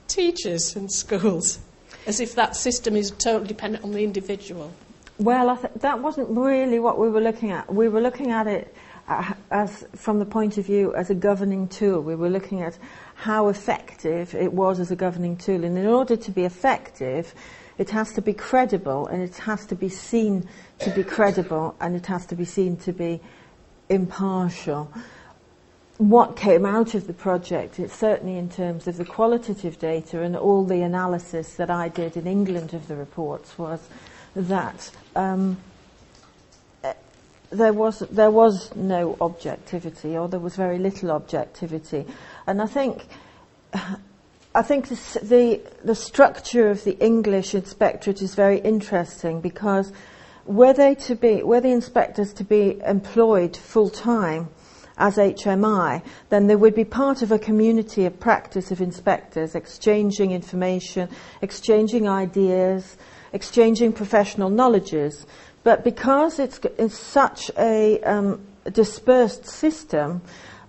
teachers 0.08 0.76
and 0.76 0.92
schools? 0.92 1.60
As 2.06 2.20
if 2.20 2.36
that 2.36 2.56
system 2.56 2.96
is 2.96 3.10
totally 3.10 3.48
dependent 3.48 3.84
on 3.84 3.92
the 3.92 4.04
individual. 4.04 4.72
Well, 5.18 5.58
th- 5.58 5.74
that 5.78 6.00
wasn't 6.00 6.30
really 6.30 6.78
what 6.78 7.00
we 7.00 7.10
were 7.10 7.22
looking 7.22 7.50
at. 7.50 7.74
We 7.74 7.90
were 7.90 8.02
looking 8.02 8.30
at 8.30 8.46
it 8.46 8.76
uh, 9.08 9.34
as 9.52 9.86
from 9.96 10.20
the 10.20 10.26
point 10.26 10.58
of 10.58 10.66
view 10.66 10.93
as 10.96 11.10
a 11.10 11.16
governing 11.16 11.68
tool. 11.68 12.02
We 12.02 12.16
were 12.16 12.30
looking 12.30 12.62
at 12.62 12.78
how 13.16 13.48
effective 13.48 14.36
it 14.36 14.54
was 14.54 14.80
as 14.80 14.91
a 14.91 14.96
governing 14.96 15.38
tool. 15.38 15.64
And 15.64 15.78
in 15.78 15.86
order 15.86 16.16
to 16.16 16.32
be 16.32 16.46
effective, 16.46 17.34
it 17.78 17.89
has 17.89 18.14
to 18.14 18.22
be 18.22 18.34
credible 18.34 19.08
and 19.08 19.22
it 19.22 19.38
has 19.38 19.66
to 19.68 19.76
be 19.76 19.89
seen 19.89 20.48
to 20.80 20.89
be 20.91 21.04
credible 21.04 21.76
and 21.80 21.96
it 21.96 22.06
has 22.06 22.26
to 22.28 22.36
be 22.36 22.46
seen 22.46 22.78
to 22.78 22.93
be 22.93 23.22
impartial. 23.89 24.91
What 25.98 26.36
came 26.36 26.66
out 26.66 26.93
of 26.93 27.08
the 27.08 27.14
project, 27.14 27.80
it's 27.80 27.96
certainly 27.96 28.38
in 28.38 28.50
terms 28.50 28.88
of 28.88 28.98
the 28.98 29.06
qualitative 29.06 29.80
data 29.80 30.22
and 30.22 30.36
all 30.36 30.66
the 30.66 30.82
analysis 30.82 31.56
that 31.56 31.70
I 31.70 31.88
did 31.88 32.18
in 32.18 32.28
England 32.28 32.74
of 32.74 32.88
the 32.88 32.96
reports, 32.96 33.58
was 33.58 33.88
that 34.36 34.91
um, 35.16 35.58
there 37.52 37.74
was 37.74 38.00
there 38.12 38.32
was 38.32 38.76
no 38.76 39.18
objectivity, 39.22 40.18
or 40.18 40.28
there 40.28 40.39
was 40.39 40.56
very 40.56 40.78
little 40.78 41.12
objectivity, 41.12 42.06
and 42.48 42.62
I 42.62 42.68
think. 42.68 43.06
I 44.58 44.62
think 44.62 44.88
the, 44.88 45.20
the, 45.22 45.62
the 45.84 45.96
structure 45.96 46.70
of 46.70 46.86
the 46.86 46.98
English 47.04 47.54
inspectorate 47.54 48.22
is 48.22 48.36
very 48.36 48.60
interesting 48.60 49.41
because 49.41 49.91
were 50.46 50.72
they 50.72 50.96
to 50.96 51.16
be 51.16 51.43
were 51.43 51.60
the 51.60 51.74
inspectors 51.74 52.32
to 52.36 52.46
be 52.46 52.80
employed 52.86 53.58
full 53.58 53.89
time 53.89 54.48
as 54.98 55.18
HMI, 55.18 56.02
then 56.30 56.48
they 56.48 56.56
would 56.56 56.76
be 56.76 56.86
part 56.86 57.22
of 57.22 57.32
a 57.32 57.39
community 57.39 58.06
of 58.06 58.20
practice 58.20 58.72
of 58.72 58.82
inspectors, 58.82 59.56
exchanging 59.56 60.32
information, 60.32 61.10
exchanging 61.41 62.08
ideas, 62.08 62.96
exchanging 63.34 63.91
professional 63.91 64.50
knowledges. 64.50 65.26
But 65.66 65.84
because 65.84 66.39
it's, 66.39 66.61
it's 66.78 66.97
such 66.97 67.51
a 67.57 67.99
um, 68.03 68.39
dispersed 68.72 69.45
system, 69.45 70.22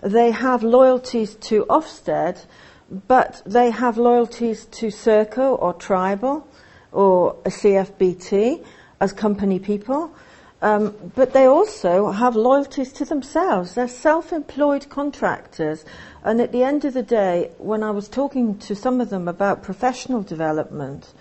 they 0.02 0.32
have 0.32 0.64
loyalties 0.64 1.36
to 1.36 1.64
Ofsted 1.66 2.44
but 2.90 3.42
they 3.44 3.70
have 3.70 3.98
loyalties 3.98 4.66
to 4.66 4.86
Serco 4.88 5.60
or 5.60 5.74
Tribal 5.74 6.46
or 6.92 7.36
a 7.44 7.50
CFBT 7.50 8.64
as 9.00 9.12
company 9.12 9.58
people. 9.58 10.14
Um, 10.62 10.94
but 11.14 11.32
they 11.32 11.44
also 11.44 12.10
have 12.10 12.34
loyalties 12.34 12.92
to 12.94 13.04
themselves. 13.04 13.74
They're 13.74 13.88
self-employed 13.88 14.88
contractors. 14.88 15.84
And 16.24 16.40
at 16.40 16.52
the 16.52 16.62
end 16.62 16.84
of 16.84 16.94
the 16.94 17.02
day, 17.02 17.50
when 17.58 17.82
I 17.82 17.90
was 17.90 18.08
talking 18.08 18.58
to 18.60 18.74
some 18.74 19.00
of 19.00 19.10
them 19.10 19.28
about 19.28 19.62
professional 19.62 20.22
development 20.22 21.12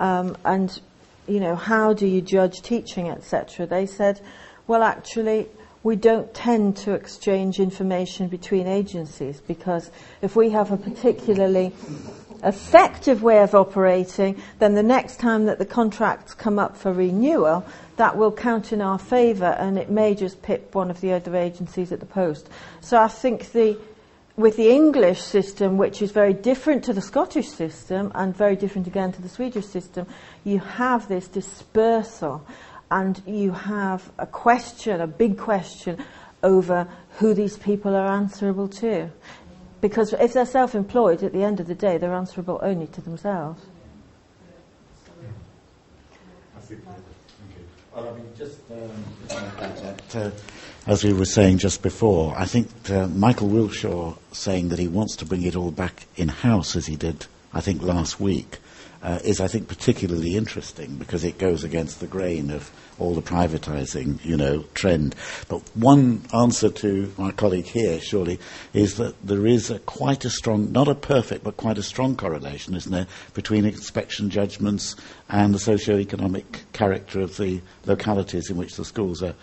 um, 0.00 0.36
and, 0.44 0.80
you 1.30 1.38
know, 1.40 1.54
how 1.54 1.92
do 1.92 2.06
you 2.06 2.20
judge 2.20 2.60
teaching, 2.60 3.08
etc., 3.08 3.66
they 3.66 3.86
said, 3.86 4.20
well, 4.66 4.82
actually, 4.82 5.48
we 5.82 5.96
don't 5.96 6.34
tend 6.34 6.76
to 6.76 6.92
exchange 6.92 7.58
information 7.58 8.28
between 8.28 8.66
agencies 8.66 9.40
because 9.40 9.90
if 10.20 10.36
we 10.36 10.50
have 10.50 10.72
a 10.72 10.76
particularly 10.76 11.72
effective 12.42 13.22
way 13.22 13.42
of 13.42 13.54
operating, 13.54 14.42
then 14.58 14.74
the 14.74 14.82
next 14.82 15.18
time 15.20 15.46
that 15.46 15.58
the 15.58 15.64
contracts 15.64 16.34
come 16.34 16.58
up 16.58 16.76
for 16.76 16.92
renewal, 16.92 17.64
that 17.96 18.16
will 18.16 18.32
count 18.32 18.72
in 18.72 18.80
our 18.80 18.98
favour 18.98 19.56
and 19.58 19.78
it 19.78 19.90
may 19.90 20.14
just 20.14 20.42
pip 20.42 20.74
one 20.74 20.90
of 20.90 21.00
the 21.00 21.12
other 21.12 21.36
agencies 21.36 21.92
at 21.92 22.00
the 22.00 22.06
post. 22.06 22.48
So 22.80 22.98
I 22.98 23.08
think 23.08 23.52
the, 23.52 23.78
with 24.40 24.56
the 24.56 24.70
English 24.70 25.20
system, 25.20 25.76
which 25.76 26.02
is 26.02 26.10
very 26.10 26.32
different 26.32 26.84
to 26.84 26.92
the 26.92 27.00
Scottish 27.00 27.48
system 27.48 28.10
and 28.14 28.36
very 28.36 28.56
different 28.56 28.86
again 28.86 29.12
to 29.12 29.22
the 29.22 29.28
Swedish 29.28 29.66
system, 29.66 30.06
you 30.44 30.58
have 30.58 31.08
this 31.08 31.28
dispersal 31.28 32.44
and 32.90 33.22
you 33.26 33.52
have 33.52 34.10
a 34.18 34.26
question, 34.26 35.00
a 35.00 35.06
big 35.06 35.38
question 35.38 36.02
over 36.42 36.88
who 37.18 37.34
these 37.34 37.56
people 37.58 37.94
are 37.94 38.06
answerable 38.06 38.68
to. 38.68 39.10
Because 39.80 40.12
if 40.14 40.32
they're 40.32 40.46
self-employed, 40.46 41.22
at 41.22 41.32
the 41.32 41.42
end 41.42 41.60
of 41.60 41.66
the 41.66 41.74
day, 41.74 41.98
they're 41.98 42.14
answerable 42.14 42.58
only 42.62 42.86
to 42.88 43.00
themselves. 43.00 43.62
Well, 47.94 48.08
I 48.08 48.12
mean, 48.12 48.26
just 48.38 48.58
um, 48.70 48.90
uh, 50.14 50.30
as 50.86 51.04
we 51.04 51.12
were 51.12 51.26
saying 51.26 51.58
just 51.58 51.82
before, 51.82 52.34
I 52.36 52.46
think 52.46 52.68
uh, 52.90 53.06
Michael 53.06 53.48
Wilshaw 53.48 54.16
saying 54.32 54.70
that 54.70 54.78
he 54.78 54.88
wants 54.88 55.16
to 55.16 55.26
bring 55.26 55.42
it 55.42 55.56
all 55.56 55.70
back 55.70 56.06
in 56.16 56.28
house, 56.28 56.74
as 56.76 56.86
he 56.86 56.96
did, 56.96 57.26
I 57.52 57.60
think, 57.60 57.82
last 57.82 58.18
week, 58.18 58.58
uh, 59.02 59.18
is, 59.24 59.40
I 59.40 59.48
think, 59.48 59.68
particularly 59.68 60.36
interesting 60.36 60.96
because 60.96 61.24
it 61.24 61.38
goes 61.38 61.64
against 61.64 62.00
the 62.00 62.06
grain 62.06 62.50
of 62.50 62.70
all 62.98 63.14
the 63.14 63.22
privatising, 63.22 64.22
you 64.24 64.36
know, 64.36 64.64
trend. 64.74 65.14
But 65.48 65.62
one 65.74 66.22
answer 66.34 66.70
to 66.70 67.12
my 67.16 67.32
colleague 67.32 67.66
here, 67.66 68.00
surely, 68.00 68.38
is 68.72 68.96
that 68.96 69.14
there 69.26 69.46
is 69.46 69.70
a 69.70 69.78
quite 69.80 70.24
a 70.24 70.30
strong, 70.30 70.72
not 70.72 70.88
a 70.88 70.94
perfect, 70.94 71.44
but 71.44 71.56
quite 71.56 71.78
a 71.78 71.82
strong 71.82 72.16
correlation, 72.16 72.74
isn't 72.74 72.92
there, 72.92 73.06
between 73.34 73.64
inspection 73.64 74.28
judgments 74.28 74.96
and 75.28 75.54
the 75.54 75.58
socio-economic 75.58 76.64
character 76.72 77.20
of 77.20 77.36
the 77.36 77.60
localities 77.86 78.50
in 78.50 78.56
which 78.56 78.76
the 78.76 78.84
schools 78.84 79.22
are 79.22 79.34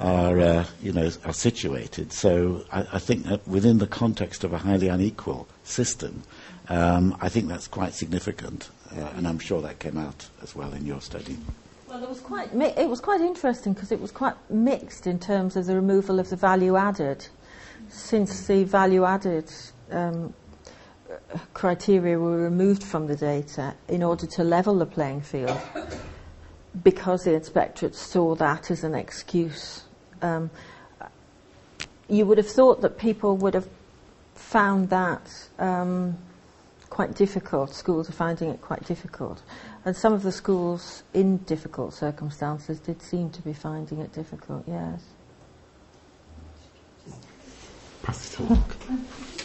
are 0.00 0.38
uh, 0.38 0.64
you 0.82 0.92
know 0.92 1.10
are 1.24 1.32
situated. 1.32 2.12
So 2.12 2.64
I, 2.70 2.86
I, 2.94 2.98
think 2.98 3.24
that 3.24 3.46
within 3.48 3.78
the 3.78 3.86
context 3.86 4.44
of 4.44 4.52
a 4.52 4.58
highly 4.58 4.88
unequal 4.88 5.48
system, 5.64 6.22
um, 6.68 7.16
I 7.20 7.28
think 7.28 7.48
that's 7.48 7.68
quite 7.68 7.94
significant, 7.94 8.70
uh, 8.92 9.08
and 9.16 9.26
I'm 9.26 9.38
sure 9.38 9.62
that 9.62 9.78
came 9.78 9.96
out 9.96 10.28
as 10.42 10.54
well 10.54 10.72
in 10.72 10.84
your 10.84 11.00
study. 11.00 11.36
Well, 11.88 12.02
it 12.02 12.08
was 12.08 12.20
quite 12.20 12.54
mi- 12.54 12.74
it 12.76 12.88
was 12.88 13.00
quite 13.00 13.20
interesting 13.20 13.72
because 13.72 13.92
it 13.92 14.00
was 14.00 14.12
quite 14.12 14.34
mixed 14.50 15.06
in 15.06 15.18
terms 15.18 15.56
of 15.56 15.66
the 15.66 15.74
removal 15.74 16.20
of 16.20 16.28
the 16.28 16.36
value 16.36 16.76
added, 16.76 17.26
since 17.88 18.46
the 18.46 18.64
value 18.64 19.04
added. 19.04 19.50
Um, 19.90 20.34
criteria 21.54 22.18
were 22.18 22.36
removed 22.36 22.82
from 22.82 23.06
the 23.06 23.16
data 23.16 23.74
in 23.88 24.02
order 24.02 24.26
to 24.26 24.42
level 24.42 24.76
the 24.78 24.86
playing 24.86 25.20
field 25.20 25.56
because 26.82 27.24
the 27.24 27.34
inspectorate 27.34 27.94
saw 27.94 28.34
that 28.34 28.70
as 28.70 28.84
an 28.84 28.94
excuse. 28.94 29.82
Um, 30.22 30.50
you 32.08 32.24
would 32.26 32.38
have 32.38 32.48
thought 32.48 32.82
that 32.82 32.98
people 32.98 33.36
would 33.36 33.54
have 33.54 33.68
found 34.34 34.90
that 34.90 35.48
um, 35.58 36.16
quite 36.90 37.14
difficult. 37.14 37.74
Schools 37.74 38.08
are 38.08 38.12
finding 38.12 38.50
it 38.50 38.60
quite 38.60 38.84
difficult. 38.86 39.42
And 39.84 39.96
some 39.96 40.12
of 40.12 40.22
the 40.22 40.32
schools 40.32 41.02
in 41.14 41.38
difficult 41.38 41.94
circumstances 41.94 42.78
did 42.78 43.02
seem 43.02 43.30
to 43.30 43.42
be 43.42 43.52
finding 43.52 44.00
it 44.00 44.12
difficult, 44.12 44.64
yes. 44.66 45.02
Pass 48.02 48.32
it 48.32 48.40
on. 48.40 48.64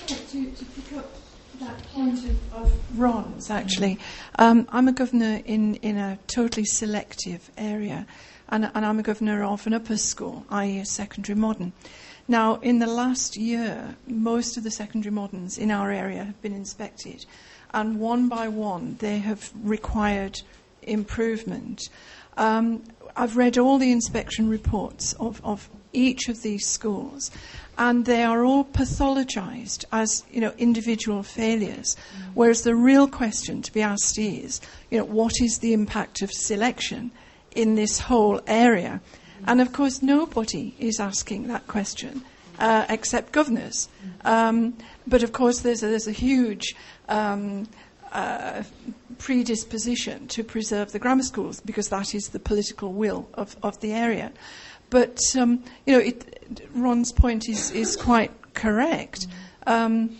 to, 0.07 0.51
to 0.51 0.65
pick 0.65 0.97
up 0.97 1.11
that 1.59 1.84
point 1.89 2.17
of, 2.26 2.53
of 2.53 2.99
Ron's, 2.99 3.49
actually, 3.49 3.99
um, 4.39 4.67
I'm 4.72 4.88
a 4.88 4.93
governor 4.93 5.41
in, 5.45 5.76
in 5.76 5.97
a 5.97 6.17
totally 6.28 6.65
selective 6.65 7.51
area, 7.57 8.07
and, 8.52 8.70
and 8.76 8.86
I'm 8.86 8.99
a 8.99 9.04
governor 9.04 9.43
of 9.43 9.66
an 9.66 9.74
upper 9.74 9.97
school, 9.97 10.45
i.e., 10.49 10.80
a 10.80 10.86
secondary 10.86 11.38
modern. 11.38 11.72
Now, 12.28 12.56
in 12.58 12.80
the 12.80 12.88
last 12.88 13.38
year, 13.38 13.95
most 14.06 14.58
of 14.58 14.64
the 14.64 14.72
secondary 14.72 15.12
moderns 15.12 15.58
in 15.58 15.72
our 15.72 15.91
area 15.91 16.24
have 16.24 16.41
been 16.41 16.54
inspected, 16.54 17.26
and 17.74 17.99
one 17.99 18.28
by 18.28 18.47
one, 18.49 18.97
they 18.99 19.20
have 19.20 19.52
required 19.64 20.41
improvement. 20.82 21.89
Um, 22.38 22.84
I've 23.16 23.38
read 23.38 23.58
all 23.58 23.78
the 23.78 23.91
inspection 23.91 24.49
reports 24.49 25.14
of, 25.14 25.41
of 25.43 25.70
each 25.93 26.30
of 26.30 26.41
these 26.41 26.68
schools, 26.68 27.32
and 27.78 28.06
they 28.06 28.24
are 28.24 28.45
all 28.45 28.64
pathologized 28.64 29.86
as 29.91 30.24
you 30.32 30.41
know 30.41 30.54
individual 30.58 31.24
failures. 31.24 31.95
Mm. 31.95 32.26
Whereas 32.34 32.62
the 32.64 32.76
real 32.76 33.08
question 33.08 33.62
to 33.62 33.74
be 33.74 33.82
asked 33.82 34.18
is, 34.18 34.62
you 34.89 34.97
know, 34.97 35.06
what 35.06 35.34
is 35.41 35.60
the 35.60 35.74
impact 35.74 36.22
of 36.22 36.32
selection 36.32 37.12
in 37.56 37.76
this 37.76 37.99
whole 37.99 38.41
area? 38.47 39.02
And 39.45 39.60
of 39.60 39.74
course, 39.74 40.02
nobody 40.02 40.76
is 40.80 40.99
asking 40.99 41.47
that 41.47 41.68
question 41.68 42.24
uh, 42.60 42.86
except 42.89 43.32
governors. 43.32 43.89
Um, 44.24 44.78
but 45.08 45.24
of 45.24 45.34
course, 45.34 45.62
there's 45.62 45.84
a, 45.84 45.88
there's 45.88 46.08
a 46.08 46.12
huge 46.12 46.76
um, 47.10 47.68
uh, 48.12 48.64
predisposition 49.18 50.28
to 50.28 50.43
preserve 50.43 50.91
the 50.91 50.99
grammar 50.99 51.24
schools 51.24 51.60
because 51.62 51.89
that 51.89 52.14
is 52.14 52.30
the 52.30 52.39
political 52.39 52.93
will 52.93 53.28
of, 53.34 53.56
of 53.64 53.80
the 53.82 53.93
area. 53.93 54.32
But 54.89 55.20
um, 55.38 55.64
you 55.86 55.93
know, 55.93 55.99
it, 55.99 56.68
Ron's 56.76 57.12
point 57.12 57.49
is 57.49 57.72
is 57.72 57.95
quite 57.95 58.32
correct. 58.54 59.28
Um, 59.66 60.18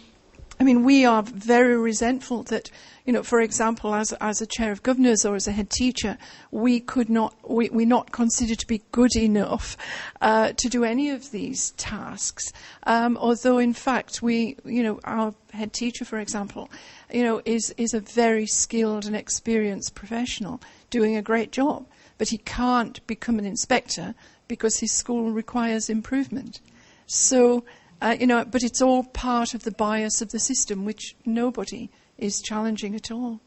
I 0.62 0.64
mean, 0.64 0.84
we 0.84 1.06
are 1.06 1.24
very 1.24 1.76
resentful 1.76 2.44
that, 2.44 2.70
you 3.04 3.14
know, 3.14 3.24
for 3.24 3.42
example, 3.42 3.96
as, 3.96 4.14
as 4.22 4.42
a 4.42 4.46
chair 4.46 4.72
of 4.72 4.84
governors 4.84 5.26
or 5.26 5.34
as 5.34 5.48
a 5.48 5.52
head 5.52 5.72
teacher, 5.72 6.20
we 6.52 6.80
could 6.80 7.10
not, 7.10 7.34
we, 7.50 7.70
we're 7.70 7.88
not 7.88 8.12
considered 8.12 8.60
to 8.60 8.68
be 8.68 8.84
good 8.92 9.16
enough 9.16 9.76
uh, 10.22 10.54
to 10.58 10.70
do 10.70 10.84
any 10.84 11.10
of 11.10 11.32
these 11.32 11.72
tasks. 11.78 12.54
Um, 12.84 13.18
although, 13.18 13.58
in 13.58 13.74
fact, 13.74 14.22
we, 14.22 14.56
you 14.64 14.84
know, 14.84 15.00
our 15.04 15.34
head 15.52 15.74
teacher, 15.74 16.06
for 16.06 16.20
example, 16.20 16.70
you 17.12 17.24
know, 17.24 17.42
is, 17.44 17.74
is 17.76 17.96
a 17.96 18.00
very 18.00 18.46
skilled 18.46 19.08
and 19.08 19.16
experienced 19.16 19.96
professional 19.96 20.62
doing 20.92 21.18
a 21.18 21.24
great 21.24 21.52
job. 21.52 21.88
But 22.20 22.30
he 22.30 22.38
can't 22.38 23.04
become 23.08 23.40
an 23.40 23.46
inspector 23.46 24.14
because 24.48 24.78
his 24.78 24.92
school 24.92 25.32
requires 25.32 25.90
improvement. 25.90 26.60
So, 27.08 27.64
uh, 28.02 28.18
you 28.20 28.26
know, 28.26 28.44
but 28.44 28.64
it's 28.64 28.82
all 28.82 29.04
part 29.04 29.54
of 29.54 29.64
the 29.64 29.72
bias 29.72 30.22
of 30.22 30.32
the 30.32 30.40
system, 30.40 30.86
which 30.86 31.16
nobody 31.26 31.90
is 32.18 32.42
challenging 32.42 32.96
at 32.96 33.12
all. 33.12 33.40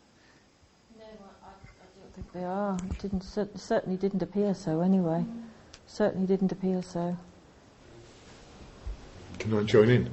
No, 0.97 1.05
I, 1.43 1.49
I 1.49 2.01
don't 2.01 2.15
think 2.15 2.33
they 2.33 2.45
are. 2.45 2.77
It 2.91 2.99
didn't, 2.99 3.23
certainly 3.59 3.97
didn't 3.97 4.23
appear 4.23 4.55
so 4.55 4.81
anyway. 4.81 5.25
Certainly 5.87 6.27
didn't 6.29 6.53
appear 6.53 6.83
so. 6.83 7.17
Can 9.39 9.55
I 9.55 9.63
join 9.65 9.91
in? 9.91 10.11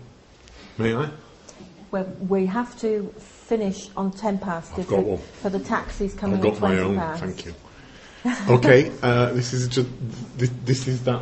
May 0.77 0.95
I? 0.95 1.09
Well, 1.91 2.05
we 2.27 2.45
have 2.47 2.79
to 2.79 3.13
finish 3.17 3.89
on 3.95 4.11
10 4.11 4.39
past 4.39 4.73
I've 4.77 4.87
got 4.87 5.03
one. 5.03 5.17
for 5.17 5.49
the 5.49 5.59
taxis 5.59 6.13
coming 6.13 6.39
in. 6.39 6.45
I've 6.45 6.53
got 6.53 6.61
my 6.61 6.79
own. 6.79 6.95
past. 6.95 7.23
Thank 7.23 7.45
you. 7.45 7.53
okay, 8.49 8.91
uh, 9.01 9.33
this 9.33 9.51
is 9.51 9.67
just 9.67 9.89
this, 10.37 10.51
this 10.63 10.87
is 10.87 11.03
that 11.05 11.21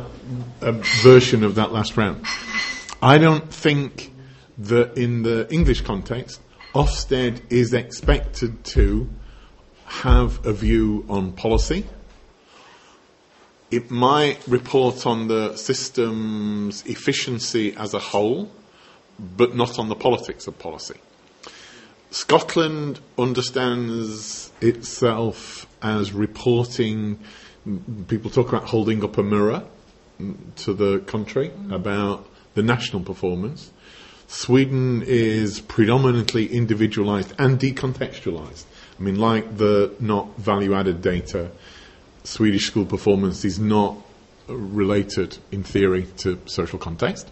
um, 0.62 0.82
version 1.02 1.42
of 1.44 1.54
that 1.54 1.72
last 1.72 1.96
round. 1.96 2.24
I 3.02 3.16
don't 3.16 3.50
think 3.52 4.12
that 4.58 4.98
in 4.98 5.22
the 5.22 5.50
English 5.50 5.80
context, 5.82 6.38
Ofsted 6.74 7.40
is 7.50 7.72
expected 7.72 8.62
to 8.76 9.08
have 9.86 10.44
a 10.44 10.52
view 10.52 11.06
on 11.08 11.32
policy. 11.32 11.86
It 13.70 13.90
might 13.90 14.46
report 14.46 15.06
on 15.06 15.28
the 15.28 15.56
system's 15.56 16.84
efficiency 16.84 17.74
as 17.74 17.94
a 17.94 17.98
whole, 17.98 18.50
but 19.18 19.56
not 19.56 19.78
on 19.78 19.88
the 19.88 19.94
politics 19.94 20.46
of 20.46 20.58
policy. 20.58 21.00
Scotland 22.10 23.00
understands 23.16 24.52
itself 24.60 25.66
as 25.80 26.12
reporting. 26.12 27.18
People 28.08 28.30
talk 28.30 28.50
about 28.50 28.64
holding 28.64 29.02
up 29.02 29.16
a 29.16 29.22
mirror 29.22 29.64
to 30.56 30.74
the 30.74 30.98
country 31.00 31.50
about 31.70 32.26
the 32.54 32.62
national 32.62 33.02
performance. 33.02 33.70
Sweden 34.28 35.02
is 35.06 35.60
predominantly 35.60 36.46
individualized 36.46 37.32
and 37.38 37.58
decontextualized. 37.58 38.64
I 38.98 39.02
mean, 39.02 39.18
like 39.18 39.56
the 39.56 39.92
not 39.98 40.36
value 40.36 40.74
added 40.74 41.02
data, 41.02 41.50
Swedish 42.22 42.66
school 42.66 42.84
performance 42.84 43.44
is 43.44 43.58
not 43.58 43.96
related 44.46 45.38
in 45.50 45.64
theory 45.64 46.06
to 46.18 46.40
social 46.46 46.78
context. 46.78 47.28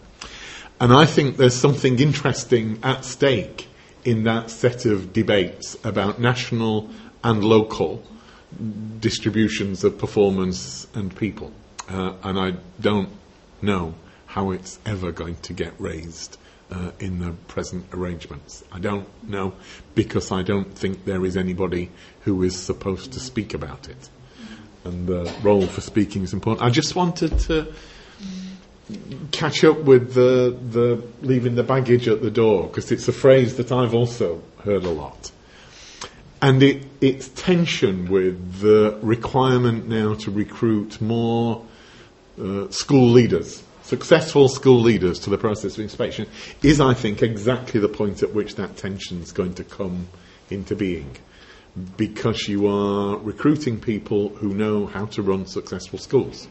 And 0.79 0.93
I 0.93 1.05
think 1.05 1.37
there's 1.37 1.55
something 1.55 1.99
interesting 1.99 2.79
at 2.83 3.05
stake 3.05 3.67
in 4.03 4.23
that 4.23 4.49
set 4.49 4.85
of 4.85 5.13
debates 5.13 5.77
about 5.83 6.19
national 6.19 6.89
and 7.23 7.43
local 7.43 8.03
distributions 8.99 9.83
of 9.83 9.97
performance 9.97 10.87
and 10.95 11.15
people. 11.15 11.51
Uh, 11.89 12.13
and 12.23 12.39
I 12.39 12.53
don't 12.79 13.09
know 13.61 13.93
how 14.29 14.51
it's 14.51 14.77
ever 14.85 15.11
going 15.11 15.35
to 15.37 15.53
get 15.53 15.73
raised 15.79 16.37
uh, 16.71 16.91
in 16.99 17.17
the 17.19 17.31
present 17.47 17.83
arrangements. 17.93 18.63
I 18.71 18.77
don't 18.77 19.07
know 19.27 19.53
because 19.95 20.31
I 20.31 20.43
don't 20.43 20.71
think 20.77 21.05
there 21.05 21.25
is 21.25 21.35
anybody 21.35 21.89
who 22.21 22.43
is 22.43 22.55
supposed 22.55 23.11
to 23.13 23.19
speak 23.19 23.55
about 23.55 23.89
it. 23.89 24.09
And 24.85 25.07
the 25.07 25.33
role 25.41 25.65
for 25.65 25.81
speaking 25.81 26.21
is 26.21 26.31
important. 26.31 26.63
I 26.63 26.69
just 26.69 26.95
wanted 26.95 27.39
to 27.39 27.73
catch 29.31 29.63
up 29.63 29.79
with 29.79 30.13
the, 30.13 30.55
the 30.69 31.03
leaving 31.25 31.55
the 31.55 31.63
baggage 31.63 32.07
at 32.07 32.21
the 32.21 32.31
door 32.31 32.67
because 32.67 32.91
it's 32.91 33.07
a 33.07 33.13
phrase 33.13 33.57
that 33.57 33.71
I've 33.71 33.95
also 33.95 34.43
heard 34.63 34.83
a 34.83 34.91
lot. 34.91 35.31
And 36.39 36.61
it, 36.61 36.85
it's 37.01 37.29
tension 37.29 38.09
with 38.09 38.59
the 38.59 38.97
requirement 39.01 39.87
now 39.87 40.13
to 40.13 40.29
recruit 40.31 41.01
more 41.01 41.65
uh, 42.39 42.69
school 42.69 43.09
leaders, 43.09 43.63
successful 43.89 44.47
school 44.47 44.79
leaders 44.79 45.19
to 45.19 45.31
the 45.31 45.37
process 45.37 45.73
of 45.73 45.79
inspection, 45.79 46.27
is, 46.61 46.79
I 46.79 46.93
think, 46.93 47.23
exactly 47.23 47.79
the 47.79 47.89
point 47.89 48.21
at 48.21 48.33
which 48.33 48.55
that 48.55 48.77
tension 48.77 49.21
is 49.21 49.31
going 49.31 49.55
to 49.55 49.63
come 49.63 50.07
into 50.51 50.75
being. 50.75 51.17
Because 51.97 52.47
you 52.47 52.67
are 52.67 53.17
recruiting 53.17 53.79
people 53.79 54.29
who 54.29 54.53
know 54.53 54.85
how 54.85 55.07
to 55.07 55.21
run 55.21 55.47
successful 55.47 55.97
schools. 55.97 56.47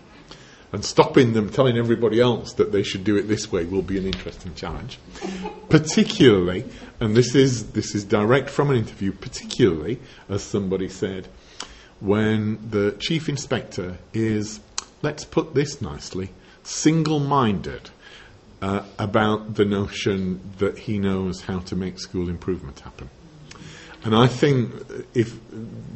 And 0.72 0.84
stopping 0.84 1.32
them 1.32 1.49
telling 1.49 1.78
everybody 1.78 2.20
else 2.20 2.53
that 2.55 2.72
they 2.72 2.82
should 2.82 3.05
do 3.05 3.16
it 3.16 3.22
this 3.22 3.51
way 3.51 3.64
will 3.64 3.82
be 3.82 3.99
an 3.99 4.05
interesting 4.05 4.55
challenge. 4.55 4.99
particularly, 5.68 6.64
and 7.01 7.16
this 7.16 7.34
is, 7.34 7.72
this 7.72 7.95
is 7.95 8.05
direct 8.05 8.51
from 8.51 8.70
an 8.70 8.76
interview, 8.76 9.12
particularly, 9.12 10.01
as 10.28 10.43
somebody 10.43 10.89
said, 10.89 11.28
when 12.01 12.70
the 12.70 12.97
chief 12.99 13.28
inspector 13.28 13.99
is, 14.12 14.61
let's 15.03 15.24
put 15.24 15.55
this 15.55 15.80
nicely, 15.80 16.30
single 16.69 17.19
minded 17.19 17.91
uh, 18.61 18.83
about 18.99 19.55
the 19.55 19.64
notion 19.64 20.41
that 20.59 20.79
he 20.79 20.99
knows 20.99 21.43
how 21.43 21.61
to 21.61 21.77
make 21.77 21.99
school 21.99 22.29
improvement 22.29 22.81
happen. 22.81 23.09
And 24.05 24.14
I 24.14 24.27
think 24.27 24.73
if 25.14 25.39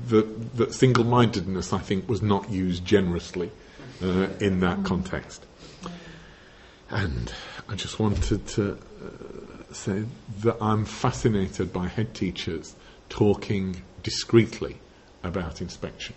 the, 0.09 0.69
single 0.71 1.05
mindedness, 1.05 1.73
I 1.73 1.79
think, 1.79 2.09
was 2.09 2.23
not 2.23 2.51
used 2.51 2.85
generously 2.85 3.51
uh, 4.03 4.29
in 4.41 4.61
that 4.61 4.85
context. 4.85 5.45
And 6.91 7.33
I 7.69 7.75
just 7.75 7.99
wanted 7.99 8.47
to 8.49 8.73
uh, 8.73 9.73
say 9.73 10.05
that 10.41 10.57
I'm 10.61 10.85
fascinated 10.85 11.73
by 11.73 11.89
head 11.89 12.13
teachers 12.15 12.75
talking 13.09 13.83
discreetly 14.03 14.77
about 15.23 15.61
inspection. 15.61 16.17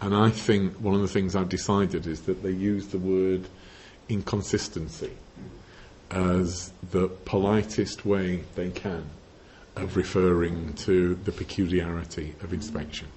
And 0.00 0.14
I 0.14 0.30
think 0.30 0.74
one 0.74 0.94
of 0.94 1.00
the 1.00 1.08
things 1.08 1.34
I've 1.34 1.48
decided 1.48 2.06
is 2.06 2.22
that 2.22 2.42
they 2.42 2.50
use 2.50 2.88
the 2.88 2.98
word 2.98 3.46
inconsistency 4.08 5.12
as 6.10 6.72
the 6.90 7.08
politest 7.08 8.04
way 8.04 8.44
they 8.54 8.70
can 8.70 9.04
of 9.76 9.96
referring 9.96 10.74
to 10.74 11.14
the 11.16 11.32
peculiarity 11.32 12.34
of 12.42 12.52
inspection. 12.52 13.08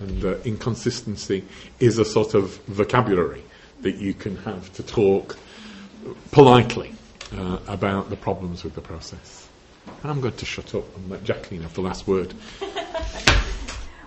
And 0.00 0.24
uh, 0.24 0.36
inconsistency 0.44 1.44
is 1.78 1.98
a 1.98 2.04
sort 2.04 2.34
of 2.34 2.56
vocabulary 2.66 3.44
that 3.82 3.96
you 3.96 4.12
can 4.12 4.36
have 4.38 4.72
to 4.74 4.82
talk 4.82 5.38
politely 6.32 6.94
uh, 7.32 7.58
about 7.66 8.10
the 8.10 8.16
problems 8.16 8.64
with 8.64 8.74
the 8.74 8.80
process. 8.80 9.48
And 10.02 10.10
I'm 10.10 10.20
going 10.20 10.36
to 10.36 10.46
shut 10.46 10.74
up 10.74 10.96
and 10.96 11.10
let 11.10 11.24
Jacqueline 11.24 11.62
have 11.62 11.74
the 11.74 11.82
last 11.82 12.06
word. 12.06 12.34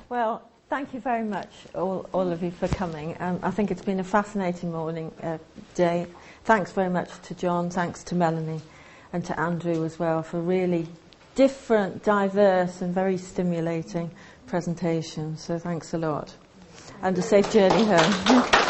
Well, 0.09 0.49
thank 0.70 0.93
you 0.93 0.99
very 0.99 1.24
much, 1.24 1.49
all, 1.76 2.09
all 2.13 2.32
of 2.32 2.43
you, 2.43 2.51
for 2.51 2.68
coming. 2.68 3.15
Um, 3.20 3.39
I 3.41 3.51
think 3.51 3.72
it's 3.72 3.82
been 3.82 3.99
a 3.99 4.03
fascinating 4.03 4.72
morning, 4.72 5.11
uh, 5.24 5.38
day. 5.76 6.07
Thanks 6.43 6.72
very 6.72 6.89
much 6.89 7.09
to 7.24 7.36
John, 7.36 7.70
thanks 7.70 8.03
to 8.05 8.15
Melanie, 8.15 8.61
and 9.13 9.24
to 9.26 9.39
Andrew 9.39 9.86
as 9.86 9.97
well 9.99 10.24
for 10.24 10.39
really 10.39 10.88
different, 11.36 12.03
diverse, 12.03 12.82
and 12.82 12.93
very 12.93 13.18
stimulating 13.18 14.11
presentations. 14.47 15.41
So 15.41 15.59
thanks 15.59 15.93
a 15.93 15.97
lot. 15.97 16.36
And 17.01 17.18
a 17.18 17.22
safe 17.22 17.51
journey 17.51 17.86
home. 17.86 18.63